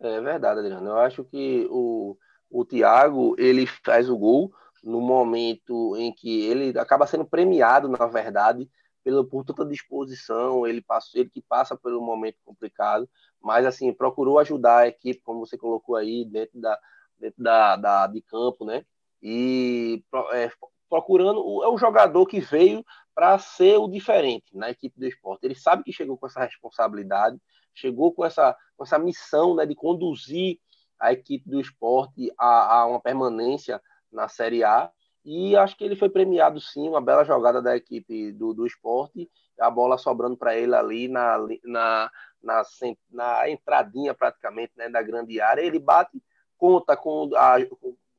É 0.00 0.20
verdade, 0.20 0.60
Adriano. 0.60 0.88
Eu 0.88 0.98
acho 0.98 1.24
que 1.24 1.66
o, 1.70 2.16
o 2.50 2.64
Thiago, 2.64 3.34
ele 3.38 3.66
faz 3.66 4.08
o 4.08 4.16
gol 4.16 4.52
no 4.82 5.00
momento 5.00 5.96
em 5.96 6.12
que 6.12 6.44
ele 6.46 6.78
acaba 6.78 7.06
sendo 7.06 7.24
premiado, 7.24 7.88
na 7.88 8.06
verdade, 8.06 8.70
pelo, 9.02 9.24
por 9.24 9.44
toda 9.44 9.64
a 9.64 9.68
disposição, 9.68 10.66
ele, 10.66 10.80
passou, 10.82 11.20
ele 11.20 11.30
que 11.30 11.40
passa 11.40 11.78
um 11.84 12.00
momento 12.00 12.38
complicado, 12.44 13.08
mas 13.40 13.64
assim, 13.64 13.92
procurou 13.92 14.38
ajudar 14.38 14.78
a 14.78 14.88
equipe, 14.88 15.20
como 15.22 15.46
você 15.46 15.56
colocou 15.56 15.96
aí, 15.96 16.24
dentro 16.24 16.60
da, 16.60 16.78
dentro 17.18 17.42
da, 17.42 17.76
da 17.76 18.06
de 18.06 18.20
campo, 18.22 18.64
né? 18.64 18.84
E 19.22 20.04
é, 20.32 20.50
procurando, 20.88 21.62
é 21.62 21.68
o 21.68 21.78
jogador 21.78 22.26
que 22.26 22.40
veio 22.40 22.84
para 23.14 23.38
ser 23.38 23.76
o 23.76 23.88
diferente 23.88 24.56
na 24.56 24.70
equipe 24.70 24.98
do 24.98 25.06
esporte. 25.06 25.44
Ele 25.44 25.54
sabe 25.54 25.82
que 25.82 25.92
chegou 25.92 26.18
com 26.18 26.26
essa 26.26 26.44
responsabilidade, 26.44 27.38
chegou 27.76 28.12
com 28.12 28.24
essa, 28.24 28.56
com 28.76 28.82
essa 28.82 28.98
missão 28.98 29.54
né, 29.54 29.66
de 29.66 29.74
conduzir 29.74 30.58
a 30.98 31.12
equipe 31.12 31.48
do 31.48 31.60
esporte 31.60 32.32
a, 32.38 32.80
a 32.80 32.86
uma 32.86 33.00
permanência 33.00 33.80
na 34.10 34.26
Série 34.28 34.64
A. 34.64 34.90
E 35.24 35.56
acho 35.56 35.76
que 35.76 35.84
ele 35.84 35.96
foi 35.96 36.08
premiado 36.08 36.60
sim, 36.60 36.88
uma 36.88 37.00
bela 37.00 37.24
jogada 37.24 37.60
da 37.60 37.76
equipe 37.76 38.32
do, 38.32 38.54
do 38.54 38.66
esporte, 38.66 39.30
a 39.60 39.70
bola 39.70 39.98
sobrando 39.98 40.36
para 40.36 40.56
ele 40.56 40.74
ali 40.74 41.08
na, 41.08 41.36
na, 41.64 42.10
na, 42.42 42.62
na, 43.10 43.50
entradinha 43.50 44.14
praticamente 44.14 44.72
né, 44.76 44.88
da 44.88 45.02
grande 45.02 45.40
área. 45.40 45.62
Ele 45.62 45.78
bate, 45.78 46.22
conta 46.56 46.96
com 46.96 47.30
a, 47.36 47.56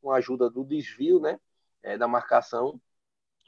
com 0.01 0.11
a 0.11 0.17
ajuda 0.17 0.49
do 0.49 0.65
desvio 0.65 1.19
né, 1.19 1.39
é, 1.81 1.97
da 1.97 2.07
marcação 2.07 2.79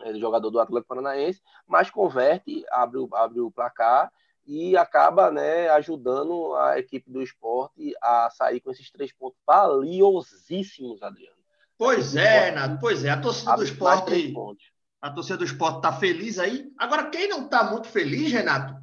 é, 0.01 0.13
do 0.13 0.19
jogador 0.19 0.49
do 0.49 0.59
Atlético 0.59 0.95
Paranaense, 0.95 1.41
mas 1.67 1.91
converte, 1.91 2.63
abre, 2.71 3.05
abre 3.13 3.41
o 3.41 3.51
placar 3.51 4.09
e 4.49 4.75
acaba 4.75 5.29
né, 5.29 5.69
ajudando 5.69 6.55
a 6.55 6.79
equipe 6.79 7.11
do 7.11 7.21
esporte 7.21 7.93
a 8.01 8.31
sair 8.31 8.59
com 8.59 8.71
esses 8.71 8.89
três 8.89 9.13
pontos 9.13 9.39
valiosíssimos, 9.45 11.03
Adriano. 11.03 11.37
Pois 11.77 12.15
é, 12.15 12.49
Renato, 12.49 12.79
pois 12.81 13.05
é. 13.05 13.11
A 13.11 13.21
torcida 13.21 13.55
do 13.55 13.63
esporte. 13.63 14.73
A 14.99 15.11
torcida 15.11 15.37
do 15.37 15.45
esporte 15.45 15.77
está 15.77 15.93
feliz 15.93 16.39
aí. 16.39 16.67
Agora, 16.79 17.11
quem 17.11 17.29
não 17.29 17.45
está 17.45 17.63
muito 17.63 17.87
feliz, 17.87 18.31
Renato, 18.31 18.75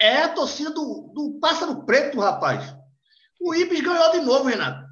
é 0.00 0.22
a 0.22 0.28
torcida 0.28 0.70
do, 0.70 1.10
do 1.12 1.38
Pássaro 1.40 1.84
Preto, 1.84 2.20
rapaz. 2.20 2.72
O 3.40 3.56
Ibis 3.56 3.80
ganhou 3.80 4.12
de 4.12 4.20
novo, 4.20 4.48
Renato. 4.48 4.85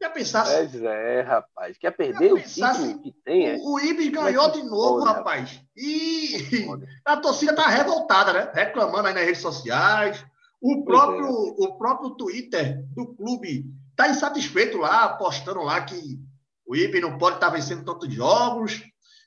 Já 0.00 0.08
pensasse? 0.08 0.56
Pois 0.56 0.82
é, 0.82 1.20
rapaz. 1.20 1.76
Quer 1.76 1.90
perder 1.90 2.32
o 2.32 2.40
título 2.42 3.02
que 3.02 3.12
tem? 3.22 3.50
É? 3.50 3.56
O, 3.56 3.74
o 3.74 3.80
Ibis 3.80 4.08
ganhou 4.08 4.46
é 4.46 4.50
de 4.50 4.62
novo, 4.62 5.04
rapaz. 5.04 5.60
E 5.76 6.66
a 7.04 7.18
torcida 7.18 7.54
tá 7.54 7.68
revoltada, 7.68 8.32
né? 8.32 8.50
Reclamando 8.54 9.08
aí 9.08 9.14
nas 9.14 9.24
redes 9.24 9.42
sociais. 9.42 10.24
O 10.60 10.84
próprio, 10.84 11.26
é. 11.26 11.64
o 11.66 11.76
próprio 11.76 12.10
Twitter 12.10 12.82
do 12.94 13.14
clube 13.14 13.66
tá 13.94 14.08
insatisfeito 14.08 14.78
lá, 14.78 15.10
postando 15.10 15.62
lá 15.62 15.82
que 15.82 16.18
o 16.66 16.74
Ibis 16.74 17.02
não 17.02 17.18
pode 17.18 17.36
estar 17.36 17.50
tá 17.50 17.56
vencendo 17.56 17.84
tantos 17.84 18.12
jogos. 18.12 18.82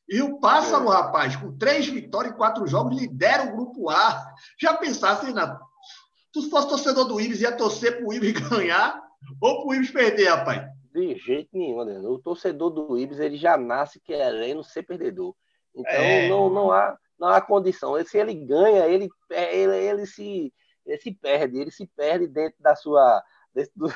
E 0.10 0.22
o 0.24 0.40
Pássaro, 0.40 0.92
é. 0.92 0.96
rapaz, 0.96 1.36
com 1.36 1.56
três 1.56 1.88
vitórias 1.88 2.34
em 2.34 2.38
quatro 2.38 2.66
jogos, 2.66 3.00
lidera 3.00 3.44
o 3.44 3.56
grupo 3.56 3.92
A. 3.92 4.26
Já 4.60 4.74
pensasse, 4.74 5.28
Renato? 5.28 5.64
Tu 6.32 6.50
fosse 6.50 6.68
torcedor 6.68 7.06
do 7.06 7.22
Ibis, 7.22 7.42
ia 7.42 7.52
torcer 7.52 8.00
pro 8.00 8.12
Ibis 8.12 8.34
ganhar 8.50 9.03
ou 9.42 9.64
pro 9.64 9.76
Ibis 9.76 9.92
perder, 9.92 10.30
rapaz? 10.30 10.68
De 10.94 11.16
jeito 11.18 11.50
nenhum, 11.54 11.80
Adriano. 11.80 12.12
O 12.12 12.20
torcedor 12.20 12.70
do 12.70 12.98
Ibis 12.98 13.20
ele 13.20 13.38
já 13.38 13.58
nasce 13.58 14.00
querendo 14.00 14.64
ser 14.64 14.84
perdedor. 14.84 15.36
Então 15.76 16.02
é... 16.02 16.30
não, 16.30 16.50
não, 16.50 16.72
há, 16.72 16.98
não 17.20 17.30
há 17.30 17.42
condição. 17.42 18.02
Se 18.06 18.18
ele 18.18 18.36
ganha, 18.36 18.86
ele, 18.86 19.10
ele, 19.32 19.76
ele, 19.76 20.06
se, 20.06 20.54
ele 20.86 20.98
se 21.00 21.12
perde, 21.12 21.58
ele 21.58 21.72
se 21.72 21.88
perde 21.88 22.28
dentro 22.28 22.62
da 22.62 22.76
sua. 22.76 23.24
Dentro 23.54 23.72
do... 23.76 23.94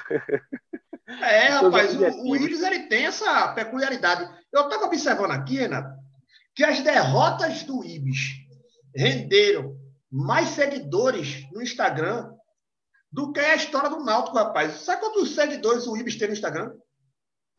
É, 1.23 1.47
rapaz, 1.61 1.95
o, 1.95 2.29
o 2.29 2.35
Ibis 2.35 2.63
ele 2.63 2.87
tem 2.87 3.05
essa 3.05 3.53
peculiaridade. 3.53 4.29
Eu 4.51 4.63
estava 4.63 4.85
observando 4.85 5.31
aqui, 5.31 5.57
Renato, 5.57 5.95
que 6.55 6.63
as 6.63 6.81
derrotas 6.81 7.63
do 7.63 7.83
Ibis 7.83 8.47
renderam 8.95 9.77
mais 10.11 10.49
seguidores 10.49 11.47
no 11.51 11.61
Instagram 11.61 12.31
do 13.11 13.31
que 13.31 13.39
a 13.39 13.55
história 13.55 13.89
do 13.89 14.03
Náutico, 14.03 14.37
rapaz. 14.37 14.81
Sabe 14.81 15.01
quantos 15.01 15.33
seguidores 15.33 15.87
o 15.87 15.95
Ibis 15.95 16.17
tem 16.17 16.27
no 16.27 16.33
Instagram? 16.33 16.73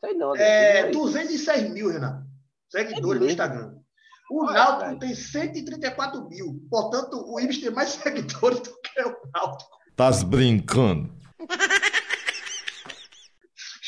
Sei 0.03 0.13
não. 0.13 0.35
É, 0.35 0.89
206 0.91 1.69
mil, 1.71 1.91
Renato. 1.91 2.23
Seguidores 2.69 3.21
é 3.21 3.25
no 3.25 3.29
Instagram. 3.29 3.75
O 4.31 4.45
Olha, 4.45 4.53
Náutico 4.53 4.79
cara. 4.81 4.99
tem 4.99 5.15
134 5.15 6.29
mil. 6.29 6.67
Portanto, 6.69 7.23
o 7.27 7.39
Ibis 7.39 7.59
tem 7.59 7.71
mais 7.71 7.89
seguidores 8.01 8.59
do 8.59 8.79
que 8.81 9.01
o 9.01 9.15
Náutico. 9.33 9.71
Tás 9.95 10.23
brincando. 10.23 11.11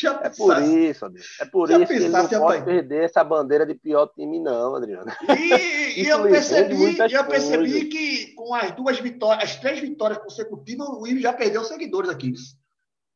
Já 0.02 0.20
é 0.24 0.30
por 0.30 0.62
isso, 0.62 1.06
Adriano. 1.06 1.30
É 1.40 1.46
por 1.46 1.70
isso 1.70 1.86
que 1.86 1.94
ele 1.94 2.10
não 2.10 2.28
pode 2.28 2.64
perder 2.64 3.04
essa 3.04 3.24
bandeira 3.24 3.66
de 3.66 3.76
pior 3.76 4.08
time, 4.08 4.40
não, 4.40 4.76
Adriano. 4.76 5.12
E, 5.38 6.02
e 6.02 6.08
eu 6.10 6.24
percebi, 6.24 6.98
eu 6.98 7.26
percebi 7.26 7.86
que 7.86 8.34
com 8.34 8.54
as 8.56 8.72
duas 8.72 9.00
vitórias, 9.00 9.44
as 9.44 9.56
três 9.58 9.80
vitórias 9.80 10.18
consecutivas, 10.20 10.88
o 10.90 11.06
Ibis 11.06 11.22
já 11.22 11.34
perdeu 11.34 11.64
seguidores 11.64 12.10
aqui. 12.10 12.34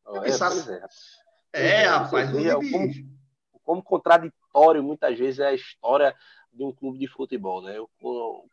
Oh, 0.06 0.18
é, 0.18 0.30
é. 0.30 1.62
é, 1.62 1.84
é, 1.84 1.86
rapaz, 1.88 2.32
o 2.32 2.40
Ibis... 2.40 2.72
como, 2.72 2.94
como 3.64 3.84
contraditório 3.84 4.84
muitas 4.84 5.18
vezes 5.18 5.40
é 5.40 5.48
a 5.48 5.54
história 5.54 6.16
de 6.56 6.64
um 6.64 6.72
clube 6.72 6.98
de 6.98 7.08
futebol, 7.08 7.62
né? 7.62 7.76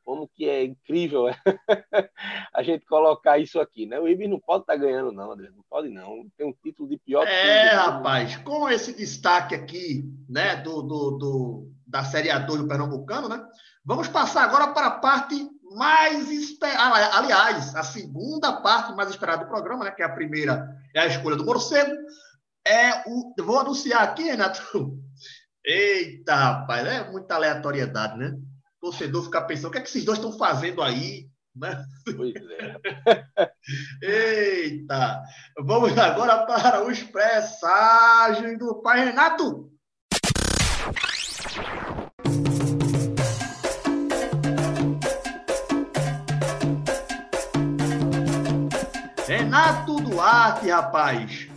Como 0.05 0.29
que 0.35 0.49
é 0.49 0.65
incrível 0.65 1.27
a 2.53 2.63
gente 2.63 2.85
colocar 2.85 3.39
isso 3.39 3.61
aqui, 3.61 3.87
né? 3.87 4.01
O 4.01 4.09
Ibis 4.09 4.29
não 4.29 4.41
pode 4.41 4.63
estar 4.65 4.75
tá 4.75 4.79
ganhando, 4.79 5.13
não, 5.13 5.31
André. 5.31 5.51
Não 5.55 5.63
pode, 5.71 5.89
não. 5.89 6.27
Tem 6.37 6.47
um 6.47 6.53
título 6.53 6.89
de 6.89 6.99
pior. 6.99 7.27
É, 7.27 7.75
rapaz, 7.75 8.37
com 8.39 8.69
esse 8.69 8.93
destaque 8.93 9.55
aqui, 9.55 10.05
né, 10.29 10.57
do, 10.57 10.83
do, 10.83 11.11
do, 11.13 11.73
da 11.87 12.05
Série 12.05 12.29
A2 12.29 12.59
do 12.59 12.69
Pernambucano, 12.69 13.29
né? 13.29 13.45
Vamos 13.85 14.09
passar 14.09 14.45
agora 14.45 14.69
para 14.69 14.87
a 14.87 14.99
parte 14.99 15.35
mais 15.77 16.31
esperada. 16.31 17.17
Aliás, 17.17 17.75
a 17.75 17.83
segunda 17.83 18.61
parte 18.61 18.95
mais 18.95 19.11
esperada 19.11 19.45
do 19.45 19.51
programa, 19.51 19.85
né? 19.85 19.91
Que 19.93 20.03
é 20.03 20.07
a 20.07 20.13
primeira 20.13 20.77
é 20.95 21.01
a 21.01 21.07
escolha 21.07 21.37
do 21.37 21.45
morcego. 21.45 21.93
É 22.67 23.09
o. 23.09 23.33
Vou 23.43 23.59
anunciar 23.59 24.03
aqui, 24.03 24.25
Renato 24.25 25.02
Eita, 25.65 26.35
rapaz, 26.35 26.85
é 26.87 27.09
muita 27.09 27.37
aleatoriedade, 27.37 28.19
né? 28.19 28.37
O 28.81 28.87
torcedor 28.87 29.23
fica 29.23 29.43
pensando, 29.43 29.69
o 29.69 29.71
que 29.71 29.79
é 29.79 29.81
que 29.81 29.89
esses 29.89 30.05
dois 30.05 30.19
estão 30.19 30.37
fazendo 30.37 30.83
aí? 30.83 31.29
Né? 31.55 31.85
Pois 32.17 32.35
é. 32.35 33.53
Eita! 34.03 35.23
Vamos 35.61 35.97
agora 35.97 36.45
para 36.47 36.85
os 36.85 37.01
presságios 37.05 38.59
do 38.59 38.83
pai 38.83 39.05
Renato. 39.05 39.71
Renato 49.29 49.97
Duarte, 50.01 50.71
rapaz. 50.71 51.52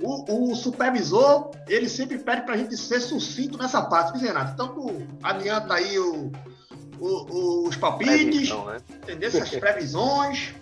O, 0.00 0.52
o, 0.52 0.54
supervisor, 0.54 1.50
ele 1.66 1.88
sempre 1.88 2.18
pede 2.18 2.42
para 2.42 2.54
a 2.54 2.56
gente 2.56 2.76
ser 2.76 3.00
sucinto 3.00 3.58
nessa 3.58 3.82
parte, 3.82 4.16
viu, 4.16 4.28
Renato? 4.28 4.52
Então, 4.52 4.68
tu 4.68 5.06
adianta 5.22 5.74
aí 5.74 5.98
o, 5.98 6.30
o, 7.00 7.68
os 7.68 7.76
palpites, 7.76 8.50
né? 8.50 8.78
entendeu? 9.02 9.28
Essas 9.28 9.50
previsões. 9.50 10.54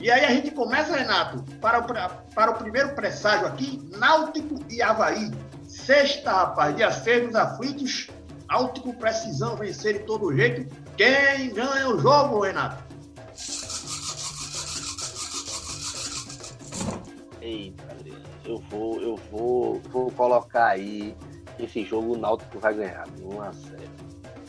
E 0.00 0.10
aí 0.10 0.24
a 0.24 0.30
gente 0.30 0.52
começa, 0.52 0.96
Renato, 0.96 1.42
para, 1.60 1.82
para, 1.82 2.08
para 2.34 2.50
o 2.52 2.54
primeiro 2.54 2.94
presságio 2.94 3.46
aqui, 3.46 3.82
Náutico 3.98 4.58
e 4.70 4.80
Havaí. 4.80 5.30
Sexta, 5.66 6.30
rapaz, 6.32 6.74
dia 6.74 6.90
6 6.90 7.26
nos 7.26 7.34
aflitos. 7.34 8.08
Náutico 8.48 8.94
precisão 8.94 9.54
vencer 9.56 9.98
de 9.98 10.04
todo 10.04 10.34
jeito. 10.34 10.74
Quem 10.96 11.52
ganha 11.52 11.88
o 11.88 11.98
jogo, 12.00 12.40
Renato? 12.40 12.82
Eita 17.42 17.87
eu 18.48 18.58
vou, 18.70 19.00
eu 19.00 19.16
vou, 19.30 19.80
vou 19.90 20.10
colocar 20.12 20.68
aí 20.68 21.14
esse 21.58 21.84
jogo 21.84 22.14
o 22.14 22.18
Náutico 22.18 22.58
vai 22.58 22.74
ganhar, 22.74 23.06
1 23.20 23.42
a 23.42 23.52
0. 23.52 23.82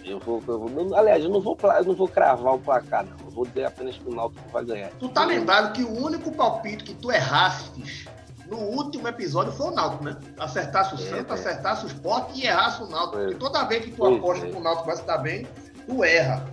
Eu 0.05 0.19
vou, 0.19 0.41
eu 0.47 0.59
vou, 0.59 0.95
aliás, 0.95 1.23
eu 1.23 1.29
não 1.29 1.41
vou, 1.41 1.57
eu 1.61 1.85
não 1.85 1.93
vou 1.93 2.07
cravar 2.07 2.55
o 2.55 2.59
placar, 2.59 3.05
não. 3.05 3.25
Eu 3.25 3.31
vou 3.31 3.45
dizer 3.45 3.65
apenas 3.65 3.97
que 3.97 4.07
o 4.07 4.15
Náutico 4.15 4.49
vai 4.49 4.63
ganhar. 4.63 4.89
Tu 4.91 5.09
tá 5.09 5.25
lembrado 5.25 5.73
que 5.73 5.83
o 5.83 5.91
único 5.91 6.31
palpite 6.31 6.83
que 6.85 6.93
tu 6.93 7.11
erraste 7.11 8.07
no 8.47 8.57
último 8.57 9.07
episódio 9.07 9.51
foi 9.51 9.67
o 9.67 9.71
Náutico, 9.71 10.05
né? 10.05 10.17
Acertasse 10.39 10.95
o 10.95 10.97
é, 10.97 11.09
Santos, 11.09 11.31
é. 11.31 11.33
acertasse 11.33 11.85
o 11.85 11.87
Sport 11.87 12.37
e 12.37 12.45
errasse 12.45 12.81
o 12.81 12.87
Náutico. 12.87 13.17
Porque 13.17 13.35
toda 13.35 13.65
vez 13.65 13.85
que 13.85 13.91
tu 13.91 14.05
aposta 14.05 14.47
é. 14.47 14.49
que 14.49 14.55
o 14.55 14.61
Náutico 14.61 14.85
vai 14.85 14.95
estar 14.95 15.17
bem, 15.17 15.47
tu 15.85 16.03
erra. 16.03 16.45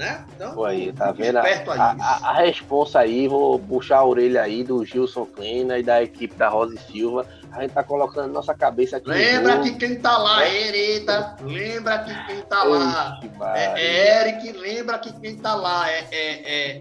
Né? 0.00 0.24
Então, 0.34 0.54
Pô, 0.54 0.64
aí, 0.64 0.90
tá 0.94 1.12
vendo? 1.12 1.36
A, 1.36 1.42
a, 1.42 2.30
a- 2.30 2.32
responsa 2.40 3.00
aí, 3.00 3.28
vou 3.28 3.58
puxar 3.58 3.98
a 3.98 4.04
orelha 4.06 4.40
aí 4.40 4.64
do 4.64 4.82
Gilson 4.82 5.26
Kleina 5.26 5.78
e 5.78 5.82
da 5.82 6.02
equipe 6.02 6.34
da 6.36 6.48
Rosa 6.48 6.74
e 6.74 6.78
Silva. 6.90 7.26
A 7.52 7.60
gente 7.60 7.74
tá 7.74 7.84
colocando 7.84 8.32
nossa 8.32 8.54
cabeça 8.54 8.96
aqui. 8.96 9.10
Lembra 9.10 9.60
que 9.60 9.72
quem 9.72 9.96
tá 10.00 10.16
lá 10.16 10.42
é 10.44 10.48
É. 10.48 10.68
Hereda. 10.68 11.36
Lembra 11.42 11.98
que 11.98 12.26
quem 12.26 12.40
tá 12.42 12.62
lá 12.64 13.20
é, 13.54 13.64
é 13.76 14.20
Eric. 14.22 14.52
Lembra 14.52 14.98
que 14.98 15.12
quem 15.20 15.36
tá 15.36 15.54
lá 15.54 15.90
é, 15.90 15.98
é, 16.10 16.32
é, 16.44 16.80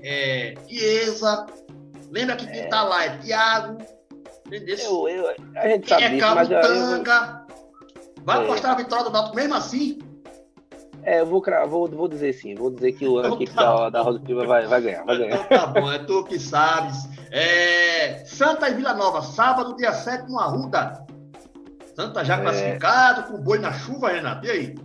é 0.51 0.53
Chiesa. 0.65 1.45
Lembra 2.09 2.38
que 2.38 2.47
quem 2.47 2.70
tá 2.70 2.84
lá 2.84 3.03
é 3.03 3.17
Thiago. 3.17 3.78
Entendeu? 4.47 4.78
Eu, 4.80 5.07
eu, 5.09 5.36
a 5.57 5.67
gente 5.67 5.89
sabe 5.89 6.03
é 6.03 6.09
disso, 6.09 6.36
mas 6.36 6.49
eu, 6.49 6.57
eu. 6.59 7.03
Vai 8.24 8.43
É. 8.43 8.47
postar 8.47 8.72
a 8.72 8.76
vitória 8.76 9.03
do 9.05 9.11
Náutico 9.11 9.36
mesmo 9.36 9.55
assim? 9.55 9.99
É, 11.03 11.21
eu 11.21 11.25
vou, 11.25 11.41
vou, 11.67 11.87
vou 11.87 12.07
dizer 12.07 12.33
sim, 12.33 12.55
vou 12.55 12.69
dizer 12.71 12.91
que 12.93 13.07
o- 13.07 13.19
Então 13.19 13.33
equipe 13.35 13.53
tá. 13.53 13.63
da, 13.75 13.89
da 13.89 14.01
Rosa 14.01 14.19
e 14.23 14.25
Silva 14.27 14.45
vai, 14.45 14.67
vai 14.67 14.81
ganhar, 14.81 15.03
vai 15.05 15.17
ganhar. 15.17 15.35
Então 15.45 15.57
tá 15.57 15.67
bom, 15.67 15.91
é 15.91 15.99
tu 15.99 16.23
que 16.23 16.39
sabes. 16.39 16.97
É, 17.31 18.23
Santa 18.25 18.69
e 18.69 18.73
Vila 18.73 18.93
Nova, 18.93 19.21
sábado, 19.21 19.75
dia 19.75 19.93
7, 19.93 20.29
no 20.29 20.39
Arruda. 20.39 21.05
Santa 21.95 22.23
já 22.23 22.37
É. 22.37 22.41
classificado, 22.41 23.23
com 23.31 23.41
boi 23.43 23.59
na 23.59 23.73
chuva, 23.73 24.09
Renato. 24.09 24.45
E 24.45 24.49
aí? 24.51 24.75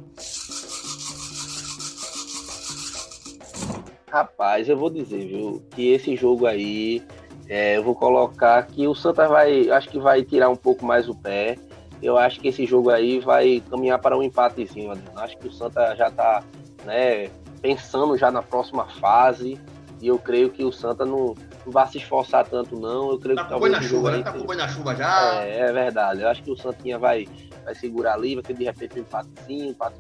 Rapaz, 4.10 4.68
eu 4.68 4.76
vou 4.76 4.90
dizer, 4.90 5.26
viu, 5.26 5.62
que 5.70 5.92
esse 5.92 6.14
jogo 6.14 6.46
aí, 6.46 7.02
é, 7.48 7.76
eu 7.76 7.82
vou 7.82 7.94
colocar 7.94 8.62
que 8.66 8.86
o 8.86 8.94
Santa 8.94 9.26
vai, 9.26 9.68
acho 9.70 9.88
que 9.88 9.98
vai 9.98 10.22
tirar 10.22 10.48
um 10.50 10.56
pouco 10.56 10.84
mais 10.84 11.08
o 11.08 11.14
pé. 11.14 11.56
Eu 12.05 12.18
acho 12.18 12.38
que 12.38 12.48
esse 12.48 12.66
jogo 12.66 12.90
aí 12.90 13.18
vai 13.18 13.62
caminhar 13.70 13.98
para 13.98 14.16
um 14.16 14.22
empatezinho, 14.22 14.90
Adriano. 14.90 15.18
Acho 15.20 15.38
que 15.38 15.48
o 15.48 15.52
Santa 15.52 15.94
já 15.96 16.11
tá, 16.11 16.42
né, 16.84 17.30
pensando 17.62 18.16
já 18.18 18.30
na 18.30 18.42
próxima 18.42 18.84
fase. 19.00 19.59
E 20.02 20.09
eu 20.09 20.18
creio 20.18 20.50
que 20.50 20.62
o 20.62 20.70
Santa 20.70 21.07
não, 21.07 21.34
não 21.64 21.72
vai 21.72 21.86
se 21.88 21.96
esforçar 21.96 22.46
tanto, 22.46 22.78
não. 22.78 23.11
Eu 23.11 23.18
creio 23.18 23.36
Tá 23.36 23.44
que 23.44 23.48
talvez 23.48 23.72
na 23.72 23.80
chuva, 23.80 24.11
né? 24.11 24.22
Tá 24.22 24.32
com 24.32 24.52
na 24.55 24.68
chuva 24.68 24.94
já. 24.94 25.34
é, 25.44 25.61
é 25.61 25.72
verdade. 25.72 26.20
Eu 26.20 26.28
acho 26.28 26.42
que 26.42 26.50
o 26.50 26.57
Santinha 26.57 26.98
vai, 26.98 27.26
vai 27.64 27.74
segurar 27.74 28.14
ali, 28.14 28.34
vai 28.34 28.42
ter 28.42 28.52
de 28.55 28.64
repente 28.64 28.98
um 28.98 29.02
empatezinho, 29.02 29.68
um 29.68 29.70
empate 29.70 29.96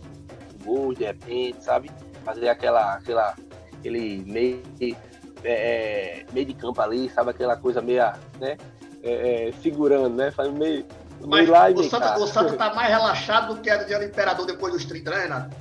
com 0.58 0.64
gols, 0.64 0.98
de 0.98 1.04
repente, 1.04 1.64
sabe? 1.64 1.90
Fazer 2.22 2.48
aquela, 2.50 2.94
aquela, 2.94 3.34
aquele 3.72 4.22
meio, 4.26 4.60
de- 4.78 4.94
é, 5.42 5.52
é, 5.52 6.26
meio 6.34 6.44
de 6.46 6.54
campo 6.54 6.82
ali, 6.82 7.08
sabe? 7.08 7.30
Aquela 7.30 7.56
coisa 7.56 7.80
meio, 7.80 8.02
né? 8.38 8.58
É, 9.02 9.48
é, 9.48 9.52
segurando, 9.62 10.14
né? 10.16 10.30
Faz 10.32 10.52
meio, 10.52 10.84
Mas 11.20 11.48
lá 11.48 11.70
o 11.70 11.82
Santa, 11.84 12.18
o 12.18 12.26
Santa 12.26 12.56
tá 12.56 12.74
mais 12.74 12.88
relaxado 12.88 13.54
do 13.54 13.60
que 13.60 13.70
a 13.70 13.82
do 13.82 14.04
Imperador 14.04 14.46
depois 14.46 14.72
dos 14.72 14.84
30, 14.84 15.10
né, 15.10 15.22
Renato? 15.22 15.56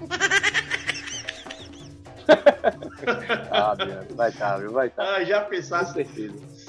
Ah, 3.50 3.74
vai 4.14 4.30
estar, 4.30 4.56
viu? 4.56 4.72
Vai 4.72 4.86
estar. 4.88 5.02
Ah, 5.02 5.24
já 5.24 5.42
pensasse. 5.42 6.04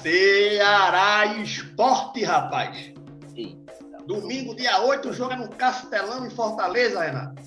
Ceará 0.02 1.26
Esporte, 1.36 2.22
rapaz. 2.24 2.92
Eita, 3.34 3.72
Domingo, 4.06 4.54
dia 4.54 4.80
8, 4.82 5.08
o 5.08 5.12
jogo 5.12 5.32
é 5.32 5.36
no 5.36 5.48
Castelão, 5.48 6.26
em 6.26 6.30
Fortaleza, 6.30 7.00
Renato. 7.02 7.42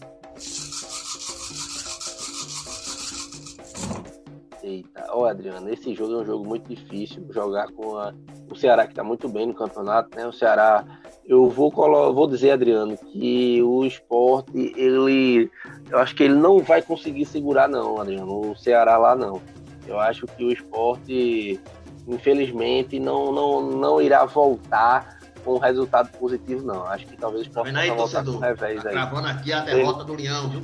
Eita, 4.61 5.05
ó 5.11 5.25
Adriano, 5.25 5.69
esse 5.71 5.93
jogo 5.95 6.13
é 6.13 6.17
um 6.17 6.25
jogo 6.25 6.45
muito 6.45 6.67
difícil 6.67 7.25
jogar 7.29 7.71
com 7.71 7.95
a- 7.97 8.13
o 8.51 8.55
Ceará 8.55 8.85
que 8.85 8.91
está 8.91 9.03
muito 9.03 9.29
bem 9.29 9.45
no 9.47 9.53
campeonato, 9.53 10.17
né? 10.17 10.27
O 10.27 10.33
Ceará, 10.33 10.83
eu 11.25 11.47
vou 11.49 11.71
colo- 11.71 12.13
vou 12.13 12.27
dizer 12.27 12.51
Adriano 12.51 12.97
que 12.97 13.61
o 13.63 13.85
esporte 13.85 14.73
ele, 14.75 15.49
eu 15.89 15.97
acho 15.99 16.13
que 16.13 16.23
ele 16.23 16.35
não 16.35 16.59
vai 16.59 16.81
conseguir 16.81 17.25
segurar 17.25 17.69
não, 17.69 18.01
Adriano, 18.01 18.51
o 18.51 18.55
Ceará 18.57 18.97
lá 18.97 19.15
não. 19.15 19.41
Eu 19.87 19.97
acho 19.99 20.25
que 20.27 20.43
o 20.43 20.51
esporte, 20.51 21.59
infelizmente, 22.05 22.99
não 22.99 23.31
não 23.31 23.61
não 23.61 24.01
irá 24.01 24.25
voltar 24.25 25.17
com 25.45 25.53
um 25.55 25.57
resultado 25.57 26.09
positivo 26.17 26.65
não. 26.65 26.85
Acho 26.85 27.07
que 27.07 27.15
talvez 27.15 27.43
o 27.43 27.47
esporte 27.47 27.75
aí, 27.77 27.89
voltar 27.91 28.25
com 28.25 28.31
um 28.31 28.39
revés 28.39 28.83
Tá 28.83 28.89
aí. 28.89 28.95
gravando 28.95 29.27
aqui 29.29 29.53
a 29.53 29.61
derrota 29.61 30.03
do 30.03 30.15
Leão, 30.15 30.49
viu? 30.49 30.61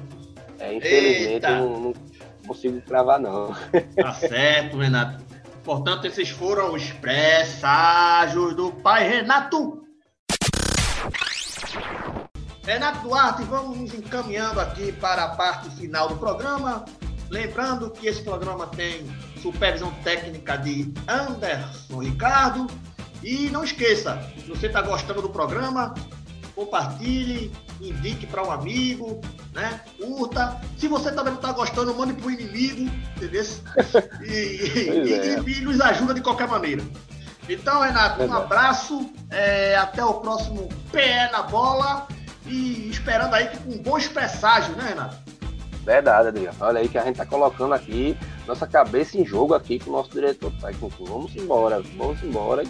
É, 0.60 0.74
infelizmente 0.74 1.48
não, 1.48 1.80
não 1.80 1.94
consigo 2.46 2.82
cravar 2.82 3.20
não. 3.20 3.56
Tá 3.96 4.14
certo, 4.14 4.78
Renato. 4.78 5.24
Portanto, 5.64 6.06
esses 6.06 6.30
foram 6.30 6.74
os 6.74 6.92
presságios 6.92 8.56
do 8.56 8.72
pai 8.72 9.08
Renato. 9.08 9.84
Renato 12.64 13.00
Duarte, 13.08 13.44
vamos 13.44 13.78
nos 13.78 13.94
encaminhando 13.94 14.60
aqui 14.60 14.92
para 14.92 15.26
a 15.26 15.30
parte 15.36 15.70
final 15.72 16.08
do 16.08 16.18
programa. 16.18 16.86
Lembrando 17.30 17.90
que 17.92 18.08
esse 18.08 18.22
programa 18.24 18.68
tem 18.68 19.06
supervisão 19.42 19.92
técnica 20.04 20.58
de 20.58 20.94
Anderson 21.08 22.02
Ricardo. 22.02 22.68
E 23.24 23.50
não 23.50 23.64
esqueça, 23.64 24.22
se 24.38 24.48
você 24.48 24.68
está 24.68 24.82
gostando 24.82 25.22
do 25.22 25.30
programa, 25.30 25.96
compartilhe, 26.54 27.52
indique 27.82 28.26
para 28.28 28.44
um 28.46 28.52
amigo, 28.52 29.20
né? 29.54 29.82
Curta. 30.00 30.60
Se 30.78 30.88
você 30.88 31.12
também 31.12 31.34
não 31.34 31.40
está 31.42 31.52
gostando, 31.52 31.94
mande 31.96 32.14
para 32.14 32.28
o 32.28 32.32
inimigo, 32.32 32.90
entendeu? 33.16 33.44
E, 34.22 34.32
e- 34.32 35.14
é. 35.14 35.40
e- 35.40 35.58
e 35.60 35.62
nos 35.62 35.80
ajuda 35.82 36.14
de 36.14 36.22
qualquer 36.22 36.48
maneira. 36.48 36.84
Então, 37.48 37.82
Renato, 37.82 38.24
um 38.24 38.34
abraço. 38.34 39.10
é, 39.30 39.76
até 39.76 40.04
o 40.04 40.16
próximo 40.16 40.70
PE 40.92 41.32
na 41.32 41.44
bola. 41.44 42.08
E 42.48 42.90
esperando 42.90 43.34
aí 43.34 43.48
que 43.48 43.58
com 43.58 43.78
bons 43.82 44.08
presságios, 44.08 44.78
né, 44.78 44.90
Renato? 44.90 45.18
Verdade, 45.84 46.28
Adriano. 46.30 46.56
Olha 46.60 46.80
aí 46.80 46.88
que 46.88 46.98
a 46.98 47.04
gente 47.04 47.16
tá 47.18 47.26
colocando 47.26 47.74
aqui 47.74 48.16
nossa 48.48 48.66
cabeça 48.68 49.18
em 49.18 49.26
jogo 49.26 49.54
aqui 49.56 49.80
com 49.80 49.90
o 49.90 49.94
nosso 49.94 50.12
diretor 50.12 50.52
técnico. 50.62 51.06
Vamos 51.06 51.36
embora, 51.36 51.82
vamos 51.98 52.22
embora. 52.24 52.64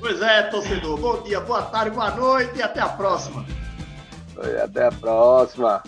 Pois 0.00 0.20
é, 0.22 0.42
torcedor. 0.44 0.98
Bom 0.98 1.22
dia, 1.22 1.40
boa 1.40 1.62
tarde, 1.62 1.90
boa 1.90 2.10
noite 2.10 2.58
e 2.58 2.62
até 2.62 2.80
a 2.80 2.88
próxima. 2.88 3.44
Até 4.62 4.86
a 4.86 4.92
próxima. 4.92 5.82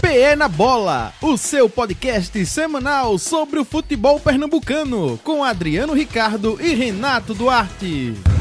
PE 0.00 0.36
na 0.36 0.48
Bola, 0.48 1.12
o 1.22 1.36
seu 1.36 1.68
podcast 1.68 2.44
semanal 2.44 3.18
sobre 3.18 3.58
o 3.58 3.64
futebol 3.64 4.18
pernambucano, 4.18 5.18
com 5.24 5.44
Adriano 5.44 5.94
Ricardo 5.94 6.58
e 6.60 6.74
Renato 6.74 7.34
Duarte. 7.34 8.31